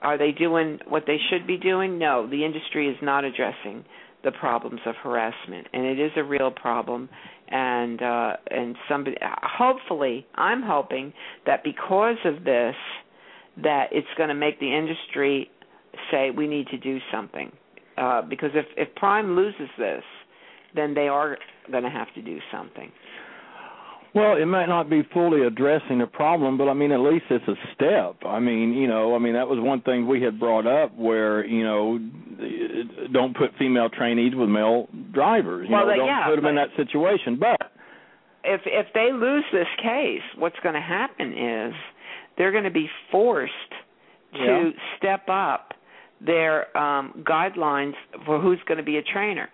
are 0.03 0.19
they 0.19 0.33
doing 0.33 0.79
what 0.89 1.05
they 1.07 1.19
should 1.31 1.47
be 1.47 1.57
doing? 1.57 1.99
No, 1.99 2.29
the 2.29 2.45
industry 2.45 2.89
is 2.89 2.97
not 3.03 3.25
addressing 3.25 3.85
the 4.25 4.33
problems 4.33 4.81
of 4.87 4.95
harassment, 5.03 5.67
and 5.73 5.85
it 5.85 5.99
is 5.99 6.13
a 6.17 6.23
real 6.23 6.51
problem. 6.51 7.09
And 7.49 8.01
uh, 8.01 8.37
and 8.51 8.77
somebody, 8.89 9.17
hopefully, 9.21 10.27
I'm 10.35 10.63
hoping 10.63 11.13
that 11.47 11.63
because 11.65 12.17
of 12.25 12.45
this, 12.45 12.75
that 13.63 13.89
it's 13.93 14.09
going 14.17 14.29
to 14.29 14.35
make 14.35 14.59
the 14.59 14.75
industry 14.75 15.51
say 16.11 16.31
we 16.31 16.47
need 16.47 16.69
to 16.69 16.79
do 16.79 16.99
something. 17.13 17.53
Uh, 17.99 18.23
because 18.23 18.51
if 18.55 18.67
if 18.77 18.95
Prime 18.95 19.37
loses 19.37 19.69
this, 19.79 20.03
then 20.75 20.95
they 20.95 21.09
are 21.09 21.37
going 21.71 21.85
to 21.85 21.91
have 21.91 22.13
to 22.15 22.23
do 22.23 22.39
something. 22.51 22.91
Well, 24.15 24.37
it 24.37 24.45
might 24.45 24.67
not 24.67 24.91
be 24.91 25.03
fully 25.15 25.43
addressing 25.47 25.99
the 25.99 26.07
problem, 26.07 26.59
but 26.59 26.69
I 26.69 26.75
mean, 26.75 26.93
at 26.93 27.01
least 27.01 27.25
it's 27.31 27.49
a 27.49 27.57
step. 27.75 28.17
I 28.29 28.41
mean, 28.41 28.75
you 28.75 28.87
know, 28.87 29.15
I 29.15 29.19
mean, 29.19 29.33
that 29.33 29.49
was 29.49 29.59
one 29.59 29.81
thing 29.81 30.07
we 30.07 30.21
had 30.21 30.39
brought 30.39 30.67
up 30.67 30.95
where, 30.99 31.47
you 31.47 31.65
know, 31.65 31.99
don't 33.11 33.35
put 33.35 33.53
female 33.59 33.89
trainees 33.89 34.35
with 34.35 34.51
male 34.51 34.89
drivers. 35.13 35.67
You 35.67 35.75
well, 35.75 35.87
know, 35.87 35.97
don't 35.97 36.07
yeah, 36.07 36.27
put 36.29 36.37
them 36.37 36.45
in 36.45 36.57
that 36.57 36.69
situation. 36.77 37.39
But 37.41 37.73
if 38.45 38.61
if 38.67 38.87
they 38.93 39.13
lose 39.13 39.45
this 39.51 39.69
case, 39.83 40.21
what's 40.37 40.59
going 40.63 40.75
to 40.75 40.81
happen 40.83 41.33
is 41.33 41.75
they're 42.37 42.53
going 42.53 42.65
to 42.65 42.71
be 42.71 42.89
forced 43.11 43.53
to 44.35 44.39
yeah. 44.45 44.71
step 44.99 45.29
up 45.31 45.73
their 46.25 46.77
um 46.77 47.25
guidelines 47.29 47.95
for 48.25 48.41
who's 48.41 48.59
going 48.67 48.79
to 48.79 48.85
be 48.85 48.97
a 48.97 49.03
trainer. 49.03 49.49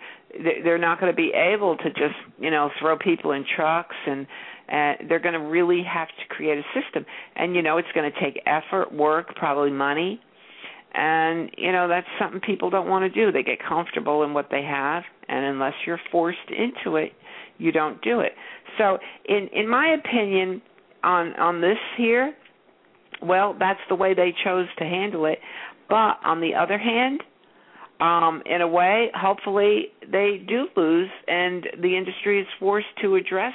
They're 0.65 0.79
not 0.79 1.01
going 1.01 1.13
to 1.13 1.17
be 1.17 1.33
able 1.35 1.77
to 1.77 1.91
just 1.91 2.17
you 2.39 2.51
know 2.51 2.71
throw 2.81 2.97
people 2.99 3.33
in 3.33 3.45
trucks 3.57 3.97
and 4.07 4.27
and 4.69 5.09
they're 5.09 5.21
going 5.21 5.35
to 5.35 5.41
really 5.41 5.83
have 5.83 6.09
to 6.09 6.35
create 6.35 6.59
a 6.59 6.81
system. 6.81 7.07
And 7.37 7.55
you 7.55 7.63
know 7.63 7.79
it's 7.79 7.89
going 7.95 8.11
to 8.11 8.21
take 8.21 8.43
effort 8.47 8.93
work 8.93 9.35
probably 9.37 9.71
money. 9.71 10.21
And 10.95 11.51
you 11.57 11.73
know 11.73 11.89
that's 11.89 12.07
something 12.19 12.41
people 12.41 12.71
don't 12.71 12.89
want 12.89 13.13
to 13.13 13.27
do. 13.27 13.33
They 13.33 13.43
get 13.43 13.59
comfortable 13.67 14.23
in 14.23 14.35
what 14.35 14.49
they 14.51 14.63
have 14.63 15.05
and 15.29 15.45
unless 15.45 15.75
you're 15.87 16.01
forced 16.11 16.51
into 16.51 16.97
it 16.97 17.13
you 17.59 17.73
don't 17.73 18.01
do 18.03 18.21
it. 18.21 18.33
So 18.79 18.99
in 19.29 19.49
in 19.53 19.69
my 19.69 19.89
opinion 19.89 20.63
on 21.05 21.35
on 21.35 21.61
this 21.61 21.79
here 21.97 22.35
well 23.23 23.55
that's 23.59 23.81
the 23.89 23.95
way 23.95 24.15
they 24.15 24.33
chose 24.45 24.67
to 24.79 24.85
handle 24.85 25.27
it 25.27 25.39
but 25.89 26.19
on 26.25 26.41
the 26.41 26.55
other 26.55 26.79
hand 26.79 27.23
um, 28.01 28.43
in 28.47 28.61
a 28.61 28.69
way, 28.69 29.11
hopefully 29.15 29.89
they 30.11 30.43
do 30.47 30.69
lose, 30.77 31.11
and 31.27 31.67
the 31.83 31.97
industry 31.97 32.41
is 32.41 32.47
forced 32.61 32.87
to 33.03 33.17
address 33.17 33.55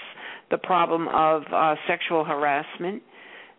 the 0.51 0.57
problem 0.57 1.07
of 1.07 1.43
uh, 1.51 1.75
sexual 1.87 2.25
harassment 2.25 3.01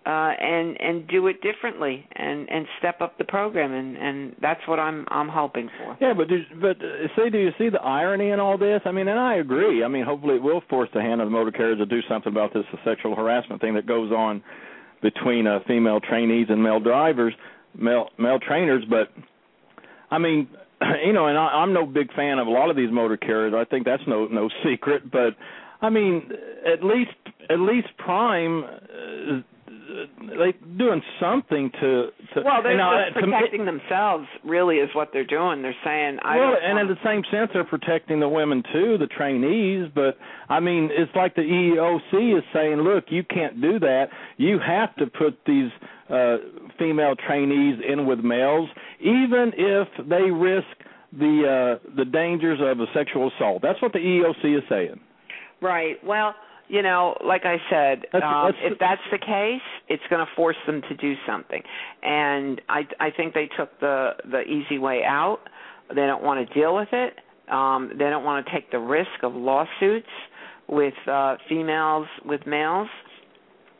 uh, 0.06 0.10
and 0.38 0.78
and 0.80 1.08
do 1.08 1.26
it 1.28 1.40
differently 1.40 2.06
and 2.14 2.48
and 2.50 2.66
step 2.78 3.00
up 3.00 3.16
the 3.16 3.24
program, 3.24 3.72
and 3.72 3.96
and 3.96 4.36
that's 4.42 4.60
what 4.68 4.78
I'm 4.78 5.06
I'm 5.08 5.30
hoping 5.30 5.70
for. 5.78 5.96
Yeah, 6.00 6.12
but 6.12 6.28
do, 6.28 6.42
but 6.60 6.76
uh, 6.76 7.08
see, 7.16 7.30
do 7.30 7.38
you 7.38 7.50
see 7.56 7.70
the 7.70 7.80
irony 7.80 8.28
in 8.28 8.38
all 8.38 8.58
this? 8.58 8.82
I 8.84 8.92
mean, 8.92 9.08
and 9.08 9.18
I 9.18 9.36
agree. 9.36 9.82
I 9.82 9.88
mean, 9.88 10.04
hopefully 10.04 10.34
it 10.34 10.42
will 10.42 10.62
force 10.68 10.90
the 10.92 11.00
hand 11.00 11.22
of 11.22 11.26
the 11.26 11.30
motor 11.30 11.50
carriers 11.50 11.78
to 11.78 11.86
do 11.86 12.00
something 12.06 12.30
about 12.30 12.52
this 12.52 12.64
sexual 12.84 13.16
harassment 13.16 13.62
thing 13.62 13.74
that 13.74 13.86
goes 13.86 14.12
on 14.12 14.42
between 15.00 15.46
uh, 15.46 15.60
female 15.66 16.00
trainees 16.00 16.48
and 16.50 16.62
male 16.62 16.80
drivers, 16.80 17.32
male 17.78 18.10
male 18.18 18.38
trainers, 18.38 18.84
but. 18.88 19.10
I 20.10 20.18
mean, 20.18 20.48
you 21.04 21.12
know, 21.12 21.26
and 21.26 21.36
I, 21.36 21.46
I'm 21.46 21.72
no 21.72 21.86
big 21.86 22.12
fan 22.14 22.38
of 22.38 22.46
a 22.46 22.50
lot 22.50 22.70
of 22.70 22.76
these 22.76 22.90
motor 22.92 23.16
carriers. 23.16 23.54
I 23.56 23.64
think 23.64 23.84
that's 23.84 24.02
no 24.06 24.26
no 24.26 24.48
secret, 24.64 25.10
but 25.10 25.34
I 25.80 25.90
mean, 25.90 26.30
at 26.66 26.84
least 26.84 27.10
at 27.50 27.58
least 27.58 27.88
Prime. 27.98 28.64
Uh, 28.64 29.53
Uh, 29.66 30.26
they 30.38 30.52
doing 30.76 31.00
something 31.18 31.70
to 31.80 32.08
to 32.34 32.42
well 32.44 32.62
they're 32.62 32.72
you 32.72 32.78
know, 32.78 33.02
just 33.12 33.24
protecting 33.24 33.64
themselves 33.64 34.26
really 34.44 34.76
is 34.76 34.90
what 34.94 35.08
they're 35.12 35.24
doing. 35.24 35.62
They're 35.62 35.76
saying 35.82 36.18
I 36.22 36.36
well 36.36 36.54
and 36.62 36.78
in 36.78 36.86
the 36.88 36.98
same 37.02 37.22
sense 37.30 37.50
they're 37.54 37.64
protecting 37.64 38.20
the 38.20 38.28
women 38.28 38.62
too 38.72 38.98
the 38.98 39.06
trainees 39.06 39.90
but 39.94 40.18
i 40.50 40.60
mean 40.60 40.90
it's 40.92 41.14
like 41.16 41.34
the 41.34 41.42
eeoc 41.42 42.38
is 42.38 42.44
saying 42.52 42.78
look 42.78 43.04
you 43.08 43.22
can't 43.24 43.60
do 43.62 43.78
that. 43.78 44.08
You 44.36 44.58
have 44.58 44.94
to 44.96 45.06
put 45.06 45.38
these 45.46 45.70
uh 46.10 46.36
female 46.78 47.14
trainees 47.16 47.80
in 47.86 48.06
with 48.06 48.20
males 48.20 48.68
even 49.00 49.52
if 49.56 49.88
they 50.08 50.30
risk 50.30 50.66
the 51.12 51.78
uh 51.80 51.94
the 51.96 52.04
dangers 52.04 52.58
of 52.60 52.80
a 52.80 52.86
sexual 52.92 53.30
assault. 53.34 53.62
That's 53.62 53.80
what 53.80 53.92
the 53.92 54.00
eeoc 54.00 54.44
is 54.44 54.62
saying. 54.68 55.00
Right. 55.62 55.96
Well 56.04 56.34
you 56.68 56.82
know, 56.82 57.16
like 57.24 57.42
I 57.44 57.56
said, 57.70 58.06
that's, 58.12 58.24
um, 58.24 58.46
that's, 58.46 58.72
if 58.72 58.78
that's 58.78 59.02
the 59.10 59.18
case, 59.18 59.62
it's 59.88 60.02
going 60.08 60.24
to 60.24 60.32
force 60.34 60.56
them 60.66 60.82
to 60.88 60.94
do 60.96 61.14
something. 61.26 61.62
And 62.02 62.60
I, 62.68 62.82
I 63.00 63.10
think 63.10 63.34
they 63.34 63.48
took 63.56 63.78
the 63.80 64.12
the 64.30 64.42
easy 64.42 64.78
way 64.78 65.02
out. 65.04 65.40
They 65.88 66.06
don't 66.06 66.22
want 66.22 66.46
to 66.46 66.54
deal 66.54 66.74
with 66.74 66.88
it. 66.92 67.18
Um, 67.50 67.90
they 67.92 68.10
don't 68.10 68.24
want 68.24 68.46
to 68.46 68.52
take 68.52 68.70
the 68.70 68.78
risk 68.78 69.22
of 69.22 69.34
lawsuits 69.34 70.08
with 70.68 70.94
uh, 71.06 71.36
females 71.48 72.06
with 72.24 72.46
males. 72.46 72.88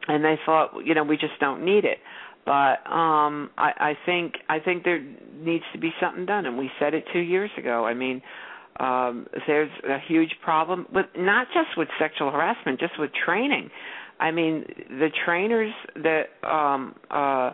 And 0.07 0.23
they 0.23 0.39
thought, 0.45 0.73
you 0.85 0.95
know, 0.95 1.03
we 1.03 1.17
just 1.17 1.41
don't 1.41 1.65
need 1.65 1.87
it. 1.87 1.99
But 2.45 2.87
um, 2.91 3.51
I, 3.57 3.73
I 3.79 3.99
think 4.05 4.35
I 4.51 4.59
think 4.59 4.85
there 4.85 5.03
needs 5.35 5.65
to 5.73 5.79
be 5.79 5.93
something 5.99 6.27
done, 6.27 6.45
and 6.45 6.59
we 6.59 6.71
said 6.79 6.93
it 6.93 7.05
two 7.11 7.21
years 7.21 7.51
ago. 7.57 7.87
I 7.87 7.95
mean, 7.95 8.21
um, 8.81 9.27
there's 9.47 9.71
a 9.89 9.99
huge 10.09 10.35
problem 10.43 10.87
with 10.93 11.07
not 11.17 11.47
just 11.49 11.77
with 11.77 11.89
sexual 11.99 12.31
harassment, 12.31 12.81
just 12.81 12.99
with 12.99 13.11
training. 13.25 13.71
I 14.21 14.31
mean, 14.31 14.65
the 14.89 15.09
trainers 15.25 15.73
that 15.97 16.25
um, 16.49 16.95
uh, 17.11 17.53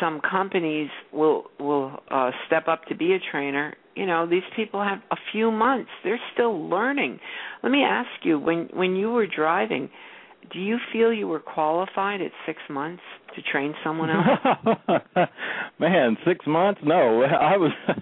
some 0.00 0.20
companies 0.20 0.90
will 1.12 1.44
will 1.58 1.98
uh, 2.10 2.30
step 2.46 2.68
up 2.68 2.84
to 2.86 2.94
be 2.94 3.12
a 3.14 3.18
trainer. 3.30 3.74
You 3.94 4.06
know, 4.06 4.26
these 4.26 4.42
people 4.56 4.82
have 4.82 4.98
a 5.10 5.16
few 5.32 5.50
months. 5.50 5.90
They're 6.04 6.20
still 6.32 6.68
learning. 6.68 7.18
Let 7.62 7.70
me 7.70 7.82
ask 7.82 8.08
you, 8.22 8.38
when 8.38 8.68
when 8.72 8.96
you 8.96 9.10
were 9.10 9.26
driving, 9.26 9.90
do 10.52 10.58
you 10.58 10.78
feel 10.92 11.12
you 11.12 11.28
were 11.28 11.40
qualified 11.40 12.20
at 12.20 12.30
six 12.46 12.58
months 12.68 13.02
to 13.36 13.42
train 13.42 13.74
someone 13.84 14.10
else? 14.10 15.28
Man, 15.78 16.16
six 16.26 16.46
months? 16.46 16.80
No, 16.84 17.22
I 17.40 17.56
was. 17.56 17.72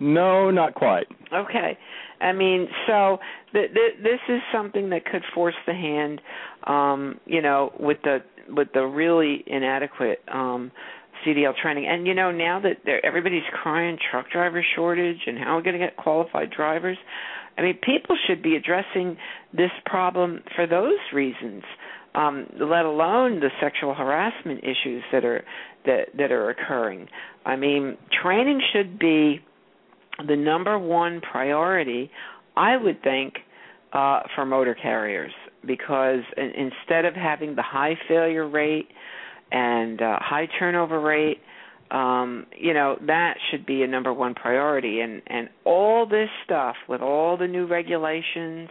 no, 0.00 0.50
not 0.50 0.74
quite. 0.74 1.06
Okay. 1.32 1.78
I 2.20 2.32
mean, 2.32 2.68
so 2.86 3.18
th- 3.52 3.72
th- 3.72 4.02
this 4.02 4.20
is 4.28 4.40
something 4.52 4.90
that 4.90 5.04
could 5.04 5.22
force 5.34 5.54
the 5.66 5.74
hand, 5.74 6.20
um, 6.64 7.20
you 7.26 7.42
know, 7.42 7.72
with 7.78 7.98
the 8.02 8.18
with 8.48 8.68
the 8.74 8.86
really 8.86 9.42
inadequate 9.46 10.20
um, 10.32 10.70
CDL 11.24 11.54
training. 11.56 11.86
And 11.86 12.06
you 12.06 12.14
know, 12.14 12.30
now 12.30 12.60
that 12.60 12.86
everybody's 13.04 13.42
crying 13.52 13.98
truck 14.10 14.30
driver 14.30 14.64
shortage 14.74 15.20
and 15.26 15.38
how 15.38 15.56
we're 15.56 15.62
going 15.62 15.78
to 15.78 15.84
get 15.84 15.96
qualified 15.96 16.50
drivers, 16.50 16.98
I 17.58 17.62
mean, 17.62 17.78
people 17.82 18.16
should 18.26 18.42
be 18.42 18.56
addressing 18.56 19.16
this 19.52 19.70
problem 19.84 20.42
for 20.54 20.66
those 20.66 20.98
reasons. 21.12 21.62
Um, 22.14 22.46
let 22.58 22.86
alone 22.86 23.40
the 23.40 23.50
sexual 23.60 23.94
harassment 23.94 24.60
issues 24.64 25.02
that 25.12 25.24
are 25.24 25.44
that 25.84 26.08
that 26.16 26.32
are 26.32 26.48
occurring. 26.48 27.08
I 27.44 27.56
mean, 27.56 27.98
training 28.22 28.62
should 28.72 28.98
be 28.98 29.42
the 30.26 30.36
number 30.36 30.78
one 30.78 31.20
priority, 31.20 32.10
I 32.56 32.76
would 32.76 33.02
think, 33.02 33.34
uh, 33.92 34.20
for 34.34 34.44
motor 34.44 34.74
carriers 34.74 35.32
because 35.66 36.20
instead 36.36 37.04
of 37.04 37.14
having 37.14 37.56
the 37.56 37.62
high 37.62 37.94
failure 38.08 38.48
rate 38.48 38.88
and 39.50 40.00
uh, 40.00 40.18
high 40.20 40.48
turnover 40.58 41.00
rate, 41.00 41.38
um, 41.90 42.46
you 42.56 42.74
know 42.74 42.98
that 43.06 43.36
should 43.50 43.64
be 43.64 43.82
a 43.82 43.86
number 43.86 44.12
one 44.12 44.34
priority. 44.34 45.00
And 45.00 45.22
and 45.26 45.48
all 45.64 46.06
this 46.06 46.28
stuff 46.44 46.76
with 46.88 47.00
all 47.00 47.36
the 47.36 47.46
new 47.46 47.66
regulations, 47.66 48.68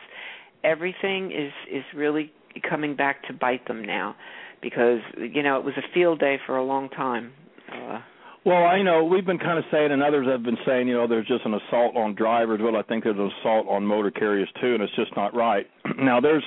everything 0.64 1.32
is 1.32 1.52
is 1.72 1.84
really 1.96 2.32
coming 2.70 2.96
back 2.96 3.24
to 3.28 3.34
bite 3.34 3.68
them 3.68 3.84
now, 3.84 4.16
because 4.62 5.00
you 5.18 5.44
know 5.44 5.58
it 5.58 5.66
was 5.66 5.76
a 5.78 5.94
field 5.94 6.20
day 6.20 6.40
for 6.46 6.58
a 6.58 6.64
long 6.64 6.90
time. 6.90 7.32
Uh, 7.72 8.00
well, 8.46 8.64
I 8.64 8.84
know 8.84 9.04
we've 9.04 9.26
been 9.26 9.40
kind 9.40 9.58
of 9.58 9.66
saying, 9.72 9.92
and 9.92 10.04
others 10.04 10.28
have 10.28 10.44
been 10.44 10.58
saying, 10.68 10.88
you 10.88 10.94
know, 10.94 11.08
there's 11.08 11.28
just 11.28 11.44
an 11.46 11.56
assault 11.56 11.98
on 11.98 12.14
drivers. 12.14 12.60
Well, 12.62 12.76
I 12.76 12.84
think 12.84 13.04
there's 13.04 13.18
an 13.18 13.32
assault 13.42 13.68
on 13.68 13.84
motor 13.84 14.12
carriers 14.12 14.50
too, 14.62 14.76
and 14.76 14.84
it's 14.84 14.96
just 14.96 15.16
not 15.16 15.34
right. 15.34 15.66
now, 15.98 16.22
there's 16.22 16.44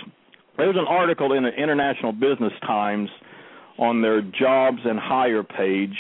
there's 0.57 0.77
an 0.77 0.87
article 0.89 1.33
in 1.33 1.43
the 1.43 1.51
International 1.51 2.13
Business 2.13 2.53
Times 2.65 3.09
on 3.79 4.01
their 4.01 4.23
jobs 4.23 4.79
and 4.85 4.99
hire 4.99 5.43
page, 5.43 5.97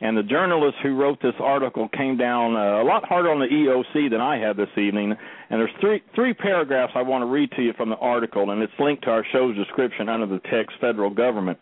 and 0.00 0.16
the 0.16 0.22
journalist 0.22 0.76
who 0.84 0.94
wrote 0.94 1.20
this 1.20 1.34
article 1.40 1.88
came 1.88 2.16
down 2.16 2.54
uh, 2.54 2.82
a 2.82 2.84
lot 2.84 3.04
harder 3.04 3.30
on 3.30 3.40
the 3.40 3.46
EOC 3.46 4.10
than 4.10 4.20
I 4.20 4.38
have 4.38 4.56
this 4.56 4.70
evening. 4.76 5.12
And 5.50 5.60
there's 5.60 5.70
three 5.80 6.04
three 6.14 6.34
paragraphs 6.34 6.92
I 6.94 7.02
want 7.02 7.22
to 7.22 7.26
read 7.26 7.50
to 7.56 7.62
you 7.62 7.72
from 7.72 7.88
the 7.88 7.96
article, 7.96 8.52
and 8.52 8.62
it's 8.62 8.72
linked 8.78 9.02
to 9.04 9.10
our 9.10 9.26
show's 9.32 9.56
description 9.56 10.08
under 10.08 10.26
the 10.26 10.40
text 10.50 10.76
"Federal 10.80 11.10
Government." 11.10 11.58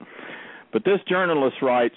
But 0.70 0.84
this 0.84 0.98
journalist 1.08 1.56
writes, 1.62 1.94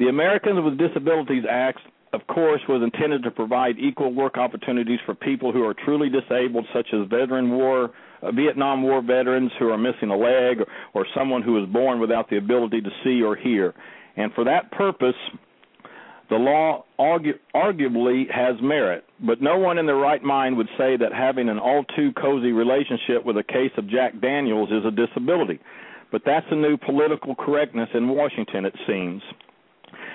"The 0.00 0.08
Americans 0.08 0.60
with 0.64 0.78
Disabilities 0.78 1.44
Act." 1.48 1.78
Of 2.12 2.26
course, 2.26 2.60
was 2.68 2.82
intended 2.82 3.22
to 3.22 3.30
provide 3.30 3.78
equal 3.78 4.12
work 4.12 4.36
opportunities 4.36 4.98
for 5.06 5.14
people 5.14 5.52
who 5.52 5.64
are 5.64 5.74
truly 5.74 6.08
disabled, 6.08 6.66
such 6.72 6.88
as 6.92 7.06
veteran 7.06 7.50
war 7.50 7.92
uh, 8.22 8.32
Vietnam 8.32 8.82
War 8.82 9.00
veterans 9.00 9.52
who 9.58 9.68
are 9.70 9.78
missing 9.78 10.10
a 10.10 10.16
leg, 10.16 10.60
or, 10.60 10.66
or 10.92 11.06
someone 11.14 11.42
who 11.42 11.52
was 11.52 11.68
born 11.68 12.00
without 12.00 12.28
the 12.28 12.36
ability 12.36 12.80
to 12.80 12.90
see 13.04 13.22
or 13.22 13.36
hear. 13.36 13.74
And 14.16 14.32
for 14.34 14.44
that 14.44 14.70
purpose, 14.72 15.14
the 16.28 16.36
law 16.36 16.84
argu- 16.98 17.38
arguably 17.54 18.30
has 18.30 18.56
merit, 18.60 19.04
but 19.20 19.40
no 19.40 19.58
one 19.58 19.78
in 19.78 19.86
their 19.86 19.96
right 19.96 20.22
mind 20.22 20.56
would 20.56 20.68
say 20.78 20.96
that 20.96 21.12
having 21.12 21.48
an 21.48 21.58
all 21.58 21.84
too 21.96 22.12
cozy 22.12 22.52
relationship 22.52 23.24
with 23.24 23.36
a 23.36 23.42
case 23.42 23.72
of 23.76 23.88
Jack 23.88 24.20
Daniels 24.20 24.70
is 24.70 24.84
a 24.84 24.90
disability. 24.90 25.58
But 26.12 26.22
that's 26.26 26.46
a 26.50 26.56
new 26.56 26.76
political 26.76 27.34
correctness 27.34 27.88
in 27.94 28.08
Washington, 28.08 28.64
it 28.64 28.74
seems. 28.86 29.22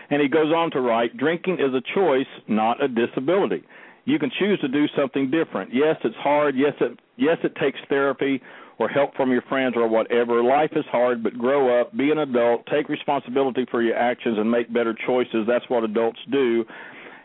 And 0.09 0.21
he 0.21 0.27
goes 0.27 0.53
on 0.53 0.71
to 0.71 0.81
write 0.81 1.17
drinking 1.17 1.55
is 1.55 1.73
a 1.73 1.81
choice, 1.93 2.27
not 2.47 2.83
a 2.83 2.87
disability 2.87 3.63
you 4.05 4.19
can 4.19 4.31
choose 4.39 4.59
to 4.61 4.67
do 4.67 4.85
something 4.95 5.29
different. 5.31 5.73
Yes, 5.73 5.97
it's 6.03 6.15
hard. 6.17 6.55
Yes, 6.55 6.73
it 6.79 6.99
yes 7.17 7.37
it 7.43 7.55
takes 7.55 7.79
therapy 7.89 8.41
or 8.77 8.87
help 8.87 9.15
from 9.15 9.31
your 9.31 9.41
friends 9.43 9.75
or 9.75 9.87
whatever. 9.87 10.43
Life 10.43 10.71
is 10.75 10.85
hard, 10.91 11.23
but 11.23 11.37
grow 11.37 11.81
up, 11.81 11.95
be 11.97 12.11
an 12.11 12.19
adult, 12.19 12.65
take 12.67 12.89
responsibility 12.89 13.65
for 13.71 13.81
your 13.81 13.95
actions 13.95 14.37
and 14.37 14.49
make 14.49 14.71
better 14.71 14.95
choices. 15.07 15.45
That's 15.47 15.67
what 15.69 15.83
adults 15.83 16.19
do. 16.31 16.65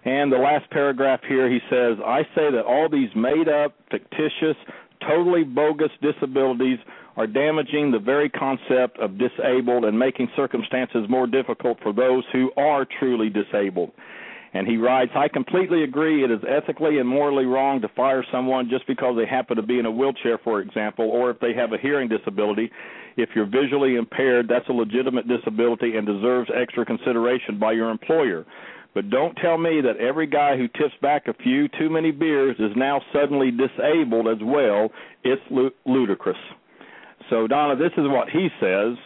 And 0.04 0.32
the 0.32 0.38
last 0.38 0.70
paragraph 0.70 1.20
here 1.28 1.50
he 1.50 1.58
says, 1.68 1.98
I 2.04 2.22
say 2.34 2.50
that 2.52 2.64
all 2.66 2.88
these 2.88 3.10
made 3.14 3.48
up, 3.48 3.74
fictitious, 3.90 4.56
totally 5.06 5.44
bogus 5.44 5.90
disabilities 6.00 6.78
are 7.20 7.26
damaging 7.26 7.90
the 7.90 7.98
very 7.98 8.30
concept 8.30 8.98
of 8.98 9.18
disabled 9.18 9.84
and 9.84 9.98
making 9.98 10.26
circumstances 10.34 11.04
more 11.10 11.26
difficult 11.26 11.76
for 11.82 11.92
those 11.92 12.24
who 12.32 12.50
are 12.56 12.86
truly 12.98 13.28
disabled. 13.28 13.90
And 14.54 14.66
he 14.66 14.78
writes, 14.78 15.12
I 15.14 15.28
completely 15.28 15.84
agree 15.84 16.24
it 16.24 16.30
is 16.30 16.40
ethically 16.48 16.98
and 16.98 17.06
morally 17.06 17.44
wrong 17.44 17.82
to 17.82 17.88
fire 17.88 18.24
someone 18.32 18.70
just 18.70 18.86
because 18.86 19.16
they 19.18 19.26
happen 19.26 19.56
to 19.56 19.62
be 19.62 19.78
in 19.78 19.84
a 19.84 19.90
wheelchair, 19.90 20.38
for 20.38 20.62
example, 20.62 21.10
or 21.10 21.30
if 21.30 21.38
they 21.40 21.52
have 21.52 21.74
a 21.74 21.78
hearing 21.78 22.08
disability. 22.08 22.70
If 23.18 23.28
you're 23.34 23.44
visually 23.44 23.96
impaired, 23.96 24.48
that's 24.48 24.68
a 24.70 24.72
legitimate 24.72 25.28
disability 25.28 25.98
and 25.98 26.06
deserves 26.06 26.48
extra 26.56 26.86
consideration 26.86 27.58
by 27.58 27.72
your 27.72 27.90
employer. 27.90 28.46
But 28.94 29.10
don't 29.10 29.34
tell 29.36 29.58
me 29.58 29.82
that 29.82 29.98
every 29.98 30.26
guy 30.26 30.56
who 30.56 30.68
tips 30.68 30.94
back 31.02 31.28
a 31.28 31.34
few 31.34 31.68
too 31.68 31.90
many 31.90 32.12
beers 32.12 32.56
is 32.58 32.72
now 32.76 33.02
suddenly 33.12 33.50
disabled 33.50 34.26
as 34.26 34.42
well. 34.42 34.90
It's 35.22 35.42
ludicrous. 35.84 36.38
So, 37.28 37.46
Donna, 37.46 37.76
this 37.76 37.92
is 37.96 38.04
what 38.08 38.28
he 38.30 38.48
says. 38.60 38.96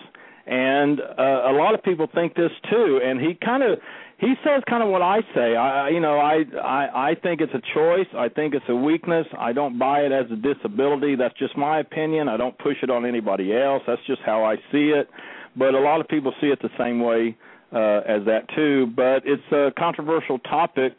And 0.47 1.01
uh, 1.01 1.51
a 1.51 1.53
lot 1.53 1.75
of 1.75 1.83
people 1.83 2.07
think 2.15 2.35
this 2.35 2.51
too. 2.71 3.01
And 3.03 3.21
he 3.21 3.35
kind 3.35 3.63
of 3.63 3.79
he 4.19 4.35
says 4.45 4.63
kind 4.69 4.83
of 4.83 4.91
what 4.91 5.03
I 5.03 5.21
say. 5.35 5.57
I 5.57 5.89
you 5.89 6.01
know 6.01 6.19
I 6.19 6.45
I 6.63 7.11
I 7.11 7.15
think 7.23 7.41
it's 7.41 7.53
a 7.55 7.63
choice. 7.75 8.07
I 8.17 8.29
think 8.29 8.55
it's 8.55 8.65
a 8.69 8.75
weakness. 8.75 9.27
I 9.39 9.53
don't 9.53 9.79
buy 9.79 10.01
it 10.01 10.13
as 10.13 10.27
a 10.31 10.37
disability. 10.37 11.17
That's 11.17 11.37
just 11.39 11.57
my 11.57 11.81
opinion. 11.81 12.29
I 12.29 12.37
don't 12.37 12.57
push 12.59 12.77
it 12.83 12.91
on 12.91 13.07
anybody 13.07 13.57
else. 13.57 13.83
That's 13.87 14.05
just 14.07 14.21
how 14.25 14.45
I 14.45 14.57
see 14.71 14.91
it. 14.91 15.09
But 15.57 15.75
a 15.75 15.81
lot 15.81 16.01
of 16.01 16.09
people 16.09 16.33
see 16.41 16.49
it 16.49 16.61
the 16.61 16.71
same 16.79 17.01
way 17.01 17.37
uh, 17.73 18.01
as 18.07 18.25
that 18.27 18.47
too. 18.55 18.93
But 18.95 19.23
it's 19.25 19.51
a 19.51 19.71
controversial 19.79 20.39
topic. 20.41 20.93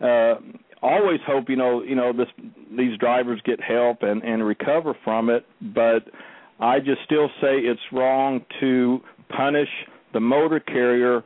Uh, 0.00 0.36
always 0.82 1.20
hope 1.26 1.48
you 1.48 1.56
know 1.56 1.82
you 1.82 1.94
know 1.94 2.12
this 2.12 2.28
these 2.76 2.96
drivers 2.98 3.40
get 3.44 3.60
help 3.60 4.02
and 4.02 4.22
and 4.22 4.44
recover 4.44 4.94
from 5.04 5.28
it. 5.30 5.44
But 5.60 6.04
I 6.60 6.78
just 6.78 7.02
still 7.04 7.28
say 7.40 7.58
it's 7.58 7.80
wrong 7.92 8.44
to 8.60 9.00
punish 9.34 9.68
the 10.12 10.20
motor 10.20 10.60
carrier 10.60 11.22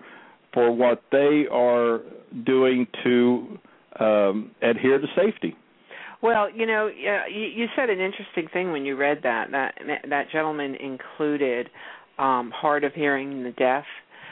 for 0.52 0.70
what 0.70 1.02
they 1.10 1.44
are 1.50 2.00
doing 2.44 2.86
to 3.02 3.58
um, 3.98 4.50
adhere 4.62 4.98
to 4.98 5.06
safety. 5.16 5.56
Well, 6.22 6.50
you 6.50 6.66
know, 6.66 6.86
you, 6.88 7.66
said 7.76 7.90
an 7.90 8.00
interesting 8.00 8.46
thing 8.52 8.72
when 8.72 8.86
you 8.86 8.96
read 8.96 9.18
that. 9.24 9.50
That 9.50 9.74
that 10.08 10.30
gentleman 10.32 10.74
included 10.76 11.68
um, 12.18 12.50
hard 12.54 12.82
of 12.84 12.94
hearing 12.94 13.32
and 13.32 13.44
the 13.44 13.50
deaf, 13.50 13.84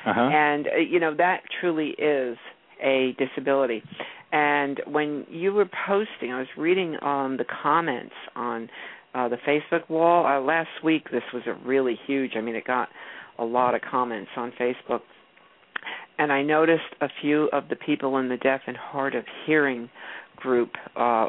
uh-huh. 0.06 0.20
and 0.20 0.68
uh, 0.68 0.76
you 0.76 0.98
know 0.98 1.14
that 1.14 1.42
truly 1.60 1.90
is 1.98 2.38
a 2.82 3.14
disability. 3.18 3.82
And 4.32 4.80
when 4.86 5.26
you 5.28 5.52
were 5.52 5.68
posting, 5.86 6.32
I 6.32 6.38
was 6.38 6.48
reading 6.56 6.96
um, 7.02 7.36
the 7.36 7.44
comments 7.62 8.14
on 8.34 8.70
uh, 9.14 9.28
the 9.28 9.38
Facebook 9.46 9.88
wall 9.88 10.26
uh, 10.26 10.40
last 10.40 10.70
week. 10.84 11.10
This 11.10 11.22
was 11.32 11.42
a 11.46 11.54
really 11.66 11.98
huge. 12.06 12.32
I 12.36 12.40
mean, 12.40 12.54
it 12.54 12.64
got 12.64 12.88
a 13.38 13.44
lot 13.44 13.74
of 13.74 13.80
comments 13.82 14.30
on 14.36 14.52
Facebook 14.60 15.00
and 16.18 16.32
I 16.32 16.42
noticed 16.42 16.94
a 17.00 17.08
few 17.20 17.48
of 17.52 17.68
the 17.68 17.76
people 17.76 18.18
in 18.18 18.28
the 18.28 18.36
deaf 18.36 18.60
and 18.66 18.76
hard 18.76 19.14
of 19.14 19.24
hearing 19.46 19.90
group 20.36 20.70
uh, 20.96 21.28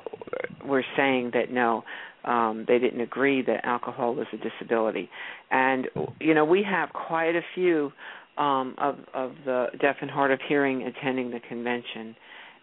were 0.66 0.84
saying 0.96 1.32
that 1.34 1.52
no, 1.52 1.84
um, 2.26 2.66
they 2.68 2.80
didn't 2.80 3.02
agree 3.02 3.42
that 3.44 3.66
alcohol 3.66 4.16
was 4.16 4.28
a 4.34 4.38
disability, 4.38 5.10
and 5.52 5.88
you 6.20 6.34
know 6.34 6.46
we 6.46 6.64
have 6.64 6.90
quite 6.94 7.36
a 7.36 7.42
few 7.54 7.92
um, 8.38 8.76
of 8.78 8.98
of 9.14 9.34
the 9.46 9.68
deaf 9.82 9.98
and 10.02 10.10
hard 10.10 10.32
of 10.32 10.40
hearing 10.48 10.84
attending 10.84 11.32
the 11.32 11.40
convention, 11.42 12.16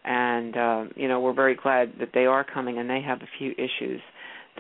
and 0.05 0.57
uh, 0.57 0.85
you 0.97 1.09
know 1.09 1.21
we're 1.21 1.35
very 1.35 1.55
glad 1.55 1.93
that 2.01 2.11
they 2.15 2.27
are 2.27 2.45
coming, 2.45 2.79
and 2.79 2.89
they 2.89 3.03
have 3.03 3.21
a 3.21 3.29
few 3.39 3.53
issues 3.53 4.01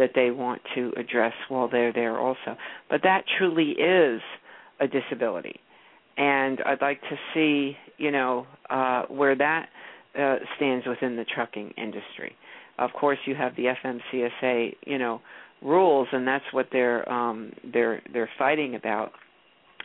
that 0.01 0.11
they 0.17 0.33
want 0.33 0.61
to 0.75 0.93
address 0.97 1.35
while 1.49 1.69
they're 1.69 1.93
there 1.93 2.19
also. 2.19 2.57
But 2.89 3.03
that 3.05 3.23
truly 3.39 3.71
is 3.71 4.21
a 4.81 4.89
disability 4.89 5.61
and 6.21 6.61
I'd 6.67 6.83
like 6.83 7.01
to 7.01 7.17
see, 7.33 7.77
you 7.97 8.11
know, 8.11 8.47
uh, 8.69 9.05
where 9.09 9.35
that 9.37 9.69
uh, 10.19 10.37
stands 10.57 10.87
within 10.87 11.17
the 11.17 11.25
trucking 11.25 11.73
industry. 11.79 12.37
Of 12.79 12.91
course, 12.93 13.19
you 13.25 13.35
have 13.35 13.57
the 13.57 13.73
FMCSA, 13.83 14.77
you 14.87 14.99
know, 14.99 15.23
rules, 15.63 16.09
and 16.13 16.27
that's 16.27 16.45
what 16.53 16.69
they're 16.73 17.11
um, 17.11 17.53
they're 17.73 18.03
they're 18.13 18.31
fighting 18.39 18.75
about, 18.75 19.13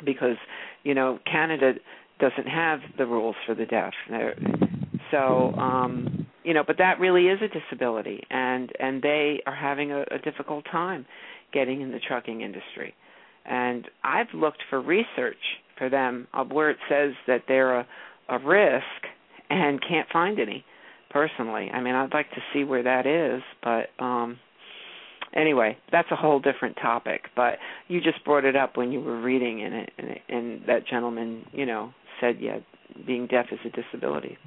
because 0.03 0.37
you 0.83 0.93
know 0.93 1.19
Canada 1.29 1.73
doesn't 2.19 2.47
have 2.47 2.79
the 2.97 3.05
rules 3.05 3.35
for 3.45 3.55
the 3.55 3.65
deaf. 3.65 3.93
So, 5.11 5.53
um, 5.57 6.24
you 6.45 6.53
know, 6.53 6.63
but 6.65 6.77
that 6.77 6.99
really 6.99 7.27
is 7.27 7.39
a 7.41 7.47
disability, 7.47 8.21
and 8.29 8.71
and 8.79 9.01
they 9.01 9.41
are 9.47 9.55
having 9.55 9.91
a, 9.91 10.01
a 10.11 10.19
difficult 10.23 10.63
time 10.71 11.05
getting 11.51 11.81
in 11.81 11.91
the 11.91 11.99
trucking 11.99 12.41
industry. 12.41 12.93
And 13.45 13.87
I've 14.03 14.33
looked 14.33 14.63
for 14.69 14.81
research 14.81 15.37
for 15.77 15.89
them 15.89 16.27
where 16.49 16.69
it 16.69 16.77
says 16.89 17.13
that 17.27 17.43
they're 17.47 17.79
a, 17.79 17.87
a 18.29 18.39
risk 18.39 18.83
and 19.49 19.79
can't 19.87 20.07
find 20.11 20.39
any 20.39 20.63
personally. 21.09 21.69
I 21.73 21.81
mean, 21.81 21.95
I'd 21.95 22.13
like 22.13 22.29
to 22.31 22.41
see 22.53 22.63
where 22.63 22.83
that 22.83 23.05
is, 23.07 23.41
but 23.63 24.03
um 24.03 24.37
anyway, 25.35 25.77
that's 25.91 26.09
a 26.11 26.15
whole 26.15 26.39
different 26.39 26.77
topic. 26.81 27.21
But 27.35 27.57
you 27.87 28.01
just 28.01 28.23
brought 28.23 28.45
it 28.45 28.55
up 28.55 28.77
when 28.77 28.91
you 28.91 29.01
were 29.01 29.21
reading, 29.21 29.63
and 29.63 29.73
it, 29.73 29.91
and, 29.97 30.19
and 30.29 30.61
that 30.67 30.87
gentleman, 30.87 31.45
you 31.51 31.65
know, 31.65 31.91
said 32.21 32.37
yeah 32.39 32.59
Being 33.05 33.27
deaf 33.27 33.47
is 33.51 33.59
a 33.65 33.69
disability. 33.69 34.37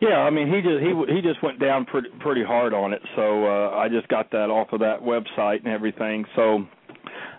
Yeah, 0.00 0.20
I 0.20 0.30
mean 0.30 0.48
he 0.48 0.62
just 0.62 0.80
he 0.80 1.14
he 1.14 1.20
just 1.20 1.42
went 1.42 1.60
down 1.60 1.84
pretty 1.84 2.08
pretty 2.20 2.42
hard 2.42 2.72
on 2.72 2.92
it. 2.94 3.02
So 3.16 3.44
uh, 3.44 3.76
I 3.76 3.88
just 3.88 4.08
got 4.08 4.30
that 4.30 4.48
off 4.48 4.68
of 4.72 4.80
that 4.80 5.00
website 5.02 5.58
and 5.58 5.68
everything. 5.68 6.24
So 6.34 6.66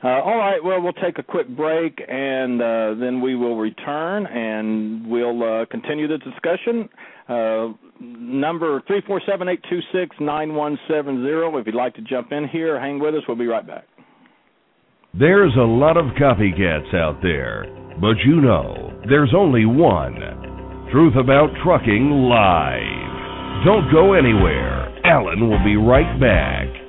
uh, 0.03 0.07
all 0.07 0.37
right, 0.37 0.63
well 0.63 0.79
we'll 0.79 0.93
take 0.93 1.17
a 1.17 1.23
quick 1.23 1.47
break 1.49 1.99
and 2.07 2.61
uh, 2.61 2.93
then 2.99 3.19
we 3.19 3.35
will 3.35 3.57
return 3.57 4.27
and 4.27 5.07
we'll 5.07 5.43
uh, 5.43 5.65
continue 5.71 6.07
the 6.07 6.19
discussion. 6.19 6.87
Uh, 7.27 7.73
number 7.99 8.83
three 8.85 9.01
four 9.07 9.19
seven 9.27 9.47
eight 9.47 9.63
two 9.67 9.79
six 9.91 10.15
nine 10.19 10.53
one 10.53 10.77
seven 10.87 11.23
zero. 11.23 11.57
If 11.57 11.65
you'd 11.65 11.73
like 11.73 11.95
to 11.95 12.01
jump 12.01 12.31
in 12.31 12.47
here, 12.47 12.79
hang 12.79 12.99
with 12.99 13.15
us. 13.15 13.21
We'll 13.27 13.37
be 13.37 13.47
right 13.47 13.65
back. 13.65 13.85
There's 15.17 15.53
a 15.57 15.61
lot 15.61 15.97
of 15.97 16.05
copycats 16.15 16.93
out 16.95 17.21
there, 17.23 17.65
but 17.99 18.17
you 18.23 18.39
know, 18.39 19.01
there's 19.09 19.33
only 19.35 19.65
one. 19.65 20.50
Truth 20.91 21.15
About 21.15 21.47
Trucking 21.63 22.11
Live. 22.27 23.63
Don't 23.63 23.89
go 23.93 24.11
anywhere. 24.11 24.91
Alan 25.05 25.47
will 25.49 25.63
be 25.63 25.77
right 25.77 26.19
back. 26.19 26.80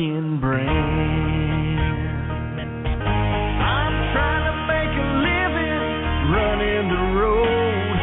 Trucking 0.00 0.40
brand. 0.40 1.80
I'm 3.60 3.94
trying 4.16 4.44
to 4.48 4.56
make 4.64 4.92
a 4.96 5.08
living, 5.20 5.84
running 6.32 6.88
the 6.88 7.04
road, 7.20 7.96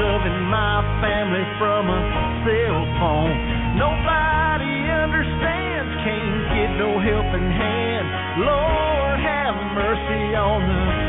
loving 0.00 0.40
my 0.48 0.80
family 1.04 1.44
from 1.60 1.90
a 1.92 2.00
cell 2.48 2.80
phone. 2.96 3.36
Nobody 3.76 4.88
understands, 4.88 5.92
can't 6.00 6.48
get 6.56 6.70
no 6.80 6.96
helping 6.96 7.50
hand. 7.52 8.06
Lord 8.40 9.20
have 9.20 9.54
mercy 9.76 10.34
on 10.34 10.60
the 10.64 11.04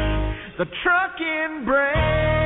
the 0.58 0.72
trucking 0.84 1.66
brand. 1.66 2.45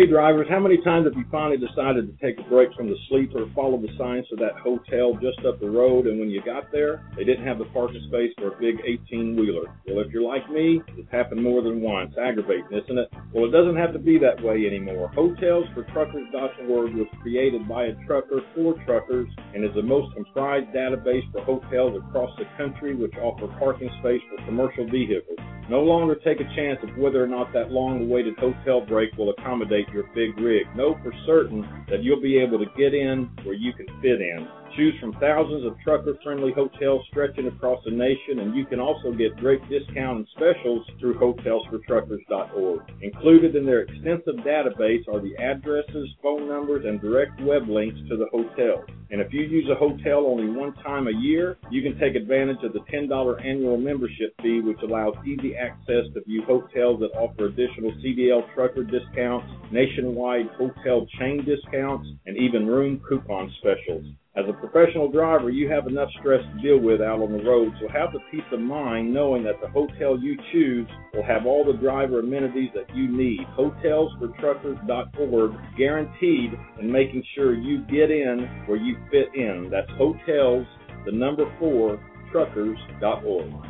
Hey 0.00 0.06
drivers, 0.06 0.46
how 0.48 0.58
many 0.58 0.80
times 0.80 1.04
have 1.04 1.12
you 1.12 1.26
finally 1.30 1.58
decided 1.58 2.08
to 2.08 2.24
take 2.24 2.40
a 2.40 2.48
break 2.48 2.72
from 2.72 2.88
the 2.88 2.96
sleeper, 3.10 3.44
follow 3.54 3.76
the 3.76 3.92
signs 3.98 4.24
of 4.32 4.38
that 4.38 4.56
hotel 4.56 5.12
just 5.20 5.44
up 5.44 5.60
the 5.60 5.68
road, 5.68 6.06
and 6.06 6.18
when 6.18 6.30
you 6.30 6.40
got 6.40 6.72
there, 6.72 7.04
they 7.18 7.24
didn't 7.24 7.44
have 7.44 7.58
the 7.58 7.66
parking 7.66 8.00
space 8.08 8.32
for 8.38 8.48
a 8.48 8.58
big 8.58 8.80
18 8.80 9.36
wheeler? 9.36 9.68
Well, 9.86 10.00
if 10.00 10.10
you're 10.10 10.24
like 10.24 10.50
me, 10.50 10.80
it's 10.96 11.12
happened 11.12 11.42
more 11.42 11.60
than 11.60 11.82
once. 11.82 12.14
Aggravating, 12.16 12.72
isn't 12.72 12.96
it? 12.96 13.12
Well, 13.34 13.44
it 13.44 13.52
doesn't 13.52 13.76
have 13.76 13.92
to 13.92 13.98
be 13.98 14.16
that 14.20 14.42
way 14.42 14.64
anymore. 14.64 15.12
Hotelsfortruckers.org 15.14 16.94
was 16.94 17.06
created 17.20 17.68
by 17.68 17.92
a 17.92 17.94
trucker 18.06 18.40
for 18.54 18.82
truckers 18.86 19.28
and 19.52 19.62
is 19.62 19.74
the 19.74 19.82
most 19.82 20.14
comprised 20.14 20.72
database 20.72 21.30
for 21.30 21.44
hotels 21.44 22.00
across 22.08 22.30
the 22.38 22.48
country 22.56 22.96
which 22.96 23.12
offer 23.20 23.48
parking 23.58 23.90
space 24.00 24.22
for 24.30 24.42
commercial 24.46 24.88
vehicles. 24.88 25.36
No 25.68 25.82
longer 25.82 26.16
take 26.16 26.40
a 26.40 26.54
chance 26.56 26.80
of 26.82 26.96
whether 26.98 27.22
or 27.22 27.28
not 27.28 27.52
that 27.52 27.70
long 27.70 28.02
awaited 28.02 28.36
hotel 28.38 28.80
break 28.80 29.16
will 29.16 29.30
accommodate 29.30 29.86
your 29.92 30.04
big 30.14 30.38
rig. 30.38 30.66
Know 30.76 30.98
for 31.02 31.12
certain 31.26 31.84
that 31.88 32.02
you'll 32.02 32.22
be 32.22 32.38
able 32.38 32.58
to 32.58 32.66
get 32.76 32.94
in 32.94 33.30
where 33.44 33.54
you 33.54 33.72
can 33.72 33.86
fit 34.02 34.20
in. 34.20 34.59
Choose 34.76 34.94
from 35.00 35.12
thousands 35.14 35.66
of 35.66 35.76
trucker 35.82 36.16
friendly 36.22 36.52
hotels 36.52 37.04
stretching 37.10 37.48
across 37.48 37.82
the 37.84 37.90
nation, 37.90 38.38
and 38.38 38.54
you 38.54 38.64
can 38.64 38.78
also 38.78 39.12
get 39.12 39.36
great 39.36 39.60
discounts 39.68 40.20
and 40.20 40.28
specials 40.36 40.86
through 41.00 41.18
hotelsfortruckers.org. 41.18 42.80
Included 43.02 43.56
in 43.56 43.66
their 43.66 43.80
extensive 43.80 44.36
database 44.46 45.06
are 45.08 45.20
the 45.20 45.36
addresses, 45.38 46.08
phone 46.22 46.48
numbers, 46.48 46.84
and 46.86 47.00
direct 47.00 47.40
web 47.42 47.68
links 47.68 47.98
to 48.08 48.16
the 48.16 48.26
hotels. 48.30 48.84
And 49.10 49.20
if 49.20 49.32
you 49.32 49.42
use 49.42 49.68
a 49.68 49.74
hotel 49.74 50.24
only 50.24 50.48
one 50.48 50.72
time 50.74 51.08
a 51.08 51.18
year, 51.20 51.56
you 51.70 51.82
can 51.82 51.98
take 51.98 52.14
advantage 52.14 52.62
of 52.62 52.72
the 52.72 52.80
$10 52.92 53.44
annual 53.44 53.76
membership 53.76 54.34
fee, 54.40 54.60
which 54.60 54.78
allows 54.82 55.14
easy 55.26 55.56
access 55.56 56.04
to 56.14 56.20
view 56.26 56.44
hotels 56.46 57.00
that 57.00 57.10
offer 57.18 57.46
additional 57.46 57.90
CDL 58.04 58.42
trucker 58.54 58.84
discounts, 58.84 59.48
nationwide 59.72 60.46
hotel 60.56 61.06
chain 61.18 61.44
discounts, 61.44 62.08
and 62.26 62.36
even 62.36 62.66
room 62.66 63.00
coupon 63.08 63.52
specials. 63.58 64.04
As 64.36 64.44
a 64.48 64.52
professional 64.52 65.10
driver, 65.10 65.50
you 65.50 65.68
have 65.68 65.88
enough 65.88 66.08
stress 66.20 66.40
to 66.44 66.62
deal 66.62 66.78
with 66.78 67.00
out 67.00 67.20
on 67.20 67.32
the 67.32 67.42
road, 67.42 67.72
so 67.80 67.88
have 67.88 68.12
the 68.12 68.20
peace 68.30 68.46
of 68.52 68.60
mind 68.60 69.12
knowing 69.12 69.42
that 69.42 69.60
the 69.60 69.66
hotel 69.66 70.16
you 70.16 70.38
choose 70.52 70.86
will 71.12 71.24
have 71.24 71.46
all 71.46 71.64
the 71.64 71.72
driver 71.72 72.20
amenities 72.20 72.70
that 72.72 72.94
you 72.94 73.08
need. 73.08 73.40
Hotelsfortruckers.org, 73.58 75.52
guaranteed 75.76 76.52
in 76.80 76.92
making 76.92 77.24
sure 77.34 77.54
you 77.54 77.80
get 77.86 78.12
in 78.12 78.48
where 78.66 78.78
you 78.78 78.96
fit 79.10 79.34
in. 79.34 79.68
That's 79.68 79.90
hotels, 79.98 80.64
the 81.04 81.10
number 81.10 81.52
four, 81.58 81.98
truckers.org. 82.30 83.69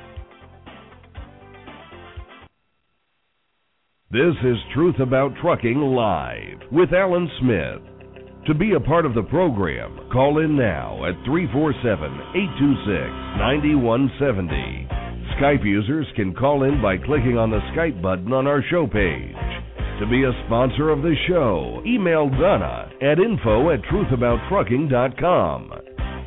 This 4.11 4.35
is 4.43 4.57
Truth 4.73 4.99
About 4.99 5.31
Trucking 5.41 5.79
Live 5.79 6.59
with 6.69 6.91
Alan 6.91 7.31
Smith. 7.39 7.79
To 8.45 8.53
be 8.53 8.73
a 8.73 8.79
part 8.81 9.05
of 9.05 9.13
the 9.13 9.23
program, 9.23 10.09
call 10.11 10.43
in 10.43 10.57
now 10.57 11.05
at 11.05 11.15
347 11.23 12.11
826 12.35 12.91
9170. 13.39 14.89
Skype 15.39 15.63
users 15.63 16.07
can 16.17 16.35
call 16.35 16.63
in 16.63 16.81
by 16.81 16.97
clicking 16.97 17.37
on 17.37 17.51
the 17.51 17.63
Skype 17.71 18.01
button 18.01 18.33
on 18.33 18.47
our 18.47 18.61
show 18.69 18.85
page. 18.85 19.31
To 20.01 20.07
be 20.11 20.25
a 20.25 20.43
sponsor 20.45 20.89
of 20.89 21.03
the 21.03 21.15
show, 21.29 21.81
email 21.87 22.27
Donna 22.27 22.91
at 23.01 23.17
info 23.17 23.69
at 23.71 23.79
truthabouttrucking.com. 23.83 25.71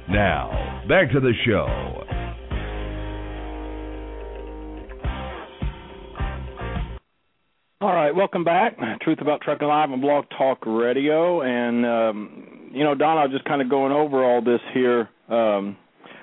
Now, 0.09 0.85
back 0.89 1.13
to 1.13 1.21
the 1.21 1.35
show. 1.45 2.04
All 7.85 7.93
right, 7.93 8.17
welcome 8.17 8.45
back. 8.45 8.79
Truth 9.03 9.19
About 9.21 9.43
Trucking 9.43 9.69
Live 9.69 9.91
on 9.91 10.01
Blog 10.01 10.25
Talk 10.39 10.65
Radio, 10.65 11.43
and 11.43 11.85
um, 11.85 12.71
you 12.73 12.83
know, 12.83 12.95
Don, 12.95 13.19
I 13.19 13.25
was 13.25 13.31
just 13.31 13.45
kind 13.45 13.61
of 13.61 13.69
going 13.69 13.93
over 13.93 14.25
all 14.25 14.41
this 14.41 14.63
here. 14.73 15.11
Um, 15.29 15.77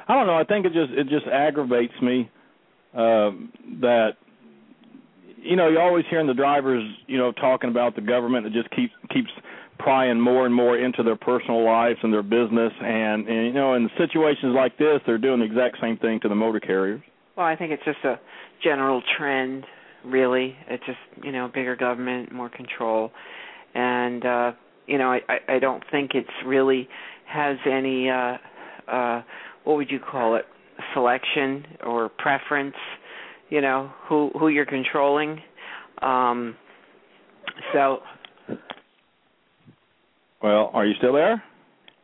I 0.08 0.16
don't 0.16 0.26
know. 0.26 0.34
I 0.34 0.44
think 0.44 0.66
it 0.66 0.74
just 0.74 0.92
it 0.92 1.08
just 1.08 1.28
aggravates 1.28 1.94
me 2.02 2.32
uh, 2.96 3.30
that 3.80 4.14
you 5.38 5.56
know 5.56 5.70
you're 5.70 5.84
always 5.84 6.04
hearing 6.10 6.26
the 6.26 6.34
drivers 6.34 6.84
you 7.06 7.20
know 7.20 7.32
talking 7.32 7.70
about 7.70 7.94
the 7.94 8.02
government 8.02 8.44
that 8.46 8.54
just 8.54 8.72
keeps 8.72 8.94
keeps 9.14 9.30
prying 9.78 10.20
more 10.20 10.48
and 10.48 10.56
more 10.56 10.80
into 10.80 11.04
their 11.04 11.16
personal 11.16 11.64
lives 11.64 12.00
and 12.02 12.12
their 12.12 12.24
business, 12.24 12.74
and 12.82 13.28
and 13.28 13.46
you 13.46 13.54
know 13.54 13.76
in 13.76 13.88
situations 14.00 14.56
like 14.56 14.80
this 14.80 15.00
they're 15.06 15.20
doing 15.20 15.42
the 15.42 15.46
exact 15.46 15.78
same 15.80 15.96
thing 15.98 16.20
to 16.22 16.28
the 16.28 16.34
motor 16.34 16.60
carriers. 16.60 17.02
Well, 17.38 17.46
I 17.46 17.56
think 17.56 17.72
it's 17.72 17.86
just 17.86 18.04
a 18.04 18.20
general 18.64 19.04
trend. 19.16 19.64
Really, 20.06 20.56
it's 20.68 20.84
just 20.86 20.98
you 21.24 21.32
know 21.32 21.50
bigger 21.54 21.76
government, 21.76 22.32
more 22.32 22.50
control, 22.50 23.12
and 23.76 24.26
uh, 24.26 24.52
you 24.88 24.98
know 24.98 25.12
I, 25.12 25.20
I 25.48 25.60
don't 25.60 25.84
think 25.92 26.12
it's 26.16 26.30
really 26.46 26.88
has 27.28 27.58
any 27.66 28.10
uh 28.10 28.38
uh 28.88 29.22
what 29.64 29.78
would 29.78 29.90
you 29.90 30.00
call 30.00 30.36
it 30.36 30.46
selection 30.94 31.66
or 31.86 32.10
preference 32.10 32.76
you 33.50 33.62
know 33.62 33.92
who 34.08 34.32
who 34.40 34.48
you're 34.50 34.66
controlling. 34.66 35.40
Um 36.02 36.56
so. 37.74 38.00
Well 40.42 40.72
are 40.74 40.86
you 40.86 40.96
still 40.98 41.14
there 41.14 41.44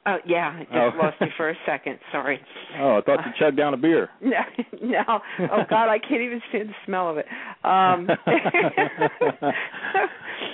oh 0.08 0.18
yeah 0.26 0.55
i 0.55 0.64
just 0.64 0.74
oh. 0.74 0.91
lost 0.97 1.18
you 1.22 1.28
for 1.38 1.49
a 1.49 1.55
second. 1.66 1.99
Sorry. 2.12 2.39
Oh 2.80 2.97
i 2.97 3.01
thought 3.01 3.26
you 3.26 3.32
chugged 3.39 3.58
down 3.58 3.74
a 3.74 3.78
beer. 3.78 4.10
No 4.22 4.38
no. 4.82 5.22
Oh 5.39 5.64
god 5.70 5.89
i 5.89 5.99
can't 5.99 6.22
even 6.22 6.41
stand 6.49 6.70
the 6.70 6.76
smell 6.86 7.10
of 7.10 7.18
it. 7.18 7.26
Um 7.64 8.10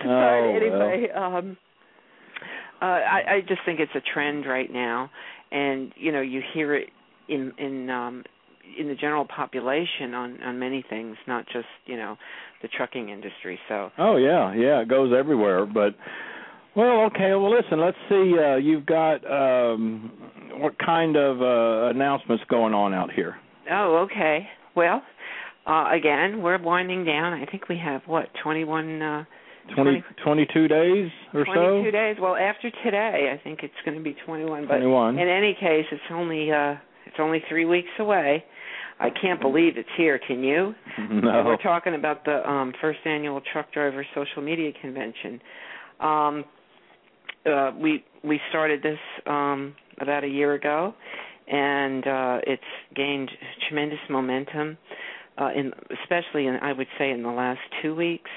oh, 0.05 0.53
anyway 0.55 1.07
well. 1.13 1.35
um 1.35 1.57
uh 2.81 2.85
i 2.85 3.35
i 3.35 3.41
just 3.47 3.61
think 3.65 3.79
it's 3.79 3.95
a 3.95 4.01
trend 4.13 4.45
right 4.45 4.71
now. 4.71 5.09
And 5.51 5.91
you 5.95 6.11
know 6.11 6.21
you 6.21 6.41
hear 6.53 6.75
it 6.75 6.89
in 7.29 7.53
in 7.57 7.89
um 7.89 8.23
in 8.77 8.87
the 8.87 8.95
general 8.95 9.25
population 9.25 10.13
on 10.13 10.41
on 10.41 10.59
many 10.59 10.83
things 10.89 11.17
not 11.27 11.45
just 11.51 11.67
you 11.85 11.97
know 11.97 12.17
the 12.61 12.67
trucking 12.69 13.09
industry. 13.09 13.59
So 13.67 13.91
oh 13.97 14.17
yeah 14.17 14.53
yeah 14.53 14.81
it 14.81 14.89
goes 14.89 15.13
everywhere. 15.17 15.65
But 15.65 15.95
well 16.75 17.01
okay 17.05 17.33
well 17.33 17.51
listen 17.51 17.79
let's 17.79 17.97
see 18.09 18.33
uh 18.37 18.55
you've 18.55 18.85
got 18.85 19.15
um 19.29 20.11
what 20.55 20.77
kind 20.79 21.15
of 21.15 21.41
uh 21.41 21.89
announcements 21.89 22.43
going 22.49 22.73
on 22.73 22.93
out 22.93 23.11
here 23.11 23.35
oh 23.71 24.07
okay 24.09 24.47
well 24.75 25.01
uh 25.67 25.85
again 25.91 26.41
we're 26.41 26.61
winding 26.61 27.05
down 27.05 27.33
i 27.33 27.45
think 27.45 27.69
we 27.69 27.77
have 27.77 28.01
what 28.05 28.27
21 28.43 29.01
uh 29.01 29.23
20, 29.75 30.03
22 30.25 30.67
days 30.67 31.09
or 31.33 31.45
22 31.45 31.83
so 31.85 31.91
days 31.91 32.17
well 32.19 32.35
after 32.35 32.69
today 32.83 33.33
i 33.33 33.41
think 33.43 33.59
it's 33.63 33.73
going 33.85 33.97
to 33.97 34.03
be 34.03 34.15
21 34.25 34.63
but 34.67 34.75
21 34.75 35.17
in 35.17 35.27
any 35.29 35.53
case 35.53 35.85
it's 35.91 36.01
only 36.11 36.51
uh 36.51 36.75
it's 37.05 37.15
only 37.19 37.41
3 37.49 37.65
weeks 37.65 37.89
away 37.99 38.43
I 38.99 39.09
can't 39.09 39.41
believe 39.41 39.73
it's 39.77 39.89
here. 39.97 40.19
Can 40.19 40.43
you? 40.43 40.73
no. 41.09 41.43
We're 41.45 41.57
talking 41.57 41.95
about 41.95 42.23
the 42.25 42.47
um, 42.49 42.73
first 42.79 42.99
annual 43.05 43.41
Truck 43.51 43.71
Driver 43.73 44.05
Social 44.15 44.41
Media 44.41 44.71
Convention. 44.81 45.41
Um, 45.99 46.45
uh, 47.45 47.71
we 47.79 48.03
we 48.23 48.39
started 48.49 48.81
this 48.81 48.99
um, 49.25 49.75
about 49.99 50.23
a 50.23 50.27
year 50.27 50.53
ago, 50.53 50.93
and 51.47 52.07
uh, 52.07 52.39
it's 52.45 52.63
gained 52.95 53.29
tremendous 53.67 53.99
momentum. 54.09 54.77
Uh, 55.37 55.49
in 55.55 55.71
especially 56.03 56.47
in 56.47 56.55
I 56.61 56.73
would 56.73 56.87
say 56.97 57.11
in 57.11 57.23
the 57.23 57.29
last 57.29 57.61
two 57.81 57.95
weeks, 57.95 58.29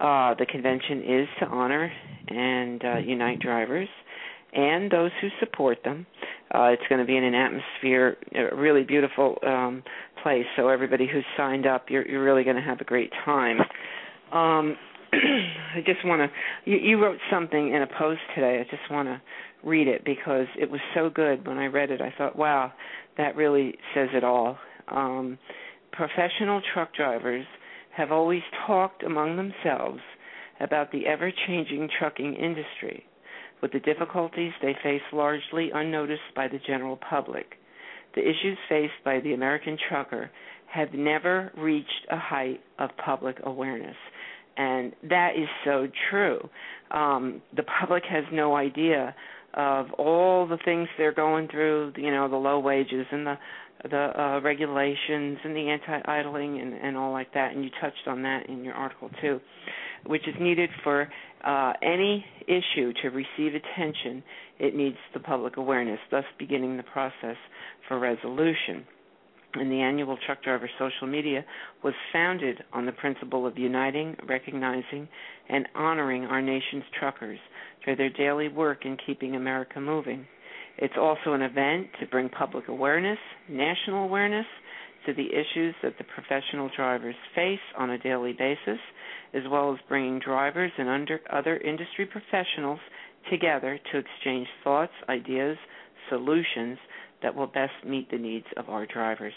uh, 0.00 0.34
the 0.38 0.46
convention 0.46 1.02
is 1.02 1.28
to 1.40 1.46
honor 1.46 1.92
and 2.28 2.84
uh, 2.84 2.98
unite 2.98 3.40
drivers 3.40 3.88
and 4.52 4.90
those 4.90 5.10
who 5.20 5.28
support 5.40 5.78
them. 5.84 6.06
Uh, 6.54 6.68
it's 6.68 6.82
going 6.88 7.00
to 7.00 7.06
be 7.06 7.16
in 7.16 7.24
an 7.24 7.34
atmosphere, 7.34 8.16
a 8.34 8.56
really 8.56 8.82
beautiful 8.82 9.36
um, 9.46 9.82
place. 10.22 10.46
So 10.56 10.68
everybody 10.68 11.06
who's 11.12 11.24
signed 11.36 11.66
up, 11.66 11.86
you're, 11.90 12.06
you're 12.08 12.24
really 12.24 12.44
going 12.44 12.56
to 12.56 12.62
have 12.62 12.80
a 12.80 12.84
great 12.84 13.12
time. 13.24 13.58
Um, 14.32 14.76
I 15.74 15.80
just 15.84 16.04
want 16.04 16.20
to. 16.20 16.70
You, 16.70 16.78
you 16.78 17.02
wrote 17.02 17.18
something 17.30 17.74
in 17.74 17.82
a 17.82 17.86
post 17.86 18.20
today. 18.34 18.60
I 18.60 18.64
just 18.64 18.90
want 18.90 19.08
to 19.08 19.20
read 19.64 19.88
it 19.88 20.04
because 20.04 20.46
it 20.60 20.70
was 20.70 20.80
so 20.94 21.10
good. 21.10 21.46
When 21.46 21.58
I 21.58 21.66
read 21.66 21.90
it, 21.90 22.00
I 22.00 22.12
thought, 22.16 22.36
wow, 22.36 22.72
that 23.16 23.36
really 23.36 23.74
says 23.94 24.08
it 24.12 24.24
all. 24.24 24.58
Um, 24.88 25.38
professional 25.92 26.60
truck 26.72 26.94
drivers 26.94 27.46
have 27.96 28.12
always 28.12 28.42
talked 28.66 29.02
among 29.02 29.36
themselves 29.36 30.00
about 30.60 30.92
the 30.92 31.06
ever 31.06 31.32
changing 31.46 31.88
trucking 31.98 32.34
industry 32.34 33.04
with 33.62 33.72
the 33.72 33.80
difficulties 33.80 34.52
they 34.60 34.76
face 34.82 35.02
largely 35.12 35.70
unnoticed 35.74 36.34
by 36.34 36.48
the 36.48 36.58
general 36.66 36.98
public. 37.08 37.54
The 38.14 38.22
issues 38.22 38.58
faced 38.68 39.04
by 39.04 39.20
the 39.20 39.34
American 39.34 39.78
trucker 39.88 40.30
have 40.72 40.92
never 40.92 41.52
reached 41.56 42.06
a 42.10 42.18
height 42.18 42.60
of 42.78 42.90
public 43.02 43.38
awareness. 43.44 43.96
And 44.56 44.92
that 45.08 45.32
is 45.36 45.48
so 45.64 45.88
true. 46.10 46.48
Um, 46.90 47.42
the 47.54 47.64
public 47.80 48.04
has 48.08 48.24
no 48.32 48.56
idea 48.56 49.14
of 49.54 49.90
all 49.92 50.46
the 50.46 50.58
things 50.64 50.88
they're 50.98 51.12
going 51.12 51.48
through, 51.48 51.92
you 51.96 52.10
know, 52.10 52.28
the 52.28 52.36
low 52.36 52.58
wages 52.58 53.06
and 53.10 53.26
the 53.26 53.34
the 53.90 54.20
uh, 54.20 54.40
regulations 54.40 55.38
and 55.44 55.54
the 55.54 55.68
anti-idling 55.68 56.60
and, 56.60 56.72
and 56.72 56.96
all 56.96 57.12
like 57.12 57.32
that. 57.34 57.52
And 57.52 57.62
you 57.62 57.70
touched 57.80 58.06
on 58.06 58.22
that 58.22 58.48
in 58.48 58.64
your 58.64 58.74
article 58.74 59.10
too, 59.20 59.38
which 60.06 60.26
is 60.26 60.34
needed 60.40 60.70
for 60.82 61.08
uh, 61.44 61.72
any 61.82 62.24
issue 62.48 62.92
to 63.02 63.08
receive 63.10 63.54
attention. 63.54 64.22
It 64.58 64.74
needs 64.74 64.96
the 65.12 65.20
public 65.20 65.56
awareness, 65.58 66.00
thus 66.10 66.24
beginning 66.38 66.78
the 66.78 66.82
process 66.84 67.36
for 67.86 67.98
resolution. 67.98 68.86
And 69.58 69.70
the 69.70 69.80
annual 69.80 70.18
Truck 70.26 70.42
Driver 70.42 70.68
Social 70.78 71.06
Media 71.06 71.44
was 71.82 71.94
founded 72.12 72.62
on 72.72 72.84
the 72.84 72.92
principle 72.92 73.46
of 73.46 73.56
uniting, 73.56 74.16
recognizing, 74.28 75.08
and 75.48 75.66
honoring 75.74 76.24
our 76.24 76.42
nation's 76.42 76.84
truckers 76.98 77.38
for 77.84 77.96
their 77.96 78.10
daily 78.10 78.48
work 78.48 78.84
in 78.84 78.98
keeping 79.06 79.34
America 79.34 79.80
moving. 79.80 80.26
It's 80.78 80.96
also 80.98 81.32
an 81.32 81.42
event 81.42 81.88
to 82.00 82.06
bring 82.06 82.28
public 82.28 82.68
awareness, 82.68 83.18
national 83.48 84.04
awareness, 84.04 84.46
to 85.06 85.14
the 85.14 85.26
issues 85.26 85.74
that 85.82 85.96
the 85.96 86.04
professional 86.04 86.68
drivers 86.76 87.14
face 87.34 87.60
on 87.78 87.90
a 87.90 87.98
daily 87.98 88.32
basis, 88.32 88.80
as 89.32 89.42
well 89.50 89.72
as 89.72 89.78
bringing 89.88 90.18
drivers 90.18 90.72
and 90.76 91.08
other 91.30 91.56
industry 91.58 92.06
professionals 92.06 92.80
together 93.30 93.78
to 93.90 93.98
exchange 93.98 94.48
thoughts, 94.62 94.92
ideas, 95.08 95.56
solutions 96.10 96.78
that 97.22 97.34
will 97.34 97.46
best 97.46 97.72
meet 97.84 98.10
the 98.10 98.18
needs 98.18 98.46
of 98.56 98.68
our 98.68 98.86
drivers. 98.86 99.32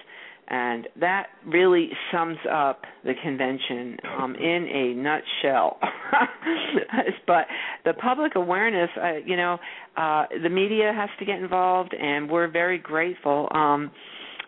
And 0.50 0.88
that 1.00 1.28
really 1.46 1.90
sums 2.12 2.38
up 2.52 2.82
the 3.04 3.14
convention 3.22 3.98
um, 4.18 4.36
in 4.36 4.68
a 4.68 4.94
nutshell. 4.96 5.78
but 7.28 7.46
the 7.86 7.94
public 7.94 8.34
awareness, 8.36 8.90
uh, 9.00 9.18
you 9.24 9.38
know, 9.38 9.60
uh, 9.96 10.26
the 10.42 10.50
media 10.50 10.92
has 10.96 11.10
to 11.20 11.26
get 11.26 11.40
involved, 11.40 11.94
and 11.94 12.30
we're 12.30 12.50
very 12.50 12.80
grateful. 12.80 13.48
Um, 13.52 13.92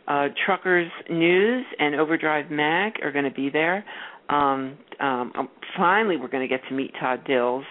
uh, 0.07 0.29
Truckers 0.43 0.91
News 1.09 1.65
and 1.77 1.93
Overdrive 1.95 2.49
Mag 2.49 2.93
are 3.03 3.11
going 3.11 3.25
to 3.25 3.31
be 3.31 3.51
there. 3.51 3.85
Um, 4.29 4.77
um, 4.99 5.31
um, 5.35 5.49
finally, 5.77 6.17
we're 6.17 6.29
going 6.29 6.47
to 6.47 6.53
get 6.53 6.67
to 6.69 6.73
meet 6.73 6.93
Todd 6.99 7.25
Dills. 7.27 7.65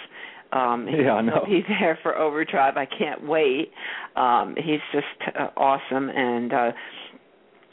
Um, 0.53 0.89
yeah, 0.89 1.13
I 1.13 1.23
know. 1.23 1.45
He'll 1.47 1.63
be 1.63 1.67
there 1.81 1.99
for 2.03 2.17
Overdrive. 2.17 2.77
I 2.77 2.87
can't 2.87 3.27
wait. 3.27 3.71
Um, 4.17 4.55
he's 4.57 4.81
just 4.93 5.37
uh, 5.39 5.49
awesome, 5.57 6.09
and 6.09 6.53
uh, 6.53 6.73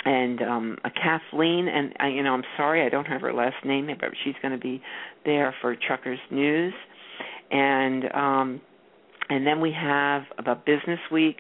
and 0.06 0.42
um, 0.42 0.78
uh, 0.86 0.90
Kathleen, 0.90 1.68
and 1.68 1.94
uh, 2.02 2.08
you 2.08 2.24
know, 2.24 2.34
I'm 2.34 2.44
sorry 2.56 2.86
I 2.86 2.90
don't 2.90 3.06
have 3.06 3.22
her 3.22 3.34
last 3.34 3.66
name, 3.66 3.90
but 4.00 4.10
she's 4.24 4.36
going 4.42 4.54
to 4.54 4.60
be 4.60 4.82
there 5.26 5.56
for 5.62 5.76
Truckers 5.76 6.20
News, 6.32 6.74
and 7.52 8.04
um, 8.14 8.62
and 9.30 9.46
then 9.46 9.60
we 9.60 9.72
have 9.72 10.24
the 10.46 10.56
Business 10.66 11.00
Week 11.12 11.38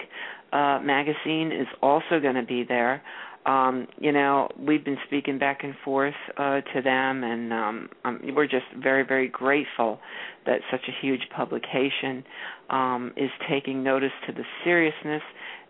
uh, 0.51 0.79
magazine 0.81 1.51
is 1.51 1.67
also 1.81 2.19
going 2.21 2.35
to 2.35 2.43
be 2.43 2.63
there. 2.63 3.01
Um, 3.47 3.87
you 3.97 4.11
know, 4.11 4.49
we've 4.59 4.83
been 4.83 4.97
speaking 5.07 5.39
back 5.39 5.63
and 5.63 5.73
forth 5.85 6.13
uh, 6.37 6.59
to 6.73 6.81
them, 6.83 7.23
and 7.23 7.53
um, 7.53 7.89
um, 8.03 8.19
we're 8.35 8.45
just 8.45 8.65
very, 8.77 9.03
very 9.03 9.29
grateful 9.29 9.99
that 10.45 10.59
such 10.69 10.81
a 10.89 11.05
huge 11.05 11.21
publication 11.33 12.25
um, 12.69 13.13
is 13.15 13.29
taking 13.49 13.83
notice 13.83 14.11
to 14.27 14.33
the 14.33 14.43
seriousness 14.65 15.21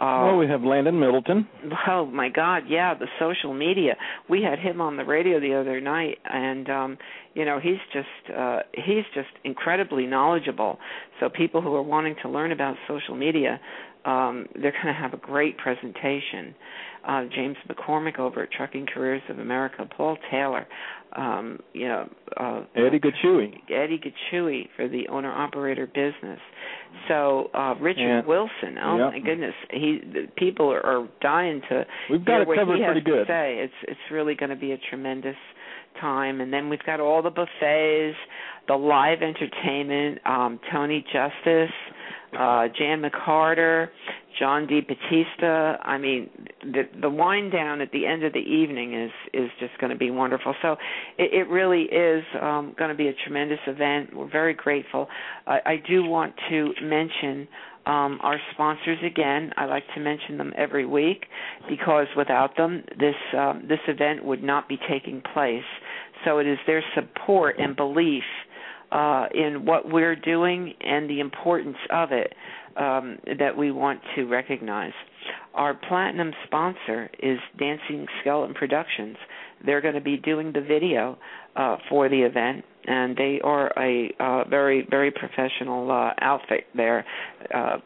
uh, 0.00 0.24
well, 0.24 0.38
we 0.38 0.46
have 0.46 0.62
Landon 0.62 0.98
Middleton. 0.98 1.46
Oh 1.86 2.06
my 2.06 2.30
God, 2.30 2.62
yeah, 2.68 2.94
the 2.94 3.06
social 3.20 3.52
media. 3.52 3.96
We 4.30 4.42
had 4.42 4.58
him 4.58 4.80
on 4.80 4.96
the 4.96 5.04
radio 5.04 5.38
the 5.40 5.54
other 5.54 5.78
night, 5.78 6.16
and 6.24 6.70
um, 6.70 6.98
you 7.34 7.44
know 7.44 7.60
he's 7.60 7.76
just 7.92 8.34
uh, 8.34 8.60
he's 8.72 9.04
just 9.14 9.28
incredibly 9.44 10.06
knowledgeable. 10.06 10.78
So 11.20 11.28
people 11.28 11.60
who 11.60 11.74
are 11.74 11.82
wanting 11.82 12.16
to 12.22 12.30
learn 12.30 12.50
about 12.50 12.76
social 12.88 13.14
media, 13.14 13.60
um, 14.06 14.46
they're 14.54 14.72
going 14.72 14.86
to 14.86 14.92
have 15.00 15.12
a 15.14 15.18
great 15.18 15.58
presentation. 15.58 16.54
Uh, 17.06 17.24
James 17.34 17.56
McCormick 17.68 18.18
over 18.18 18.42
at 18.42 18.50
Trucking 18.50 18.86
Careers 18.92 19.22
of 19.28 19.38
America, 19.38 19.88
Paul 19.96 20.16
Taylor, 20.30 20.66
um, 21.14 21.60
you 21.72 21.86
know, 21.86 22.08
uh, 22.36 22.62
Eddie 22.74 22.98
Gachui, 22.98 23.54
Eddie 23.70 24.00
Gachui 24.00 24.68
for 24.74 24.88
the 24.88 25.06
owner 25.08 25.30
operator 25.32 25.86
business. 25.86 26.40
So 27.08 27.50
uh, 27.54 27.74
Richard 27.80 28.00
Yeah. 28.00 28.26
Wilson, 28.26 28.76
oh 28.82 28.98
Yep. 28.98 29.12
my 29.12 29.18
goodness, 29.20 29.54
he 29.70 30.00
the 30.12 30.26
people 30.36 30.70
are, 30.72 30.84
are 30.84 31.08
dying 31.20 31.60
to 31.68 31.84
We've 32.10 32.24
got 32.24 32.42
it 32.42 32.48
covered 32.54 32.78
pretty 32.80 33.00
to 33.02 33.10
good. 33.10 33.26
say. 33.28 33.58
It's 33.60 33.74
it's 33.88 34.00
really 34.10 34.34
going 34.34 34.50
to 34.50 34.56
be 34.56 34.72
a 34.72 34.78
tremendous 34.90 35.36
time, 36.00 36.40
and 36.40 36.52
then 36.52 36.68
we've 36.68 36.84
got 36.84 36.98
all 37.00 37.22
the 37.22 37.30
buffets, 37.30 38.16
the 38.68 38.74
live 38.74 39.18
entertainment, 39.22 40.18
um, 40.26 40.58
Tony 40.72 41.04
Justice, 41.12 41.70
uh, 42.36 42.68
Jan 42.78 43.02
McCarter, 43.02 43.88
John 44.38 44.66
D. 44.66 44.80
Batista. 44.80 45.76
I 45.82 45.98
mean, 45.98 46.30
the 46.62 46.82
the 47.00 47.10
wind 47.10 47.52
down 47.52 47.80
at 47.80 47.90
the 47.92 48.06
end 48.06 48.24
of 48.24 48.32
the 48.32 48.38
evening 48.38 48.94
is 48.94 49.10
is 49.32 49.50
just 49.58 49.78
going 49.78 49.90
to 49.90 49.98
be 49.98 50.10
wonderful. 50.10 50.54
So 50.62 50.76
it, 51.18 51.32
it 51.32 51.48
really 51.48 51.82
is 51.82 52.24
um, 52.40 52.74
going 52.78 52.90
to 52.90 52.96
be 52.96 53.08
a 53.08 53.14
tremendous 53.24 53.60
event. 53.66 54.14
We're 54.14 54.30
very 54.30 54.54
grateful. 54.54 55.08
I, 55.46 55.58
I 55.64 55.76
do 55.88 56.04
want 56.04 56.34
to 56.50 56.72
mention 56.82 57.48
um, 57.86 58.18
our 58.22 58.38
sponsors 58.52 58.98
again. 59.04 59.52
I 59.56 59.64
like 59.66 59.84
to 59.94 60.00
mention 60.00 60.38
them 60.38 60.52
every 60.56 60.84
week 60.84 61.26
because 61.68 62.06
without 62.16 62.56
them, 62.56 62.82
this 62.98 63.14
um, 63.36 63.64
this 63.68 63.80
event 63.88 64.24
would 64.24 64.42
not 64.42 64.68
be 64.68 64.78
taking 64.88 65.22
place. 65.32 65.64
So 66.24 66.38
it 66.38 66.46
is 66.46 66.58
their 66.66 66.82
support 66.94 67.56
and 67.58 67.76
belief 67.76 68.24
uh, 68.96 69.26
in 69.34 69.66
what 69.66 69.90
we're 69.92 70.16
doing 70.16 70.72
and 70.80 71.08
the 71.10 71.20
importance 71.20 71.76
of 71.90 72.12
it 72.12 72.32
um, 72.78 73.18
that 73.38 73.54
we 73.56 73.70
want 73.70 74.00
to 74.14 74.24
recognize. 74.24 74.92
Our 75.52 75.74
platinum 75.74 76.32
sponsor 76.46 77.10
is 77.22 77.38
Dancing 77.58 78.06
Skeleton 78.20 78.54
Productions. 78.54 79.16
They're 79.64 79.82
going 79.82 79.94
to 79.94 80.00
be 80.00 80.16
doing 80.16 80.52
the 80.52 80.62
video 80.62 81.18
uh, 81.56 81.76
for 81.90 82.08
the 82.08 82.22
event, 82.22 82.64
and 82.86 83.14
they 83.16 83.38
are 83.44 83.70
a 83.78 84.14
uh, 84.18 84.48
very, 84.48 84.86
very 84.88 85.10
professional 85.10 85.90
uh, 85.90 86.12
outfit 86.22 86.64
there. 86.74 87.04
Uh, 87.54 87.78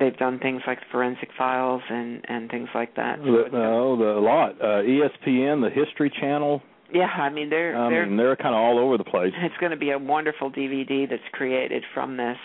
they've 0.00 0.16
done 0.16 0.40
things 0.40 0.62
like 0.66 0.78
forensic 0.90 1.28
files 1.38 1.82
and 1.88 2.24
and 2.28 2.50
things 2.50 2.68
like 2.74 2.96
that. 2.96 3.18
So 3.18 3.24
The, 3.24 3.44
no, 3.52 3.96
the 3.96 4.18
a 4.18 4.20
lot. 4.20 4.60
Uh, 4.60 4.82
ESPN, 4.82 5.62
the 5.62 5.70
History 5.72 6.10
Channel. 6.20 6.62
Yeah, 6.92 7.06
I 7.06 7.30
mean 7.30 7.50
they're 7.50 7.76
I 7.76 7.90
they're 7.90 8.06
mean, 8.06 8.16
they're 8.16 8.36
kind 8.36 8.54
of 8.54 8.60
all 8.60 8.78
over 8.78 8.98
the 8.98 9.04
place. 9.04 9.32
It's 9.42 9.56
going 9.58 9.70
to 9.70 9.78
be 9.78 9.90
a 9.90 9.98
wonderful 9.98 10.50
DVD 10.50 11.08
that's 11.08 11.22
created 11.32 11.84
from 11.94 12.16
this. 12.16 12.36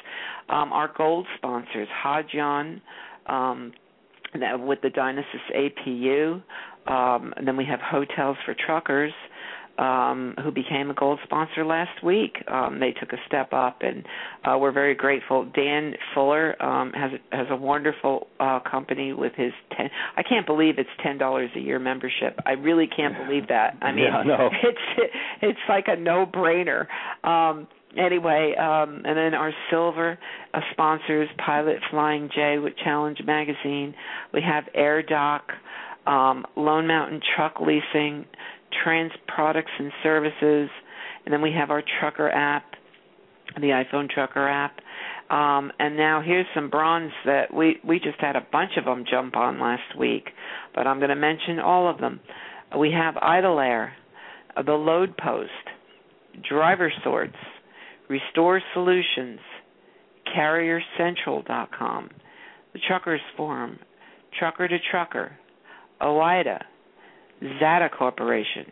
Um, 0.49 0.71
our 0.71 0.91
gold 0.95 1.25
sponsors, 1.37 1.87
Hodyon, 2.03 2.81
um, 3.27 3.73
with 4.59 4.81
the 4.81 4.89
Dynasys 4.89 5.23
APU. 5.55 6.41
Um, 6.87 7.33
and 7.35 7.47
then 7.47 7.57
we 7.57 7.65
have 7.65 7.79
Hotels 7.81 8.37
for 8.45 8.53
Truckers, 8.53 9.13
um, 9.77 10.35
who 10.43 10.51
became 10.51 10.89
a 10.89 10.93
gold 10.93 11.19
sponsor 11.23 11.65
last 11.65 12.03
week. 12.03 12.37
Um, 12.47 12.79
they 12.79 12.91
took 12.91 13.11
a 13.11 13.17
step 13.27 13.53
up, 13.53 13.79
and 13.81 14.05
uh, 14.45 14.57
we're 14.57 14.71
very 14.71 14.95
grateful. 14.95 15.45
Dan 15.55 15.93
Fuller 16.13 16.61
um, 16.63 16.91
has 16.93 17.11
a, 17.13 17.35
has 17.35 17.47
a 17.49 17.55
wonderful 17.55 18.27
uh, 18.39 18.59
company 18.59 19.13
with 19.13 19.33
his 19.35 19.51
ten. 19.75 19.89
I 20.17 20.23
can't 20.23 20.45
believe 20.45 20.75
it's 20.77 20.89
ten 21.03 21.17
dollars 21.17 21.49
a 21.55 21.59
year 21.59 21.79
membership. 21.79 22.39
I 22.45 22.51
really 22.51 22.87
can't 22.87 23.15
believe 23.25 23.47
that. 23.49 23.77
I 23.81 23.91
mean, 23.91 24.05
Yeah, 24.05 24.23
know. 24.23 24.49
it's 24.63 25.11
it's 25.41 25.59
like 25.67 25.85
a 25.87 25.95
no 25.95 26.25
brainer. 26.25 26.87
Um, 27.23 27.67
anyway, 27.97 28.55
um, 28.57 29.01
and 29.05 29.17
then 29.17 29.33
our 29.33 29.51
silver 29.69 30.17
uh, 30.53 30.59
sponsors, 30.71 31.29
Pilot 31.43 31.77
Flying 31.91 32.29
J 32.33 32.57
with 32.59 32.73
Challenge 32.83 33.17
Magazine. 33.25 33.93
We 34.33 34.41
have 34.41 34.65
Air 34.73 35.01
Doc, 35.01 35.51
um, 36.05 36.45
Lone 36.55 36.87
Mountain 36.87 37.21
Truck 37.35 37.59
Leasing, 37.59 38.25
Trans 38.83 39.11
Products 39.27 39.71
and 39.79 39.91
Services, 40.03 40.69
and 41.25 41.33
then 41.33 41.41
we 41.41 41.51
have 41.51 41.71
our 41.71 41.83
Trucker 41.99 42.29
app, 42.29 42.63
the 43.55 43.67
iPhone 43.83 44.09
Trucker 44.09 44.47
app. 44.47 44.79
Um, 45.29 45.71
and 45.79 45.97
now 45.97 46.21
here's 46.23 46.45
some 46.53 46.69
bronze 46.69 47.11
that 47.25 47.51
we 47.53 47.77
we 47.83 47.99
just 47.99 48.19
had 48.19 48.35
a 48.35 48.45
bunch 48.51 48.71
of 48.77 48.85
them 48.85 49.05
jump 49.09 49.35
on 49.35 49.59
last 49.59 49.97
week, 49.97 50.29
but 50.75 50.85
I'm 50.85 50.99
going 50.99 51.09
to 51.09 51.15
mention 51.15 51.59
all 51.59 51.89
of 51.89 51.99
them. 51.99 52.19
We 52.77 52.91
have 52.91 53.15
IdleAire, 53.15 53.91
uh, 54.55 54.61
the 54.61 54.73
Load 54.73 55.17
Post, 55.17 55.49
Driver 56.47 56.91
Sorts, 57.03 57.35
Restore 58.07 58.61
Solutions, 58.73 59.39
CarrierCentral.com, 60.35 62.09
the 62.73 62.79
Truckers 62.87 63.21
Forum, 63.35 63.79
Trucker 64.37 64.67
to 64.67 64.77
Trucker, 64.91 65.31
OOIDA, 66.01 66.61
Xata 67.41 67.89
Corporation, 67.91 68.71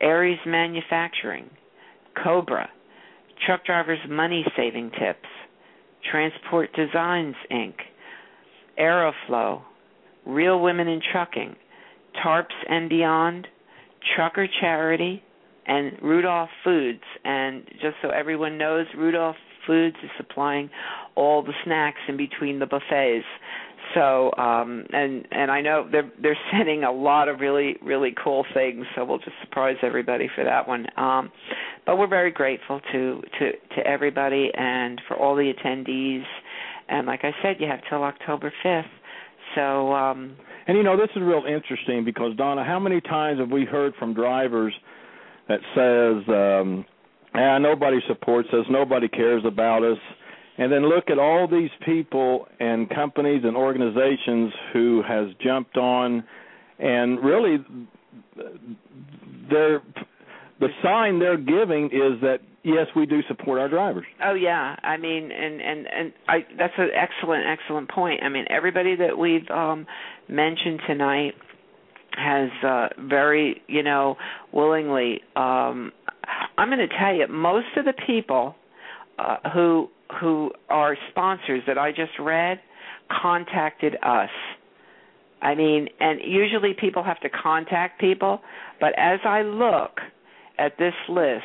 Aries 0.00 0.38
Manufacturing, 0.46 1.50
Cobra, 2.22 2.68
Truck 3.44 3.64
Drivers 3.64 3.98
Money 4.08 4.44
Saving 4.56 4.90
Tips, 4.90 5.28
Transport 6.10 6.70
Designs 6.74 7.34
Inc., 7.50 7.74
Aeroflow, 8.78 9.62
Real 10.26 10.60
Women 10.60 10.88
in 10.88 11.00
Trucking, 11.12 11.56
Tarps 12.24 12.54
and 12.68 12.88
Beyond, 12.88 13.46
Trucker 14.14 14.48
Charity, 14.60 15.22
and 15.66 15.92
Rudolph 16.02 16.50
Foods. 16.64 17.02
And 17.24 17.64
just 17.80 17.96
so 18.02 18.10
everyone 18.10 18.58
knows, 18.58 18.86
Rudolph 18.96 19.36
Foods 19.66 19.96
is 20.02 20.10
supplying 20.16 20.70
all 21.14 21.42
the 21.42 21.52
snacks 21.64 22.00
in 22.08 22.16
between 22.16 22.58
the 22.58 22.66
buffets. 22.66 23.24
So 23.94 24.32
um 24.36 24.86
and 24.92 25.26
and 25.30 25.50
I 25.50 25.60
know 25.60 25.88
they're 25.90 26.10
they're 26.20 26.38
sending 26.52 26.84
a 26.84 26.92
lot 26.92 27.28
of 27.28 27.40
really 27.40 27.76
really 27.82 28.14
cool 28.22 28.44
things 28.54 28.84
so 28.94 29.04
we'll 29.04 29.18
just 29.18 29.36
surprise 29.42 29.76
everybody 29.82 30.28
for 30.34 30.44
that 30.44 30.66
one. 30.68 30.86
Um 30.96 31.30
but 31.86 31.96
we're 31.98 32.06
very 32.08 32.30
grateful 32.30 32.80
to 32.92 33.22
to 33.38 33.52
to 33.76 33.86
everybody 33.86 34.50
and 34.54 35.00
for 35.08 35.16
all 35.16 35.34
the 35.36 35.52
attendees 35.52 36.24
and 36.88 37.06
like 37.06 37.20
I 37.24 37.32
said 37.42 37.56
you 37.60 37.66
have 37.66 37.80
till 37.88 38.02
October 38.02 38.52
5th. 38.64 38.84
So 39.54 39.92
um 39.92 40.36
And 40.66 40.76
you 40.76 40.82
know, 40.82 40.96
this 40.96 41.08
is 41.16 41.22
real 41.22 41.44
interesting 41.48 42.04
because 42.04 42.36
Donna, 42.36 42.64
how 42.64 42.78
many 42.78 43.00
times 43.00 43.40
have 43.40 43.50
we 43.50 43.64
heard 43.64 43.94
from 43.98 44.12
drivers 44.12 44.74
that 45.48 45.60
says, 45.74 46.28
um, 46.28 46.84
"Ah, 47.34 47.56
nobody 47.58 48.00
supports 48.06 48.48
us, 48.52 48.66
nobody 48.68 49.08
cares 49.08 49.42
about 49.46 49.82
us," 49.82 49.98
and 50.58 50.72
then 50.72 50.88
look 50.88 51.04
at 51.08 51.18
all 51.18 51.46
these 51.48 51.70
people 51.86 52.46
and 52.58 52.90
companies 52.90 53.42
and 53.44 53.56
organizations 53.56 54.52
who 54.72 55.02
has 55.06 55.28
jumped 55.42 55.76
on, 55.76 56.24
and 56.78 57.22
really, 57.24 57.58
they're 59.50 59.82
the 60.60 60.68
sign 60.82 61.20
they're 61.20 61.36
giving 61.36 61.86
is 61.86 62.20
that 62.22 62.38
yes, 62.64 62.86
we 62.96 63.06
do 63.06 63.20
support 63.28 63.60
our 63.60 63.68
drivers. 63.68 64.04
Oh 64.24 64.34
yeah, 64.34 64.76
I 64.82 64.96
mean, 64.96 65.30
and 65.30 65.60
and 65.60 65.86
and 65.86 66.12
I 66.26 66.38
that's 66.58 66.74
an 66.76 66.90
excellent 66.94 67.44
excellent 67.46 67.88
point. 67.90 68.22
I 68.22 68.28
mean, 68.28 68.44
everybody 68.50 68.96
that 68.96 69.16
we've 69.16 69.48
um 69.50 69.86
mentioned 70.28 70.80
tonight 70.86 71.34
has 72.12 72.50
uh 72.64 72.88
very 73.08 73.62
you 73.68 73.82
know 73.82 74.16
willingly. 74.52 75.20
um 75.36 75.92
I'm 76.58 76.68
going 76.68 76.86
to 76.86 76.88
tell 76.98 77.14
you, 77.14 77.26
most 77.28 77.68
of 77.76 77.84
the 77.84 77.94
people 78.06 78.54
uh, 79.18 79.36
who 79.54 79.88
who 80.20 80.50
are 80.68 80.96
sponsors 81.10 81.62
that 81.66 81.78
I 81.78 81.90
just 81.90 82.12
read 82.20 82.60
contacted 83.10 83.96
us. 84.02 84.30
I 85.40 85.54
mean, 85.54 85.88
and 86.00 86.20
usually 86.24 86.74
people 86.78 87.02
have 87.04 87.20
to 87.20 87.28
contact 87.28 88.00
people, 88.00 88.40
but 88.80 88.92
as 88.98 89.20
I 89.24 89.42
look 89.42 90.00
at 90.58 90.76
this 90.78 90.94
list, 91.08 91.44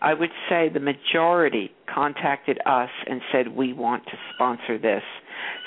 I 0.00 0.14
would 0.14 0.30
say 0.48 0.70
the 0.72 0.80
majority 0.80 1.70
contacted 1.92 2.58
us 2.64 2.88
and 3.06 3.20
said 3.30 3.48
we 3.48 3.72
want 3.74 4.04
to 4.06 4.12
sponsor 4.34 4.78
this. 4.78 5.02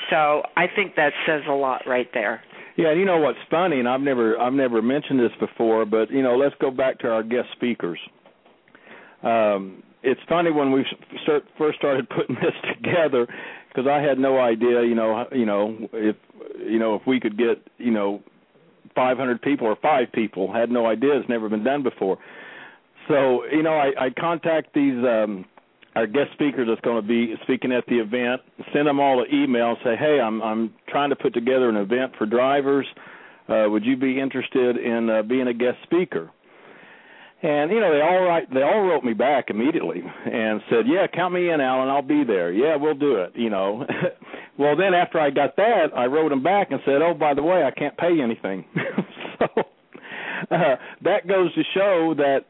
So 0.10 0.42
I 0.58 0.66
think 0.76 0.96
that 0.96 1.14
says 1.28 1.42
a 1.48 1.54
lot 1.54 1.84
right 1.86 2.08
there. 2.14 2.42
Yeah, 2.76 2.94
you 2.94 3.06
know 3.06 3.20
what's 3.20 3.38
funny, 3.52 3.80
and 3.80 3.88
I've 3.88 4.02
never 4.02 4.40
I've 4.40 4.54
never 4.54 4.82
mentioned 4.82 5.20
this 5.20 5.32
before, 5.40 5.86
but 5.86 6.10
you 6.10 6.24
know, 6.24 6.36
let's 6.36 6.56
go 6.60 6.72
back 6.72 6.98
to 7.00 7.08
our 7.08 7.22
guest 7.22 7.50
speakers. 7.56 8.00
Um, 9.22 9.84
it's 10.04 10.22
funny 10.28 10.52
when 10.52 10.72
we 10.72 10.86
start, 11.24 11.44
first 11.58 11.78
started 11.78 12.10
putting 12.10 12.36
this 12.42 12.54
together 12.76 13.28
because 13.70 13.88
I 13.88 14.02
had 14.02 14.20
no 14.20 14.40
idea, 14.40 14.84
you 14.84 14.96
know, 14.96 15.26
you 15.32 15.46
know 15.46 15.90
if 15.94 16.16
you 16.60 16.80
know 16.80 16.96
if 16.96 17.02
we 17.08 17.20
could 17.20 17.38
get 17.38 17.66
you 17.78 17.92
know 17.92 18.22
500 18.96 19.42
people 19.42 19.68
or 19.68 19.76
five 19.82 20.12
people. 20.14 20.52
Had 20.54 20.70
no 20.70 20.86
idea. 20.86 21.18
It's 21.18 21.30
never 21.30 21.50
been 21.50 21.64
done 21.64 21.84
before. 21.84 22.18
So 23.08 23.46
you 23.46 23.64
know, 23.64 23.74
I, 23.74 24.06
I 24.06 24.10
contact 24.18 24.74
these 24.74 25.04
um, 25.04 25.46
our 25.96 26.08
guest 26.08 26.32
speakers 26.34 26.68
that's 26.70 26.82
going 26.82 27.02
to 27.02 27.08
be 27.08 27.36
speaking 27.44 27.72
at 27.72 27.86
the 27.88 28.00
event. 28.00 28.42
Send 28.74 28.88
them 28.88 29.00
all 29.00 29.22
an 29.22 29.28
email. 29.34 29.70
And 29.70 29.78
say, 29.84 29.96
hey, 29.96 30.20
I'm 30.20 30.42
I'm 30.42 30.74
trying 30.88 31.10
to 31.10 31.16
put 31.16 31.34
together 31.34 31.70
an 31.70 31.76
event 31.76 32.14
for 32.18 32.26
drivers. 32.26 32.86
Uh, 33.48 33.66
would 33.68 33.84
you 33.84 33.98
be 33.98 34.20
interested 34.20 34.78
in 34.78 35.10
uh, 35.10 35.22
being 35.22 35.48
a 35.48 35.54
guest 35.54 35.78
speaker? 35.84 36.32
And 37.44 37.72
you 37.72 37.82
know 37.82 37.94
they 37.94 38.00
all 38.00 38.24
write, 38.24 38.54
they 38.54 38.62
all 38.62 38.82
wrote 38.84 39.04
me 39.04 39.12
back 39.12 39.50
immediately 39.50 40.02
and 40.02 40.62
said, 40.70 40.88
"Yeah, 40.88 41.08
count 41.14 41.34
me 41.34 41.50
in, 41.50 41.60
Alan. 41.60 41.90
I'll 41.90 42.02
be 42.02 42.24
there. 42.24 42.54
Yeah, 42.54 42.78
we'll 42.78 42.96
do 42.96 43.18
it." 43.18 43.34
You 43.36 43.50
know. 43.50 43.86
well, 44.58 44.78
then 44.78 44.94
after 44.94 45.20
I 45.20 45.30
got 45.30 45.58
that, 45.58 45.88
I 45.94 46.06
wrote 46.06 46.30
them 46.30 46.42
back 46.42 46.72
and 46.72 46.80
said, 46.86 47.02
"Oh, 47.02 47.14
by 47.14 47.34
the 47.34 47.44
way, 47.44 47.66
I 47.66 47.72
can't 47.72 47.98
pay 47.98 48.14
you 48.14 48.24
anything." 48.24 48.64
so 49.40 49.48
uh, 50.52 50.76
that 51.02 51.28
goes 51.28 51.54
to 51.56 51.64
show 51.74 52.14
that 52.16 52.46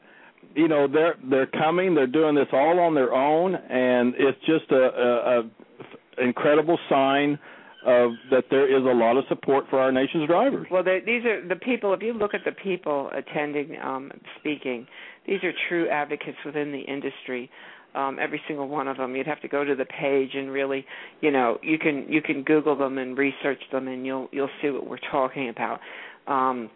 you 0.54 0.68
know 0.68 0.88
they're 0.88 1.16
they're 1.28 1.48
coming, 1.48 1.96
they're 1.96 2.06
doing 2.06 2.36
this 2.36 2.50
all 2.54 2.80
on 2.80 2.94
their 2.94 3.14
own, 3.14 3.56
and 3.56 4.14
it's 4.20 4.40
just 4.46 4.72
a, 4.72 4.76
a, 4.76 5.40
a 5.40 6.24
incredible 6.24 6.78
sign 6.88 7.40
of 7.86 8.12
that 8.32 8.46
there 8.50 8.68
is 8.68 8.84
a 8.84 8.96
lot 8.96 9.18
of 9.18 9.26
support 9.30 9.66
for 9.70 9.80
our 9.80 9.92
nation's 9.92 10.28
drivers. 10.28 10.68
Well, 10.72 10.84
these 10.84 11.26
are 11.26 11.46
the 11.48 11.56
people. 11.56 11.94
If 11.94 12.02
you 12.02 12.14
look 12.14 12.34
at 12.34 12.42
the 12.46 12.52
people 12.52 13.10
attending 13.16 13.78
um, 13.84 14.12
speaking, 14.40 14.88
these 15.28 15.44
are 15.44 15.52
true 15.70 15.90
advocates 15.90 16.38
within 16.46 16.72
the 16.72 16.80
industry. 16.80 17.50
Um, 17.96 18.18
every 18.20 18.42
single 18.48 18.68
one 18.68 18.88
of 18.88 18.98
them. 18.98 19.16
You'd 19.16 19.28
have 19.28 19.42
to 19.42 19.48
go 19.48 19.64
to 19.64 19.76
the 19.76 19.86
page 19.86 20.32
and 20.34 20.50
really, 20.50 20.84
you 21.22 21.30
know, 21.30 21.60
you 21.62 21.78
can 21.78 22.06
you 22.10 22.22
can 22.22 22.44
Google 22.44 22.76
them 22.76 22.98
and 22.98 23.18
research 23.18 23.62
them, 23.72 23.88
and 23.88 24.06
you'll 24.06 24.30
you'll 24.32 24.50
see 24.62 24.70
what 24.70 24.90
we're 24.90 24.98
talking 25.12 25.50
about. 25.50 25.80
Um, 26.28 26.72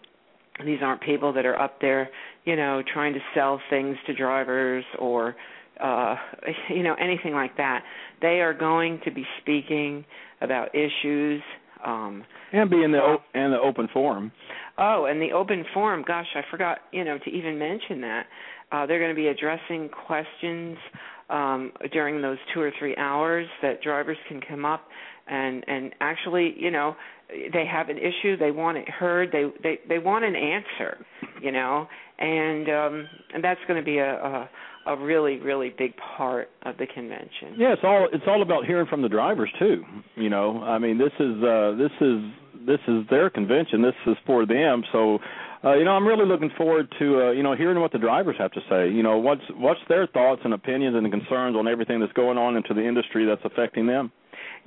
these 0.63 0.79
aren't 0.81 1.01
people 1.01 1.33
that 1.33 1.45
are 1.45 1.59
up 1.59 1.81
there, 1.81 2.09
you 2.45 2.55
know, 2.55 2.83
trying 2.93 3.13
to 3.13 3.19
sell 3.33 3.59
things 3.69 3.97
to 4.05 4.13
drivers 4.13 4.85
or 4.99 5.35
uh 5.81 6.15
you 6.69 6.81
know 6.81 6.95
anything 6.99 7.33
like 7.33 7.55
that 7.57 7.83
they 8.19 8.39
are 8.41 8.53
going 8.53 8.99
to 9.05 9.11
be 9.11 9.23
speaking 9.41 10.03
about 10.41 10.69
issues 10.75 11.41
um 11.85 12.23
and 12.51 12.69
be 12.69 12.83
in 12.83 12.91
the 12.91 13.17
and 13.33 13.53
the 13.53 13.59
open 13.59 13.87
forum. 13.93 14.31
Oh 14.77 15.05
and 15.05 15.21
the 15.21 15.31
open 15.31 15.65
forum 15.73 16.03
gosh 16.07 16.27
i 16.35 16.41
forgot 16.49 16.79
you 16.91 17.03
know 17.03 17.17
to 17.19 17.29
even 17.29 17.57
mention 17.57 18.01
that 18.01 18.25
uh 18.71 18.85
they're 18.85 18.99
going 18.99 19.11
to 19.11 19.15
be 19.15 19.27
addressing 19.27 19.89
questions 19.89 20.77
um 21.29 21.71
during 21.91 22.21
those 22.21 22.37
2 22.53 22.61
or 22.61 22.71
3 22.79 22.95
hours 22.97 23.47
that 23.61 23.81
drivers 23.81 24.17
can 24.27 24.41
come 24.41 24.65
up 24.65 24.87
and 25.27 25.63
and 25.67 25.93
actually 25.99 26.55
you 26.57 26.71
know 26.71 26.95
they 27.29 27.65
have 27.65 27.89
an 27.89 27.97
issue 27.97 28.37
they 28.37 28.51
want 28.51 28.77
it 28.77 28.89
heard 28.89 29.31
they 29.31 29.45
they 29.61 29.79
they 29.87 29.99
want 29.99 30.23
an 30.23 30.35
answer 30.35 31.05
you 31.41 31.51
know 31.51 31.87
and 32.19 32.69
um 32.69 33.07
and 33.33 33.43
that's 33.43 33.59
going 33.67 33.79
to 33.79 33.85
be 33.85 33.97
a, 33.97 34.15
a 34.15 34.49
a 34.87 34.95
really 34.97 35.37
really 35.39 35.73
big 35.77 35.93
part 36.17 36.49
of 36.63 36.77
the 36.77 36.87
convention. 36.87 37.55
Yeah, 37.57 37.73
it's 37.73 37.83
all 37.83 38.07
it's 38.11 38.23
all 38.25 38.41
about 38.41 38.65
hearing 38.65 38.87
from 38.87 39.01
the 39.01 39.09
drivers 39.09 39.49
too. 39.59 39.83
You 40.15 40.29
know, 40.29 40.63
I 40.63 40.79
mean 40.79 40.97
this 40.97 41.11
is 41.19 41.43
uh 41.43 41.75
this 41.77 41.91
is 41.99 42.23
this 42.65 42.79
is 42.87 43.03
their 43.09 43.29
convention. 43.29 43.81
This 43.81 43.95
is 44.05 44.15
for 44.25 44.45
them. 44.45 44.83
So 44.91 45.19
uh, 45.63 45.73
you 45.73 45.83
know, 45.85 45.91
I'm 45.91 46.07
really 46.07 46.25
looking 46.25 46.51
forward 46.57 46.87
to 46.99 47.27
uh, 47.27 47.31
you 47.31 47.43
know 47.43 47.55
hearing 47.55 47.79
what 47.79 47.91
the 47.91 47.97
drivers 47.97 48.35
have 48.39 48.51
to 48.51 48.61
say. 48.69 48.89
You 48.89 49.03
know, 49.03 49.17
what's 49.17 49.41
what's 49.55 49.79
their 49.89 50.07
thoughts 50.07 50.41
and 50.45 50.53
opinions 50.53 50.95
and 50.95 51.09
concerns 51.11 51.55
on 51.55 51.67
everything 51.67 51.99
that's 51.99 52.13
going 52.13 52.37
on 52.37 52.55
into 52.55 52.73
the 52.73 52.85
industry 52.85 53.25
that's 53.25 53.41
affecting 53.43 53.87
them. 53.87 54.11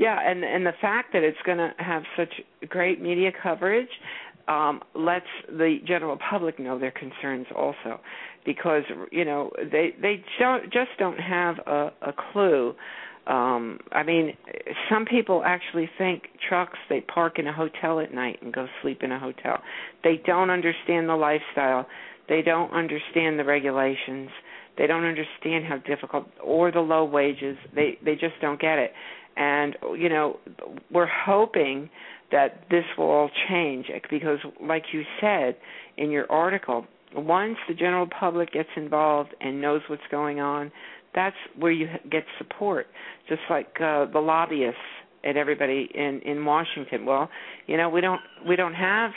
Yeah, 0.00 0.18
and 0.18 0.42
and 0.44 0.64
the 0.64 0.72
fact 0.80 1.12
that 1.12 1.22
it's 1.22 1.36
going 1.44 1.58
to 1.58 1.74
have 1.76 2.04
such 2.16 2.32
great 2.70 3.02
media 3.02 3.30
coverage 3.42 3.90
um, 4.48 4.80
lets 4.94 5.26
the 5.46 5.76
general 5.86 6.16
public 6.30 6.58
know 6.58 6.78
their 6.78 6.90
concerns 6.90 7.46
also 7.54 8.00
because 8.46 8.84
you 9.12 9.26
know 9.26 9.50
they 9.70 9.94
they 10.00 10.24
don't, 10.38 10.64
just 10.72 10.88
don't 10.98 11.20
have 11.20 11.56
a, 11.66 11.92
a 12.00 12.14
clue. 12.32 12.74
Um, 13.26 13.78
I 13.92 14.02
mean, 14.02 14.38
some 14.90 15.04
people 15.04 15.42
actually 15.44 15.90
think 15.98 16.22
trucks 16.48 16.78
they 16.88 17.02
park 17.02 17.38
in 17.38 17.46
a 17.46 17.52
hotel 17.52 18.00
at 18.00 18.14
night 18.14 18.38
and 18.40 18.54
go 18.54 18.68
sleep 18.80 19.02
in 19.02 19.12
a 19.12 19.18
hotel. 19.18 19.58
They 20.02 20.18
don't 20.24 20.48
understand 20.48 21.10
the 21.10 21.16
lifestyle. 21.16 21.86
They 22.26 22.40
don't 22.40 22.72
understand 22.72 23.38
the 23.38 23.44
regulations. 23.44 24.30
They 24.78 24.86
don't 24.86 25.04
understand 25.04 25.66
how 25.66 25.76
difficult 25.76 26.26
or 26.42 26.72
the 26.72 26.80
low 26.80 27.04
wages. 27.04 27.58
They 27.74 27.98
they 28.02 28.14
just 28.14 28.40
don't 28.40 28.58
get 28.58 28.78
it. 28.78 28.92
And 29.36 29.76
you 29.96 30.08
know, 30.08 30.38
we're 30.90 31.06
hoping 31.06 31.90
that 32.32 32.64
this 32.70 32.84
will 32.96 33.10
all 33.10 33.30
change 33.48 33.86
because 34.10 34.38
like 34.60 34.84
you 34.92 35.02
said 35.20 35.56
in 35.96 36.10
your 36.10 36.30
article, 36.30 36.86
once 37.14 37.56
the 37.68 37.74
general 37.74 38.06
public 38.06 38.52
gets 38.52 38.68
involved 38.76 39.30
and 39.40 39.60
knows 39.60 39.80
what's 39.88 40.02
going 40.10 40.40
on, 40.40 40.70
that's 41.14 41.36
where 41.58 41.72
you 41.72 41.88
get 42.10 42.24
support. 42.38 42.86
Just 43.28 43.40
like 43.50 43.68
uh, 43.80 44.06
the 44.06 44.20
lobbyists 44.20 44.78
and 45.24 45.36
everybody 45.36 45.88
in 45.94 46.20
in 46.24 46.44
Washington. 46.44 47.04
Well, 47.06 47.28
you 47.66 47.76
know 47.76 47.88
we 47.88 48.00
don't 48.00 48.20
we 48.48 48.56
don't 48.56 48.74
have 48.74 49.10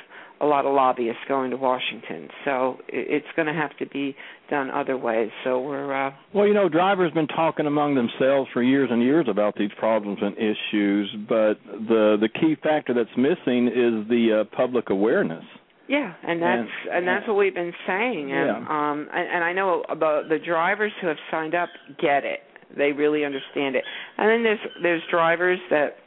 a 0.44 0.46
lot 0.46 0.66
of 0.66 0.74
lobbyists 0.74 1.22
going 1.28 1.52
to 1.52 1.58
Washington, 1.58 2.28
so 2.44 2.78
it's 2.90 3.26
going 3.36 3.48
to 3.48 3.54
have 3.54 3.76
to 3.78 3.86
be 3.86 4.16
done 4.50 4.70
other 4.70 4.98
ways. 4.98 5.30
So 5.46 5.62
we're 5.62 6.08
uh, 6.08 6.12
well, 6.34 6.46
you 6.46 6.54
know, 6.54 6.68
drivers 6.68 7.12
been 7.14 7.28
talking 7.28 7.66
among 7.66 7.96
themselves 7.96 8.50
for 8.52 8.62
years 8.62 8.90
and 8.92 9.02
years 9.02 9.28
about 9.30 9.56
these 9.58 9.72
problems 9.80 10.20
and 10.22 10.36
issues, 10.38 11.16
but 11.30 11.56
the 11.66 12.18
the 12.20 12.30
key 12.30 12.56
factor 12.62 12.94
that's 12.94 13.16
missing 13.18 13.68
is 13.68 14.08
the 14.10 14.42
uh, 14.42 14.56
public 14.56 14.90
awareness. 14.90 15.46
Yeah, 15.88 16.14
and 16.24 16.42
that's 16.42 16.70
and, 16.88 16.98
and 16.98 17.08
that's 17.08 17.28
what 17.28 17.38
we've 17.38 17.56
been 17.56 17.74
saying. 17.88 18.32
And 18.32 18.48
yeah. 18.48 18.92
um 18.92 19.08
and, 19.14 19.28
and 19.36 19.44
I 19.44 19.54
know 19.54 19.84
the 19.88 20.22
the 20.28 20.40
drivers 20.46 20.92
who 21.02 21.08
have 21.08 21.18
signed 21.32 21.56
up 21.56 21.70
get 22.02 22.26
it. 22.26 22.40
They 22.76 22.92
really 22.92 23.24
understand 23.24 23.76
it. 23.76 23.84
And 24.18 24.30
then 24.30 24.44
there's 24.44 24.60
there's 24.82 25.02
drivers 25.10 25.60
that 25.70 25.98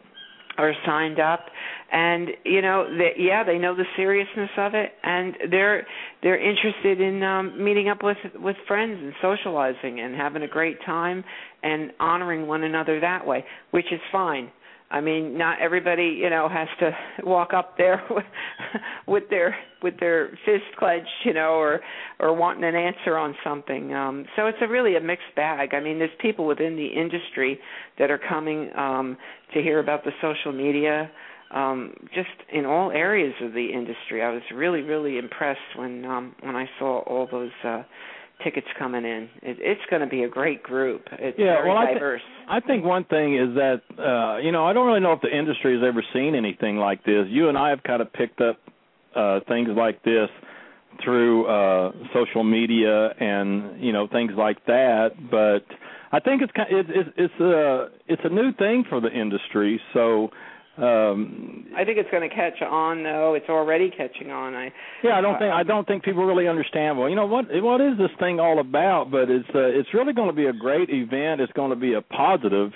are 0.58 0.72
signed 0.84 1.20
up. 1.20 1.46
And 1.92 2.30
you 2.44 2.62
know 2.62 2.86
they, 2.96 3.12
yeah 3.22 3.44
they 3.44 3.58
know 3.58 3.74
the 3.76 3.84
seriousness 3.96 4.50
of 4.58 4.74
it. 4.74 4.92
And 5.02 5.34
they're 5.50 5.86
they're 6.22 6.40
interested 6.40 7.00
in 7.00 7.22
um 7.22 7.62
meeting 7.62 7.88
up 7.88 8.02
with 8.02 8.18
with 8.34 8.56
friends 8.66 8.98
and 9.00 9.12
socializing 9.22 10.00
and 10.00 10.14
having 10.14 10.42
a 10.42 10.48
great 10.48 10.78
time 10.84 11.24
and 11.62 11.92
honoring 12.00 12.46
one 12.46 12.62
another 12.62 13.00
that 13.00 13.26
way 13.26 13.44
which 13.70 13.86
is 13.92 14.00
fine 14.12 14.50
I 14.90 15.00
mean, 15.00 15.36
not 15.36 15.60
everybody, 15.60 16.16
you 16.22 16.30
know, 16.30 16.48
has 16.48 16.68
to 16.78 16.96
walk 17.24 17.52
up 17.52 17.76
there 17.76 18.02
with, 19.06 19.24
their 19.30 19.56
with 19.82 19.98
their 19.98 20.28
fist 20.44 20.64
clenched, 20.78 21.08
you 21.24 21.34
know, 21.34 21.54
or 21.54 21.80
or 22.20 22.34
wanting 22.34 22.62
an 22.62 22.76
answer 22.76 23.16
on 23.16 23.34
something. 23.42 23.92
Um, 23.92 24.26
so 24.36 24.46
it's 24.46 24.58
a 24.60 24.68
really 24.68 24.96
a 24.96 25.00
mixed 25.00 25.34
bag. 25.34 25.74
I 25.74 25.80
mean, 25.80 25.98
there's 25.98 26.10
people 26.20 26.46
within 26.46 26.76
the 26.76 26.86
industry 26.86 27.58
that 27.98 28.10
are 28.10 28.20
coming 28.28 28.70
um, 28.76 29.16
to 29.54 29.60
hear 29.60 29.80
about 29.80 30.04
the 30.04 30.12
social 30.22 30.52
media, 30.52 31.10
um, 31.52 31.92
just 32.14 32.28
in 32.52 32.64
all 32.64 32.92
areas 32.92 33.34
of 33.42 33.54
the 33.54 33.66
industry. 33.66 34.22
I 34.22 34.30
was 34.30 34.42
really 34.54 34.82
really 34.82 35.18
impressed 35.18 35.76
when 35.76 36.04
um, 36.04 36.36
when 36.40 36.54
I 36.54 36.66
saw 36.78 37.00
all 37.00 37.26
those. 37.30 37.50
Uh, 37.64 37.82
tickets 38.42 38.66
coming 38.78 39.04
in. 39.04 39.28
It, 39.42 39.58
it's 39.60 39.80
going 39.90 40.02
to 40.02 40.08
be 40.08 40.22
a 40.24 40.28
great 40.28 40.62
group. 40.62 41.02
It's 41.12 41.38
yeah, 41.38 41.62
very 41.62 41.68
well, 41.68 41.86
diverse. 41.86 42.22
I, 42.48 42.58
th- 42.58 42.64
I 42.64 42.66
think 42.66 42.84
one 42.84 43.04
thing 43.04 43.36
is 43.36 43.54
that 43.54 43.80
uh, 43.98 44.38
you 44.38 44.52
know 44.52 44.66
I 44.66 44.72
don't 44.72 44.86
really 44.86 45.00
know 45.00 45.12
if 45.12 45.20
the 45.20 45.36
industry 45.36 45.74
has 45.74 45.82
ever 45.86 46.02
seen 46.12 46.34
anything 46.34 46.76
like 46.76 47.04
this. 47.04 47.26
You 47.28 47.48
and 47.48 47.56
I 47.58 47.70
have 47.70 47.82
kind 47.82 48.02
of 48.02 48.12
picked 48.12 48.40
up 48.40 48.58
uh, 49.14 49.40
things 49.48 49.68
like 49.76 50.02
this 50.02 50.28
through 51.04 51.46
uh, 51.46 51.92
social 52.14 52.44
media 52.44 53.08
and 53.18 53.82
you 53.82 53.92
know 53.92 54.06
things 54.08 54.32
like 54.36 54.64
that, 54.66 55.10
but 55.30 55.64
I 56.12 56.20
think 56.20 56.42
it's 56.42 56.52
kind 56.52 56.72
of, 56.74 56.86
it's 56.88 57.10
it's 57.16 57.40
a 57.40 57.88
it's 58.06 58.22
a 58.24 58.28
new 58.28 58.52
thing 58.52 58.84
for 58.88 59.00
the 59.00 59.10
industry. 59.10 59.80
So 59.92 60.30
um 60.78 61.66
I 61.76 61.84
think 61.84 61.98
it's 61.98 62.10
going 62.10 62.28
to 62.28 62.34
catch 62.34 62.60
on 62.62 63.02
though. 63.02 63.34
It's 63.34 63.48
already 63.48 63.90
catching 63.90 64.30
on. 64.30 64.54
I 64.54 64.72
Yeah, 65.02 65.18
I 65.18 65.20
don't 65.20 65.38
think 65.38 65.52
I 65.52 65.62
don't 65.62 65.86
think 65.86 66.04
people 66.04 66.24
really 66.24 66.48
understand. 66.48 66.98
Well, 66.98 67.08
you 67.08 67.16
know 67.16 67.26
what 67.26 67.46
what 67.62 67.80
is 67.80 67.98
this 67.98 68.10
thing 68.18 68.40
all 68.40 68.60
about? 68.60 69.10
But 69.10 69.30
it's 69.30 69.48
uh, 69.54 69.60
it's 69.60 69.92
really 69.92 70.12
going 70.12 70.28
to 70.28 70.36
be 70.36 70.46
a 70.46 70.52
great 70.52 70.88
event. 70.90 71.40
It's 71.40 71.52
going 71.52 71.70
to 71.70 71.76
be 71.76 71.94
a 71.94 72.02
positive, 72.02 72.72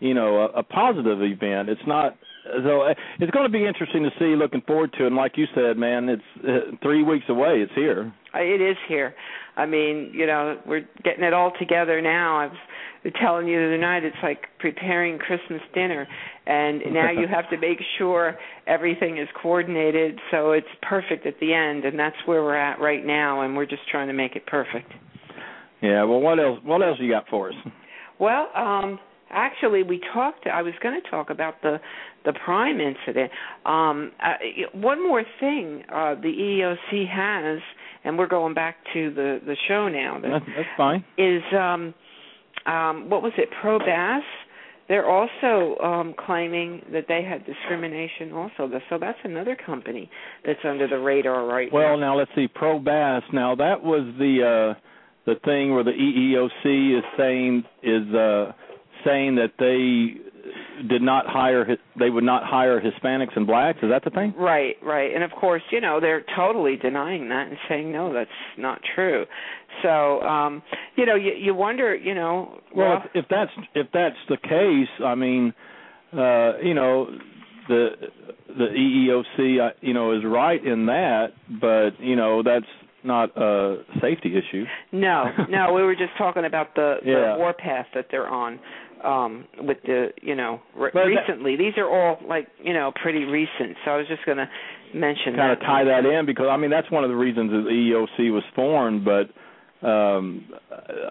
you 0.00 0.14
know, 0.14 0.40
a, 0.40 0.60
a 0.60 0.62
positive 0.62 1.22
event. 1.22 1.68
It's 1.68 1.86
not 1.86 2.16
so 2.64 2.82
uh, 2.82 2.94
it's 3.20 3.30
going 3.30 3.46
to 3.46 3.52
be 3.52 3.66
interesting 3.66 4.02
to 4.02 4.10
see. 4.18 4.36
Looking 4.36 4.62
forward 4.66 4.92
to, 4.98 5.04
it. 5.04 5.06
and 5.08 5.16
like 5.16 5.32
you 5.36 5.46
said, 5.54 5.76
man, 5.76 6.08
it's 6.08 6.22
uh, 6.46 6.76
three 6.82 7.02
weeks 7.02 7.24
away. 7.28 7.60
It's 7.60 7.72
here. 7.74 8.12
Uh, 8.34 8.38
It 8.40 8.60
is 8.60 8.76
here. 8.88 9.14
I 9.56 9.66
mean, 9.66 10.10
you 10.12 10.26
know, 10.26 10.58
we're 10.66 10.86
getting 11.04 11.24
it 11.24 11.32
all 11.32 11.52
together 11.58 12.00
now. 12.00 12.38
I 12.40 12.46
was 12.46 13.12
telling 13.20 13.46
you 13.46 13.58
the 13.60 13.66
other 13.66 13.78
night, 13.78 14.04
it's 14.04 14.16
like 14.22 14.46
preparing 14.58 15.18
Christmas 15.18 15.60
dinner, 15.74 16.06
and 16.46 16.82
now 16.92 17.10
you 17.10 17.26
have 17.28 17.48
to 17.50 17.58
make 17.58 17.78
sure 17.98 18.36
everything 18.66 19.18
is 19.18 19.28
coordinated 19.40 20.18
so 20.30 20.52
it's 20.52 20.66
perfect 20.82 21.26
at 21.26 21.38
the 21.40 21.52
end, 21.54 21.84
and 21.84 21.98
that's 21.98 22.16
where 22.26 22.42
we're 22.42 22.56
at 22.56 22.80
right 22.80 23.04
now, 23.04 23.42
and 23.42 23.56
we're 23.56 23.66
just 23.66 23.88
trying 23.90 24.08
to 24.08 24.14
make 24.14 24.34
it 24.36 24.46
perfect. 24.46 24.90
Yeah. 25.82 26.02
Well, 26.04 26.20
what 26.20 26.38
else? 26.40 26.58
What 26.64 26.82
else 26.82 26.98
you 27.00 27.10
got 27.10 27.28
for 27.28 27.50
us? 27.50 27.54
Well, 28.18 28.48
um 28.56 28.98
actually 29.34 29.82
we 29.82 30.00
talked 30.12 30.46
I 30.46 30.62
was 30.62 30.74
going 30.82 31.00
to 31.00 31.10
talk 31.10 31.30
about 31.30 31.60
the 31.62 31.80
the 32.24 32.32
prime 32.44 32.80
incident. 32.80 33.30
Um 33.66 34.12
uh, 34.22 34.34
one 34.72 35.02
more 35.06 35.22
thing 35.40 35.82
uh 35.92 36.14
the 36.14 36.28
EEOC 36.28 37.08
has 37.08 37.60
and 38.04 38.18
we're 38.18 38.28
going 38.28 38.54
back 38.54 38.76
to 38.94 39.12
the 39.12 39.40
the 39.44 39.56
show 39.68 39.88
now. 39.88 40.20
That 40.20 40.30
That's, 40.30 40.44
that's 40.56 40.68
fine. 40.76 41.04
is 41.18 41.42
um 41.52 41.94
um 42.66 43.10
what 43.10 43.22
was 43.22 43.32
it 43.36 43.48
Pro 43.60 43.78
Bass? 43.78 44.22
They're 44.88 45.08
also 45.08 45.78
um 45.82 46.14
claiming 46.26 46.82
that 46.92 47.06
they 47.08 47.22
had 47.22 47.44
discrimination 47.46 48.32
also. 48.32 48.70
So 48.90 48.98
that's 48.98 49.18
another 49.24 49.56
company 49.56 50.10
that's 50.44 50.60
under 50.64 50.86
the 50.86 50.98
radar 50.98 51.46
right 51.46 51.72
Well, 51.72 51.82
now. 51.82 51.88
Well 51.92 51.98
now 52.00 52.18
let's 52.18 52.30
see. 52.34 52.48
Pro 52.48 52.78
Bass. 52.78 53.22
Now 53.32 53.54
that 53.56 53.82
was 53.82 54.02
the 54.18 54.74
uh 54.76 54.80
the 55.26 55.36
thing 55.44 55.72
where 55.74 55.84
the 55.84 55.92
EEOC 55.92 56.98
is 56.98 57.04
saying 57.16 57.64
is 57.82 58.14
uh 58.14 58.52
saying 59.04 59.36
that 59.36 59.52
they 59.58 60.20
did 60.88 61.02
not 61.02 61.26
hire 61.26 61.64
Hi- 61.64 61.98
they 61.98 62.10
would 62.10 62.24
not 62.24 62.42
hire 62.44 62.80
Hispanics 62.80 63.36
and 63.36 63.46
blacks. 63.46 63.78
Is 63.82 63.90
that 63.90 64.04
the 64.04 64.10
thing? 64.10 64.34
Right, 64.36 64.76
right. 64.82 65.14
And 65.14 65.22
of 65.24 65.30
course, 65.32 65.62
you 65.70 65.80
know, 65.80 66.00
they're 66.00 66.24
totally 66.36 66.76
denying 66.76 67.28
that 67.30 67.48
and 67.48 67.56
saying 67.68 67.92
no, 67.92 68.12
that's 68.12 68.30
not 68.58 68.80
true. 68.94 69.24
So, 69.82 70.20
um, 70.22 70.62
you 70.96 71.06
know, 71.06 71.14
you 71.14 71.32
you 71.32 71.54
wonder, 71.54 71.94
you 71.94 72.14
know, 72.14 72.60
Well, 72.74 73.02
if, 73.14 73.24
if 73.24 73.28
that's 73.30 73.50
if 73.74 73.86
that's 73.92 74.16
the 74.28 74.36
case, 74.36 74.88
I 75.04 75.14
mean, 75.14 75.52
uh, 76.12 76.58
you 76.62 76.74
know, 76.74 77.06
the 77.68 77.88
the 78.48 78.66
E 78.72 79.08
EEOC, 79.08 79.66
uh, 79.66 79.70
you 79.80 79.94
know, 79.94 80.12
is 80.12 80.22
right 80.24 80.64
in 80.64 80.86
that, 80.86 81.28
but 81.60 81.90
you 82.00 82.16
know, 82.16 82.42
that's 82.42 82.66
not 83.02 83.36
a 83.36 83.82
safety 84.00 84.32
issue. 84.36 84.64
no, 84.92 85.26
no, 85.50 85.72
we 85.74 85.82
were 85.82 85.94
just 85.94 86.16
talking 86.16 86.46
about 86.46 86.74
the, 86.74 86.96
Yeah. 87.04 87.32
the 87.32 87.38
warpath 87.38 87.86
that 87.94 88.06
they're 88.10 88.28
on 88.28 88.58
um 89.04 89.44
with 89.60 89.78
the, 89.84 90.08
you 90.22 90.34
know, 90.34 90.60
re- 90.76 90.90
But 90.92 91.00
that- 91.04 91.06
recently. 91.06 91.56
These 91.56 91.74
are 91.76 91.88
all 91.88 92.18
like, 92.26 92.48
you 92.62 92.72
know, 92.72 92.92
pretty 93.02 93.24
recent. 93.24 93.76
So 93.84 93.90
I 93.92 93.96
was 93.98 94.06
just 94.08 94.24
going 94.24 94.38
to 94.38 94.48
mention 94.94 95.34
kind 95.36 95.50
that. 95.50 95.52
of 95.52 95.60
tie 95.60 95.84
that 95.84 96.06
in 96.06 96.24
because 96.26 96.46
I 96.50 96.56
mean 96.56 96.70
that's 96.70 96.90
one 96.90 97.04
of 97.04 97.10
the 97.10 97.16
reasons 97.16 97.50
that 97.50 97.64
the 97.64 97.70
EEOC 97.70 98.32
was 98.32 98.44
formed. 98.54 99.04
But 99.04 99.30
um, 99.86 100.46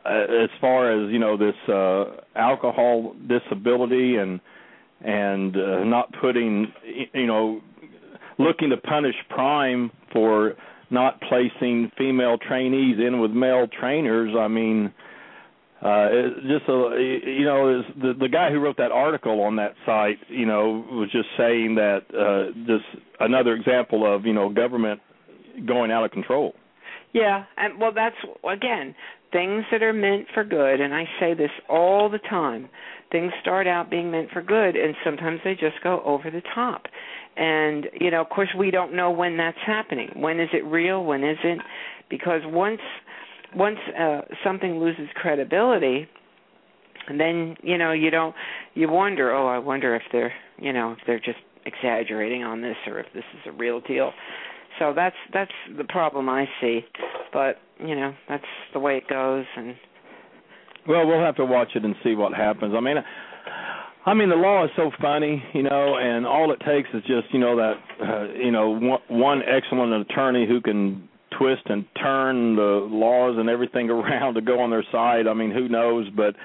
as 0.06 0.50
far 0.60 0.91
as 0.91 1.12
you 1.12 1.20
know, 1.20 1.38
this 1.38 1.56
uh, 1.70 2.22
alcohol 2.36 3.16
disability 3.28 4.16
and 4.16 4.39
and 5.02 5.56
uh, 5.56 5.84
not 5.84 6.14
putting 6.22 6.72
you 7.14 7.28
know 7.28 7.62
looking 8.39 8.70
to 8.72 8.78
punish 8.78 9.16
Prime 9.30 9.91
for 10.12 10.56
not 10.89 11.20
placing 11.22 11.91
female 11.98 12.38
trainees 12.38 12.98
in 13.00 13.20
with 13.20 13.32
male 13.32 13.68
trainers. 13.80 14.34
I 14.38 14.48
mean. 14.48 14.94
Uh, 15.84 16.07
just 16.47 16.69
a, 16.69 17.19
you 17.25 17.43
know, 17.43 17.79
is 17.79 17.86
the 18.01 18.13
the 18.17 18.29
guy 18.29 18.49
who 18.49 18.59
wrote 18.59 18.77
that 18.77 18.91
article 18.91 19.41
on 19.41 19.57
that 19.57 19.73
site, 19.86 20.17
you 20.29 20.45
know, 20.45 20.86
was 20.89 21.11
just 21.11 21.27
saying 21.38 21.75
that 21.75 22.03
uh, 22.15 22.53
just 22.65 22.86
another 23.19 23.53
example 23.53 24.05
of 24.05 24.25
you 24.25 24.31
know 24.31 24.47
government 24.49 25.01
going 25.65 25.91
out 25.91 26.05
of 26.05 26.11
control. 26.11 26.53
Yeah, 27.13 27.43
and 27.57 27.81
well, 27.81 27.91
that's 27.93 28.15
again 28.49 28.95
things 29.34 29.65
that 29.71 29.84
are 29.84 29.91
meant 29.91 30.27
for 30.34 30.45
good, 30.45 30.79
and 30.79 30.93
I 30.93 31.03
say 31.19 31.34
this 31.34 31.51
all 31.67 32.09
the 32.09 32.19
time. 32.19 32.69
Things 33.11 33.34
start 33.41 33.67
out 33.67 33.89
being 33.89 34.09
meant 34.09 34.29
for 34.31 34.41
good, 34.41 34.75
and 34.77 34.95
sometimes 35.03 35.41
they 35.43 35.53
just 35.53 35.84
go 35.84 36.01
over 36.05 36.31
the 36.31 36.41
top. 36.55 36.84
And 37.36 37.88
you 37.99 38.09
know, 38.09 38.21
of 38.21 38.29
course, 38.29 38.49
we 38.57 38.71
don't 38.71 38.93
know 38.93 39.11
when 39.11 39.36
that's 39.36 39.57
happening. 39.65 40.11
When 40.15 40.39
is 40.39 40.49
it 40.53 40.63
real? 40.63 41.03
When 41.03 41.23
isn't? 41.23 41.61
Because 42.09 42.41
once 42.45 42.81
once 43.56 43.78
uh, 43.99 44.22
something 44.43 44.80
loses 44.80 45.08
credibility, 45.16 46.08
and 47.08 47.20
then 47.20 47.56
you 47.62 47.78
know 47.78 47.91
you 47.91 48.10
don't 48.10 48.36
you 48.74 48.89
wonder. 48.89 49.34
Oh, 49.34 49.47
I 49.47 49.60
wonder 49.60 49.95
if 49.95 50.04
they're 50.12 50.34
you 50.58 50.74
know 50.74 50.93
if 50.93 50.99
they're 51.06 51.20
just 51.20 51.39
exaggerating 51.66 52.43
on 52.43 52.62
this 52.62 52.76
or 52.88 52.99
if 52.99 53.08
this 53.14 53.24
is 53.34 53.41
a 53.47 53.51
real 53.51 53.82
deal. 53.82 54.12
So 54.80 54.93
that's 54.95 55.16
that's 55.34 55.51
the 55.78 55.84
problem 55.84 56.30
I 56.30 56.45
see. 56.62 56.82
But 57.32 57.58
you 57.80 57.95
know 57.95 58.14
that's 58.28 58.45
the 58.74 58.80
way 58.80 58.97
it 58.97 59.08
goes, 59.08 59.45
and 59.56 59.76
Well, 60.88 61.06
we'll 61.08 61.22
have 61.22 61.36
to 61.38 61.45
watch 61.45 61.70
it 61.76 61.84
and 61.84 61.95
see 62.04 62.16
what 62.16 62.34
happens. 62.34 62.74
I 62.76 62.80
mean, 62.80 62.97
I 64.06 64.14
mean 64.14 64.30
the 64.30 64.36
law 64.36 64.66
is 64.66 64.72
so 64.76 64.91
funny, 65.01 65.43
you 65.54 65.64
know, 65.64 65.97
and 65.97 66.26
all 66.26 66.51
it 66.51 66.60
takes 66.66 66.89
is 66.93 67.01
just 67.01 67.34
you 67.34 67.39
know 67.39 67.56
that 67.56 67.74
uh, 68.01 68.34
you 68.34 68.51
know 68.51 68.70
one, 68.70 68.99
one 69.08 69.41
excellent 69.43 70.10
attorney 70.10 70.47
who 70.47 70.62
can 70.62 71.08
twist 71.38 71.63
and 71.65 71.86
turn 72.01 72.55
the 72.55 72.88
laws 72.89 73.36
and 73.39 73.49
everything 73.49 73.89
around 73.89 74.36
to 74.36 74.41
go 74.41 74.59
on 74.59 74.69
their 74.69 74.86
side. 74.91 75.27
I 75.27 75.34
mean, 75.34 75.51
who 75.51 75.67
knows? 75.69 76.09
But 76.15 76.36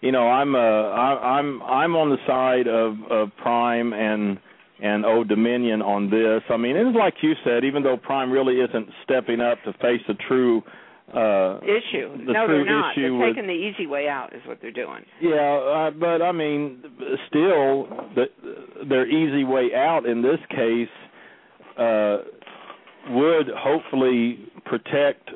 you 0.00 0.12
know, 0.12 0.28
I'm 0.28 0.54
uh, 0.54 0.58
I, 0.58 1.38
I'm 1.38 1.62
I'm 1.62 1.96
on 1.96 2.10
the 2.10 2.18
side 2.26 2.66
of 2.68 2.96
of 3.10 3.36
Prime 3.42 3.92
and 3.92 4.38
and 4.82 5.06
Old 5.06 5.28
Dominion 5.28 5.80
on 5.82 6.10
this. 6.10 6.42
I 6.50 6.56
mean, 6.56 6.76
it's 6.76 6.96
like 6.96 7.14
you 7.22 7.32
said, 7.44 7.64
even 7.64 7.82
though 7.82 7.96
Prime 7.96 8.30
really 8.30 8.56
isn't 8.56 8.88
stepping 9.04 9.40
up 9.40 9.58
to 9.64 9.72
face 9.74 10.00
the 10.08 10.14
true 10.28 10.62
uh 11.14 11.58
issue. 11.62 12.10
the 12.26 12.32
no, 12.32 12.46
true 12.46 12.64
they're 12.64 12.66
not. 12.66 12.92
issue 12.92 13.02
they're 13.02 13.14
with- 13.14 13.36
taking 13.36 13.46
the 13.46 13.52
easy 13.52 13.86
way 13.86 14.08
out, 14.08 14.34
is 14.34 14.40
what 14.46 14.58
they're 14.60 14.72
doing. 14.72 15.04
Yeah, 15.20 15.36
uh, 15.36 15.90
but 15.92 16.22
I 16.22 16.32
mean, 16.32 16.82
still, 17.28 17.86
the, 18.16 18.24
their 18.88 19.06
easy 19.06 19.44
way 19.44 19.70
out 19.76 20.06
in 20.06 20.22
this 20.22 20.40
case 20.50 20.88
uh, 21.78 22.18
would 23.10 23.48
hopefully 23.56 24.38
protect 24.64 25.30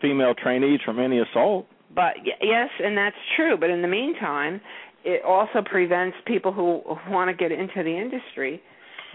female 0.00 0.34
trainees 0.34 0.80
from 0.84 0.98
any 0.98 1.20
assault. 1.20 1.66
But 1.94 2.14
yes, 2.24 2.68
and 2.82 2.96
that's 2.96 3.16
true. 3.36 3.56
But 3.58 3.70
in 3.70 3.82
the 3.82 3.88
meantime, 3.88 4.60
it 5.04 5.22
also 5.24 5.62
prevents 5.64 6.16
people 6.26 6.52
who 6.52 6.82
want 7.10 7.30
to 7.30 7.36
get 7.36 7.52
into 7.52 7.82
the 7.82 7.96
industry 7.96 8.62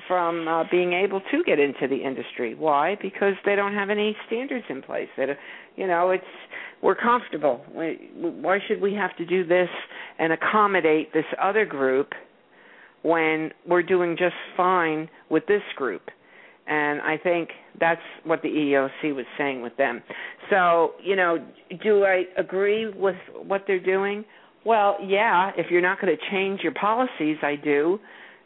from 0.07 0.47
uh, 0.47 0.63
being 0.69 0.93
able 0.93 1.21
to 1.31 1.43
get 1.43 1.59
into 1.59 1.87
the 1.87 1.97
industry. 1.97 2.55
Why? 2.55 2.97
Because 3.01 3.33
they 3.45 3.55
don't 3.55 3.73
have 3.73 3.89
any 3.89 4.15
standards 4.27 4.65
in 4.69 4.81
place. 4.81 5.09
That 5.17 5.29
you 5.75 5.87
know, 5.87 6.11
it's 6.11 6.23
we're 6.81 6.95
comfortable. 6.95 7.61
We, 7.75 8.09
why 8.15 8.59
should 8.67 8.81
we 8.81 8.93
have 8.93 9.15
to 9.17 9.25
do 9.25 9.45
this 9.45 9.69
and 10.19 10.31
accommodate 10.31 11.13
this 11.13 11.25
other 11.41 11.65
group 11.65 12.13
when 13.01 13.51
we're 13.67 13.83
doing 13.83 14.15
just 14.17 14.35
fine 14.55 15.09
with 15.29 15.45
this 15.47 15.63
group? 15.75 16.03
And 16.67 17.01
I 17.01 17.17
think 17.17 17.49
that's 17.79 18.01
what 18.25 18.41
the 18.41 18.49
EEOC 18.49 19.15
was 19.15 19.25
saying 19.37 19.61
with 19.61 19.75
them. 19.77 20.01
So, 20.49 20.91
you 21.03 21.15
know, 21.15 21.37
do 21.83 22.03
I 22.03 22.23
agree 22.37 22.89
with 22.89 23.15
what 23.45 23.63
they're 23.67 23.83
doing? 23.83 24.25
Well, 24.65 24.97
yeah, 25.05 25.51
if 25.57 25.67
you're 25.69 25.81
not 25.81 26.01
going 26.01 26.15
to 26.15 26.21
change 26.31 26.61
your 26.61 26.73
policies, 26.73 27.37
I 27.41 27.55
do, 27.55 27.99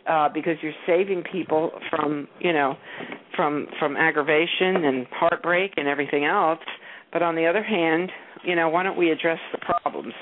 uh, 0.08 0.30
because 0.32 0.56
you're 0.62 0.74
saving 0.86 1.24
people 1.32 1.72
from, 1.90 2.28
you 2.40 2.54
know, 2.54 2.76
from 3.36 3.68
from 3.80 3.98
aggravation 3.98 4.84
and 4.86 5.08
heartbreak 5.12 5.74
and 5.78 5.88
everything 5.88 6.26
else. 6.26 6.60
But 7.12 7.24
on 7.24 7.36
the 7.36 7.48
other 7.48 7.64
hand, 7.64 8.12
you 8.44 8.56
know, 8.56 8.70
why 8.70 8.84
don't 8.84 8.98
we 8.98 9.12
address 9.12 9.40
the 9.52 9.58
problems? 9.58 10.14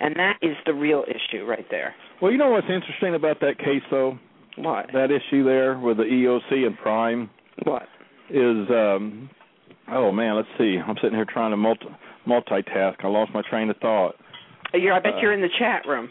And 0.00 0.14
that 0.16 0.34
is 0.42 0.56
the 0.66 0.74
real 0.74 1.04
issue 1.08 1.44
right 1.44 1.66
there. 1.70 1.94
Well, 2.20 2.30
you 2.30 2.38
know 2.38 2.50
what's 2.50 2.68
interesting 2.68 3.14
about 3.14 3.40
that 3.40 3.58
case, 3.58 3.82
though? 3.90 4.18
What? 4.56 4.86
That 4.92 5.10
issue 5.10 5.44
there 5.44 5.78
with 5.78 5.98
the 5.98 6.04
EOC 6.04 6.66
and 6.66 6.76
Prime 6.78 7.30
What? 7.64 7.82
is, 8.28 8.68
um, 8.70 9.30
oh 9.88 10.10
man, 10.10 10.34
let's 10.36 10.48
see. 10.58 10.78
I'm 10.84 10.96
sitting 10.96 11.14
here 11.14 11.26
trying 11.32 11.52
to 11.52 11.56
multi- 11.56 11.86
multitask. 12.26 12.96
I 13.04 13.08
lost 13.08 13.32
my 13.32 13.42
train 13.48 13.70
of 13.70 13.76
thought. 13.76 14.16
You're, 14.74 14.92
I 14.92 14.98
bet 15.00 15.14
Uh, 15.14 15.18
you're 15.20 15.32
in 15.32 15.40
the 15.40 15.48
chat 15.58 15.86
room. 15.86 16.10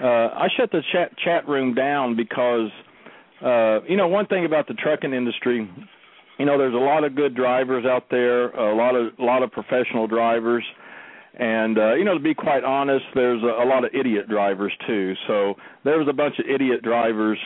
uh 0.00 0.06
I 0.06 0.46
shut 0.56 0.70
the 0.70 0.82
chat 0.92 1.10
chat 1.18 1.48
room 1.48 1.74
down 1.74 2.14
because 2.14 2.70
uh 3.42 3.80
you 3.88 3.96
know 3.96 4.06
one 4.06 4.26
thing 4.26 4.44
about 4.44 4.68
the 4.68 4.74
trucking 4.74 5.12
industry 5.12 5.68
you 6.38 6.46
know 6.46 6.56
there's 6.56 6.74
a 6.74 6.84
lot 6.92 7.02
of 7.02 7.16
good 7.16 7.34
drivers 7.34 7.84
out 7.84 8.04
there 8.08 8.50
a 8.50 8.76
lot 8.76 8.94
of 8.94 9.12
a 9.18 9.24
lot 9.24 9.42
of 9.42 9.50
professional 9.50 10.06
drivers 10.06 10.64
and 11.34 11.76
uh 11.76 11.94
you 11.94 12.04
know 12.04 12.14
to 12.14 12.20
be 12.22 12.34
quite 12.34 12.62
honest 12.62 13.04
there's 13.16 13.42
a, 13.42 13.64
a 13.64 13.66
lot 13.66 13.84
of 13.84 13.90
idiot 13.92 14.28
drivers 14.28 14.72
too 14.86 15.14
so 15.26 15.54
there 15.84 15.98
was 15.98 16.06
a 16.08 16.12
bunch 16.12 16.38
of 16.38 16.46
idiot 16.48 16.82
drivers 16.82 17.38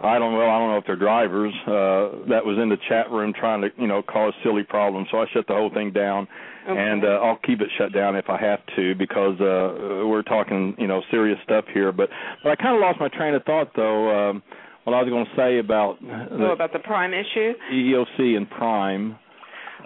I 0.00 0.18
don't 0.18 0.32
know 0.32 0.48
I 0.48 0.58
don't 0.58 0.70
know 0.70 0.78
if 0.78 0.86
they're 0.86 0.96
drivers 0.96 1.52
uh 1.66 2.28
that 2.28 2.44
was 2.44 2.58
in 2.60 2.68
the 2.68 2.78
chat 2.88 3.10
room 3.10 3.32
trying 3.38 3.62
to 3.62 3.68
you 3.76 3.86
know 3.86 4.02
cause 4.02 4.32
silly 4.44 4.62
problems 4.62 5.08
so 5.10 5.18
I 5.18 5.26
shut 5.32 5.46
the 5.46 5.54
whole 5.54 5.70
thing 5.72 5.92
down 5.92 6.28
Okay. 6.68 6.78
and 6.78 7.02
uh, 7.02 7.24
I'll 7.24 7.38
keep 7.46 7.62
it 7.62 7.68
shut 7.78 7.94
down 7.94 8.14
if 8.14 8.28
I 8.28 8.38
have 8.38 8.60
to 8.76 8.94
because 8.94 9.40
uh 9.40 10.04
we're 10.06 10.22
talking 10.22 10.74
you 10.78 10.86
know 10.86 11.02
serious 11.10 11.38
stuff 11.42 11.64
here 11.72 11.92
but 11.92 12.10
but 12.42 12.52
I 12.52 12.56
kind 12.56 12.74
of 12.74 12.80
lost 12.82 13.00
my 13.00 13.08
train 13.08 13.34
of 13.34 13.42
thought 13.44 13.70
though 13.74 14.30
um 14.30 14.42
what 14.88 14.96
I 14.96 15.02
was 15.02 15.10
going 15.10 15.26
to 15.26 15.36
say 15.36 15.58
about 15.58 15.98
oh, 16.32 16.52
about 16.52 16.72
the 16.72 16.78
prime 16.78 17.12
issue. 17.12 17.52
EEOC 17.70 18.36
and 18.36 18.48
prime. 18.48 19.18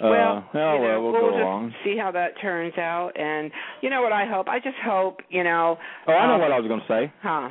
Well, 0.00 0.48
uh, 0.54 0.58
oh, 0.58 0.74
you 0.74 0.80
know, 0.80 1.02
well, 1.02 1.12
we'll, 1.12 1.30
just 1.30 1.42
along. 1.42 1.74
see 1.84 1.96
how 1.98 2.10
that 2.12 2.40
turns 2.40 2.76
out, 2.78 3.10
and 3.16 3.50
you 3.82 3.90
know 3.90 4.00
what 4.00 4.12
I 4.12 4.26
hope. 4.26 4.48
I 4.48 4.58
just 4.58 4.76
hope, 4.82 5.18
you 5.28 5.44
know. 5.44 5.76
Oh, 6.06 6.12
I 6.12 6.26
know 6.26 6.34
um, 6.34 6.40
what 6.40 6.52
I 6.52 6.58
was 6.58 6.68
going 6.68 6.80
to 6.80 6.86
say. 6.86 7.12
Huh. 7.20 7.48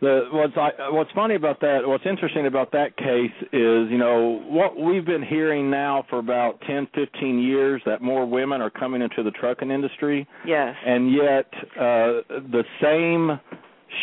The 0.00 0.28
what's 0.32 0.54
I, 0.56 0.70
what's 0.90 1.10
funny 1.12 1.34
about 1.34 1.60
that, 1.60 1.80
what's 1.84 2.06
interesting 2.06 2.46
about 2.46 2.72
that 2.72 2.96
case 2.96 3.32
is, 3.52 3.90
you 3.90 3.98
know, 3.98 4.42
what 4.48 4.78
we've 4.78 5.04
been 5.04 5.22
hearing 5.22 5.70
now 5.70 6.04
for 6.08 6.18
about 6.18 6.60
10, 6.66 6.88
15 6.94 7.38
years 7.38 7.82
that 7.84 8.00
more 8.00 8.24
women 8.26 8.62
are 8.62 8.70
coming 8.70 9.02
into 9.02 9.22
the 9.22 9.30
trucking 9.30 9.70
industry, 9.70 10.26
Yes. 10.46 10.74
and 10.86 11.12
yet 11.12 11.46
uh, 11.76 12.24
the 12.28 12.64
same 12.82 13.38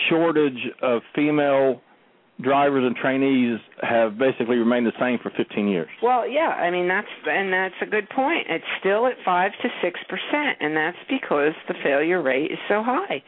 shortage 0.09 0.67
of 0.81 1.01
female 1.15 1.81
drivers 2.41 2.85
and 2.85 2.95
trainees 2.95 3.59
have 3.81 4.17
basically 4.17 4.57
remained 4.57 4.85
the 4.85 4.93
same 4.99 5.17
for 5.21 5.31
15 5.35 5.67
years. 5.67 5.89
Well, 6.03 6.27
yeah, 6.27 6.49
I 6.49 6.69
mean 6.69 6.87
that's 6.87 7.07
and 7.25 7.51
that's 7.51 7.75
a 7.81 7.85
good 7.85 8.09
point. 8.09 8.47
It's 8.49 8.65
still 8.79 9.07
at 9.07 9.13
five 9.25 9.51
to 9.61 9.69
six 9.81 9.99
percent, 10.07 10.57
and 10.59 10.75
that's 10.75 10.97
because 11.09 11.53
the 11.67 11.73
failure 11.83 12.21
rate 12.21 12.51
is 12.51 12.59
so 12.67 12.83
high. 12.83 13.23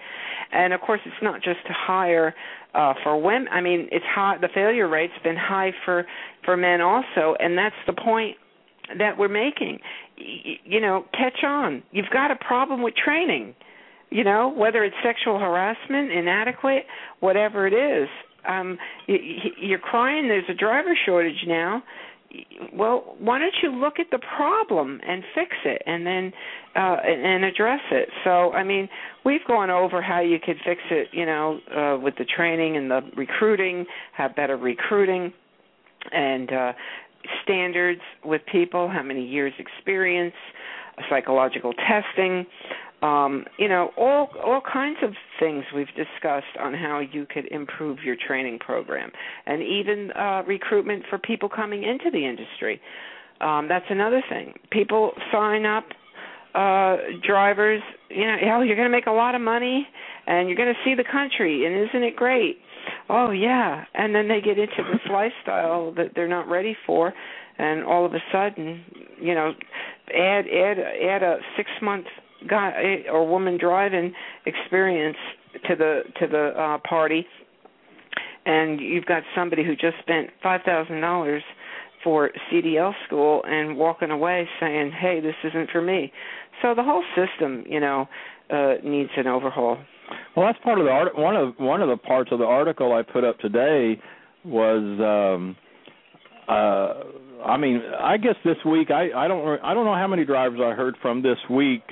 And 0.52 0.74
of 0.74 0.82
course, 0.82 1.02
it's 1.06 1.22
not 1.22 1.42
just 1.42 1.60
higher 1.68 2.34
uh, 2.74 2.94
for 3.04 3.20
women. 3.20 3.48
I 3.52 3.62
mean, 3.62 3.90
it's 3.92 4.06
high. 4.06 4.38
The 4.40 4.50
failure 4.54 4.88
rate's 4.88 5.14
been 5.24 5.38
high 5.38 5.72
for 5.86 6.06
for 6.46 6.56
men 6.56 6.82
also, 6.82 7.36
and 7.40 7.58
that's 7.58 7.76
the 7.88 7.94
point 7.94 8.38
that 8.98 9.18
we're 9.18 9.28
making. 9.28 9.80
You 10.18 10.82
know, 10.82 11.06
catch 11.14 11.44
on. 11.44 11.84
You've 11.92 12.10
got 12.12 12.32
a 12.32 12.36
problem 12.36 12.84
with 12.84 12.94
training. 12.96 13.56
You 14.12 14.24
know, 14.24 14.50
whether 14.50 14.84
it's 14.84 14.96
sexual 15.04 15.38
harassment, 15.40 16.12
inadequate, 16.12 16.86
whatever 17.20 17.68
it 17.68 17.74
is. 17.74 18.10
Um, 18.48 18.78
you're 19.08 19.80
crying. 19.80 20.28
There's 20.28 20.50
a 20.50 20.54
driver 20.54 20.98
shortage 21.06 21.44
now 21.48 21.84
well 22.74 23.16
why 23.20 23.40
don't 23.40 23.54
you 23.64 23.72
look 23.72 24.00
at 24.00 24.08
the 24.12 24.20
problem 24.38 25.00
and 25.08 25.24
fix 25.34 25.52
it 25.66 25.82
and 25.86 26.06
then 26.06 26.32
uh 26.76 26.98
and 27.04 27.44
address 27.44 27.80
it 27.92 28.10
so 28.24 28.52
i 28.54 28.64
mean 28.64 28.88
we've 29.26 29.44
gone 29.48 29.70
over 29.70 30.02
how 30.02 30.20
you 30.20 30.38
could 30.44 30.58
fix 30.64 30.82
it 30.92 31.08
you 31.12 31.26
know 31.26 31.60
uh 31.76 31.98
with 32.00 32.14
the 32.18 32.26
training 32.26 32.78
and 32.78 32.92
the 32.92 33.02
recruiting 33.18 33.86
have 34.14 34.36
better 34.36 34.58
recruiting 34.58 35.34
and 36.12 36.52
uh 36.52 36.74
standards 37.44 38.02
with 38.24 38.42
people 38.52 38.88
how 38.88 39.02
many 39.02 39.26
years 39.26 39.54
experience 39.58 40.36
psychological 41.10 41.74
testing 41.74 42.46
um 43.02 43.46
you 43.58 43.68
know 43.68 43.92
all 43.98 44.30
all 44.44 44.62
kinds 44.62 44.98
of 45.04 45.12
things 45.40 45.64
we've 45.74 45.88
discussed 45.96 46.58
on 46.60 46.74
how 46.74 47.00
you 47.00 47.26
could 47.26 47.46
improve 47.52 48.00
your 48.04 48.16
training 48.16 48.60
program 48.60 49.12
and 49.46 49.62
even 49.62 50.12
uh 50.12 50.44
recruitment 50.46 51.04
for 51.10 51.18
people 51.18 51.50
coming 51.50 51.84
into 51.84 52.10
the 52.12 52.26
industry. 52.26 52.82
Um 53.42 53.68
that's 53.68 53.86
another 53.90 54.22
thing. 54.30 54.54
People 54.72 55.14
sign 55.32 55.66
up 55.66 55.86
uh 56.56 56.98
drivers 57.26 57.82
you 58.10 58.26
know 58.26 58.36
oh 58.54 58.62
you're 58.62 58.76
going 58.76 58.90
to 58.90 58.96
make 58.98 59.08
a 59.08 59.12
lot 59.12 59.36
of 59.36 59.42
money 59.42 59.88
and 60.28 60.48
you're 60.48 60.58
going 60.58 60.74
to 60.74 60.80
see 60.84 60.96
the 60.96 61.04
country 61.10 61.66
and 61.66 61.90
isn't 61.90 62.04
it 62.04 62.16
great? 62.16 62.58
Oh 63.10 63.32
yeah. 63.32 63.86
And 63.94 64.14
then 64.14 64.28
they 64.28 64.42
get 64.42 64.58
into 64.60 64.84
this 64.92 65.02
lifestyle 65.12 65.94
that 65.94 66.12
they're 66.16 66.28
not 66.28 66.48
ready 66.50 66.76
for 66.86 67.14
and 67.58 67.84
all 67.84 68.06
of 68.06 68.14
a 68.14 68.20
sudden 68.32 68.84
you 69.22 69.36
know 69.36 69.54
add 70.14 70.46
add 70.48 70.80
add 70.80 71.24
a 71.24 71.38
6 71.56 71.70
month 71.82 72.08
guy 72.48 73.04
or 73.12 73.28
woman 73.28 73.58
driving 73.60 74.14
experience 74.46 75.18
to 75.68 75.76
the 75.76 76.02
to 76.20 76.28
the 76.28 76.54
uh 76.58 76.78
party 76.88 77.26
and 78.46 78.80
you've 78.80 79.06
got 79.06 79.24
somebody 79.36 79.64
who 79.64 79.76
just 79.76 79.98
spent 80.02 80.30
five 80.42 80.62
thousand 80.66 81.02
dollars 81.02 81.44
for 82.04 82.32
CDL 82.50 82.94
school 83.06 83.42
and 83.46 83.78
walking 83.78 84.10
away 84.10 84.48
saying, 84.60 84.92
"Hey, 84.92 85.20
this 85.20 85.36
isn't 85.44 85.70
for 85.72 85.82
me." 85.82 86.12
So 86.62 86.74
the 86.74 86.84
whole 86.84 87.04
system, 87.16 87.64
you 87.68 87.80
know, 87.80 88.08
uh 88.50 88.76
needs 88.84 89.12
an 89.18 89.28
overhaul. 89.28 89.78
Well, 90.36 90.48
that's 90.48 90.60
part 90.64 90.80
of 90.80 90.86
the 90.86 90.92
art. 90.92 91.18
One 91.18 91.36
of 91.36 91.54
one 91.58 91.82
of 91.82 91.90
the 91.90 91.98
parts 91.98 92.32
of 92.32 92.40
the 92.40 92.46
article 92.46 92.94
I 92.94 93.04
put 93.04 93.24
up 93.24 93.38
today 93.40 94.02
was, 94.44 94.82
um, 95.38 95.56
uh, 96.48 97.44
I 97.46 97.58
mean, 97.58 97.82
I 98.00 98.18
guess 98.18 98.36
this 98.44 98.58
week 98.66 98.90
I 98.92 99.12
I 99.16 99.28
don't 99.28 99.60
I 99.64 99.74
don't 99.74 99.86
know 99.86 99.96
how 99.96 100.08
many 100.08 100.26
drivers 100.26 100.60
I 100.64 100.74
heard 100.74 100.96
from 101.02 101.22
this 101.22 101.38
week. 101.50 101.84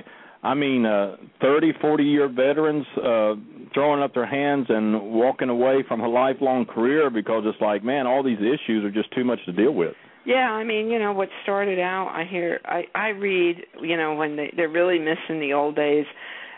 I 0.47 0.53
mean, 0.53 0.85
uh, 0.85 1.17
30, 1.41 1.73
40 1.81 2.03
year 2.05 2.29
veterans 2.29 2.85
uh, 2.95 3.33
throwing 3.73 4.01
up 4.01 4.13
their 4.13 4.25
hands 4.25 4.67
and 4.69 5.11
walking 5.11 5.49
away 5.49 5.83
from 5.85 5.99
a 5.99 6.07
lifelong 6.07 6.65
career 6.65 7.09
because 7.09 7.43
it's 7.45 7.59
like, 7.59 7.83
man, 7.83 8.07
all 8.07 8.23
these 8.23 8.39
issues 8.39 8.85
are 8.85 8.91
just 8.91 9.13
too 9.13 9.25
much 9.25 9.39
to 9.45 9.51
deal 9.51 9.73
with. 9.73 9.93
Yeah, 10.25 10.49
I 10.51 10.63
mean, 10.63 10.87
you 10.87 10.99
know, 10.99 11.11
what 11.11 11.27
started 11.43 11.79
out, 11.79 12.07
I 12.13 12.23
hear, 12.29 12.61
I 12.63 12.83
I 12.95 13.09
read, 13.09 13.57
you 13.81 13.97
know, 13.97 14.15
when 14.15 14.37
they 14.37 14.53
they're 14.55 14.69
really 14.69 14.99
missing 14.99 15.41
the 15.41 15.51
old 15.53 15.75
days 15.75 16.05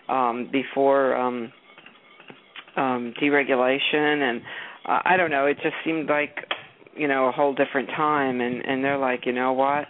um 0.08 0.50
before 0.52 1.16
um 1.16 1.52
um 2.76 3.14
deregulation 3.20 4.22
and 4.30 4.42
uh, 4.88 5.00
I 5.04 5.18
don't 5.18 5.32
know, 5.32 5.48
it 5.48 5.58
just 5.64 5.76
seemed 5.84 6.10
like, 6.10 6.36
you 6.96 7.08
know, 7.08 7.28
a 7.28 7.32
whole 7.32 7.56
different 7.56 7.90
time 7.90 8.40
and 8.40 8.64
and 8.64 8.84
they're 8.84 9.00
like, 9.00 9.26
you 9.26 9.34
know 9.34 9.54
what? 9.54 9.88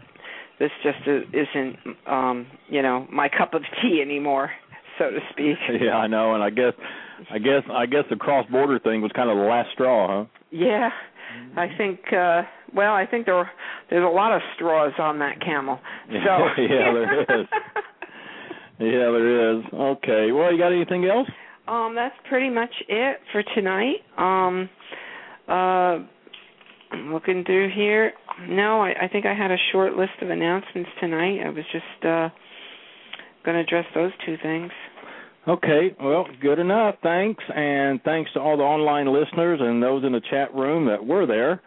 This 0.60 0.72
just 0.84 1.00
isn't 1.08 1.78
um, 2.06 2.48
you 2.68 2.82
know, 2.82 3.08
my 3.12 3.30
cup 3.30 3.54
of 3.54 3.62
tea 3.82 4.02
anymore, 4.02 4.52
so 4.98 5.10
to 5.10 5.20
speak. 5.32 5.58
yeah, 5.82 5.96
I 5.96 6.08
know, 6.08 6.34
and 6.36 6.44
I 6.44 6.50
guess, 6.50 6.74
I 7.32 7.40
guess, 7.40 7.64
I 7.72 7.86
guess 7.86 8.04
the 8.10 8.18
cross 8.18 8.46
border 8.52 8.80
thing 8.80 9.02
was 9.02 9.12
kind 9.16 9.30
of 9.30 9.38
the 9.38 9.44
last 9.44 9.70
straw, 9.74 10.24
huh? 10.24 10.30
Yeah. 10.52 10.90
I 11.56 11.68
think 11.78 12.00
uh 12.12 12.42
well, 12.74 12.94
I 12.94 13.06
think 13.06 13.26
there 13.26 13.50
there's 13.90 14.04
a 14.04 14.08
lot 14.08 14.34
of 14.34 14.42
straws 14.56 14.94
on 15.00 15.20
that 15.20 15.40
camel. 15.42 15.80
So 16.10 16.62
yeah, 16.62 16.92
there 16.92 17.22
is. 17.42 17.48
Yeah, 18.80 19.12
there 19.12 19.58
is. 19.58 19.64
Okay. 19.74 20.32
Well, 20.32 20.52
you 20.52 20.58
got 20.58 20.72
anything 20.72 21.06
else? 21.06 21.28
Um, 21.68 21.94
that's 21.96 22.16
pretty 22.30 22.50
much 22.50 22.72
it 22.88 23.20
for 23.32 23.44
tonight. 23.54 23.98
Um, 24.18 24.70
uh, 25.48 26.00
I'm 26.92 27.14
looking 27.14 27.44
through 27.44 27.72
here. 27.76 28.14
No, 28.48 28.82
I, 28.82 29.06
I 29.06 29.08
think 29.08 29.26
I 29.26 29.34
had 29.34 29.52
a 29.52 29.58
short 29.72 29.96
list 29.96 30.22
of 30.22 30.30
announcements 30.30 30.90
tonight. 31.00 31.40
I 31.46 31.50
was 31.50 31.66
just 31.72 32.06
uh, 32.06 32.30
going 33.44 33.56
to 33.56 33.62
address 33.62 33.86
those 33.94 34.12
two 34.26 34.38
things. 34.42 34.72
Okay, 35.48 35.96
well, 36.02 36.28
good 36.42 36.60
enough. 36.60 36.96
Thanks, 37.02 37.44
and 37.56 38.02
thanks 38.04 38.32
to 38.34 38.40
all 38.40 38.58
the 38.58 38.64
online 38.64 39.12
listeners 39.12 39.60
and 39.62 39.82
those 39.82 40.04
in 40.04 40.12
the 40.12 40.22
chat 40.30 40.54
room 40.54 40.86
that 40.88 41.04
were 41.04 41.26
there. 41.26 41.62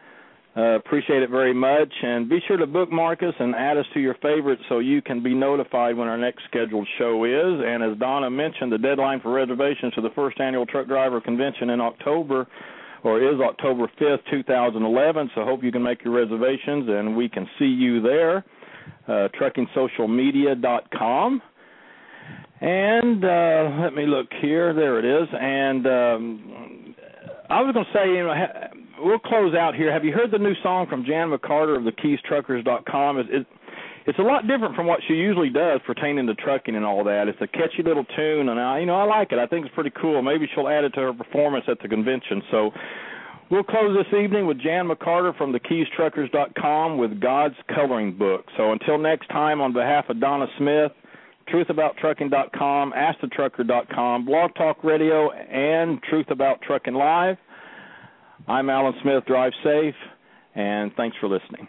Uh, 0.55 0.77
appreciate 0.77 1.23
it 1.23 1.31
very 1.31 1.55
much, 1.55 1.91
and 2.03 2.29
be 2.29 2.39
sure 2.47 2.59
to 2.59 2.67
bookmark 2.67 3.23
us 3.23 3.33
and 3.39 3.55
add 3.55 3.79
us 3.79 3.87
to 3.95 4.01
your 4.01 4.15
favorites 4.21 4.61
so 4.69 4.81
you 4.81 5.01
can 5.01 5.23
be 5.23 5.35
notified 5.35 5.97
when 5.97 6.09
our 6.09 6.19
next 6.19 6.43
scheduled 6.47 6.87
show 6.99 7.25
is. 7.25 7.65
And 7.65 7.83
as 7.83 7.97
Donna 7.99 8.29
mentioned, 8.29 8.71
the 8.71 8.77
deadline 8.77 9.21
for 9.21 9.33
reservations 9.33 9.95
for 9.95 10.03
the 10.03 10.11
first 10.15 10.39
annual 10.41 10.67
Truck 10.67 10.89
Driver 10.89 11.23
Convention 11.23 11.71
in 11.71 11.81
October, 11.81 12.47
or 13.05 13.21
is 13.21 13.41
October 13.41 13.91
5th, 14.01 14.21
2011. 14.31 15.31
So 15.35 15.45
hope 15.45 15.65
you 15.65 15.73
can 15.73 15.83
make 15.83 16.05
your 16.05 16.15
reservations, 16.15 16.89
and 16.89 17.17
we 17.17 17.29
can 17.29 17.49
see 17.59 17.67
you 17.67 18.01
there. 18.01 18.45
Uh, 19.09 19.27
TruckingSocialMedia.com. 19.41 21.43
And 22.61 23.25
uh, 23.25 23.71
let 23.83 23.95
me 23.95 24.07
look 24.07 24.29
here. 24.41 24.73
There 24.73 25.01
it 25.01 25.05
is. 25.05 25.29
And 25.33 25.85
um, 25.87 26.95
I 27.51 27.61
was 27.61 27.75
going 27.75 27.85
to 27.85 27.93
say, 27.93 28.07
you 28.09 28.23
know, 28.25 28.33
ha- 28.35 28.69
we'll 29.01 29.19
close 29.19 29.53
out 29.55 29.75
here. 29.75 29.93
Have 29.93 30.05
you 30.05 30.13
heard 30.13 30.31
the 30.31 30.39
new 30.39 30.55
song 30.63 30.87
from 30.89 31.05
Jan 31.05 31.31
McCarter 31.31 31.77
of 31.77 31.83
the 31.85 31.91
KeysTruckers.com? 31.91 33.19
It, 33.19 33.27
it, 33.31 33.47
it's 34.07 34.19
a 34.19 34.23
lot 34.23 34.47
different 34.47 34.75
from 34.75 34.87
what 34.87 35.01
she 35.07 35.15
usually 35.15 35.51
does 35.51 35.81
pertaining 35.87 36.27
to 36.27 36.35
trucking 36.35 36.75
and 36.75 36.85
all 36.85 37.05
that. 37.05 37.29
It's 37.29 37.41
a 37.41 37.47
catchy 37.47 37.83
little 37.85 38.05
tune, 38.17 38.49
and 38.49 38.59
I, 38.59 38.81
you 38.81 38.87
know, 38.87 38.97
I 38.97 39.05
like 39.05 39.33
it. 39.33 39.39
I 39.39 39.47
think 39.47 39.67
it's 39.67 39.75
pretty 39.75 39.93
cool. 40.01 40.23
Maybe 40.23 40.49
she'll 40.55 40.69
add 40.69 40.85
it 40.85 40.91
to 40.91 41.01
her 41.01 41.13
performance 41.13 41.65
at 41.69 41.81
the 41.81 41.89
convention. 41.89 42.43
So. 42.51 42.71
We'll 43.51 43.63
close 43.63 43.95
this 43.95 44.19
evening 44.19 44.47
with 44.47 44.63
Jan 44.63 44.89
McCarter 44.89 45.37
from 45.37 45.53
the 45.53 45.61
KeysTruckers.com 45.61 46.97
with 46.97 47.21
God's 47.21 47.57
Coloring 47.75 48.17
Book. 48.17 48.47
So 48.57 48.73
until 48.73 48.97
next 48.97 49.29
time, 49.29 49.61
on 49.61 49.75
behalf 49.75 50.07
of 50.09 50.19
Donna 50.21 50.47
Smith, 50.57 50.93
TruthAboutTrucking.com, 51.53 52.95
AskTheTrucker.com, 52.97 54.25
Blog 54.25 54.55
Talk 54.55 54.83
Radio, 54.83 55.31
and 55.33 56.03
Truth 56.03 56.31
About 56.31 56.63
Trucking 56.63 56.95
Live, 56.95 57.37
I'm 58.49 58.71
Alan 58.71 58.95
Smith. 59.03 59.25
Drive 59.27 59.53
safe, 59.63 59.95
and 60.55 60.91
thanks 60.97 61.17
for 61.21 61.29
listening. 61.29 61.69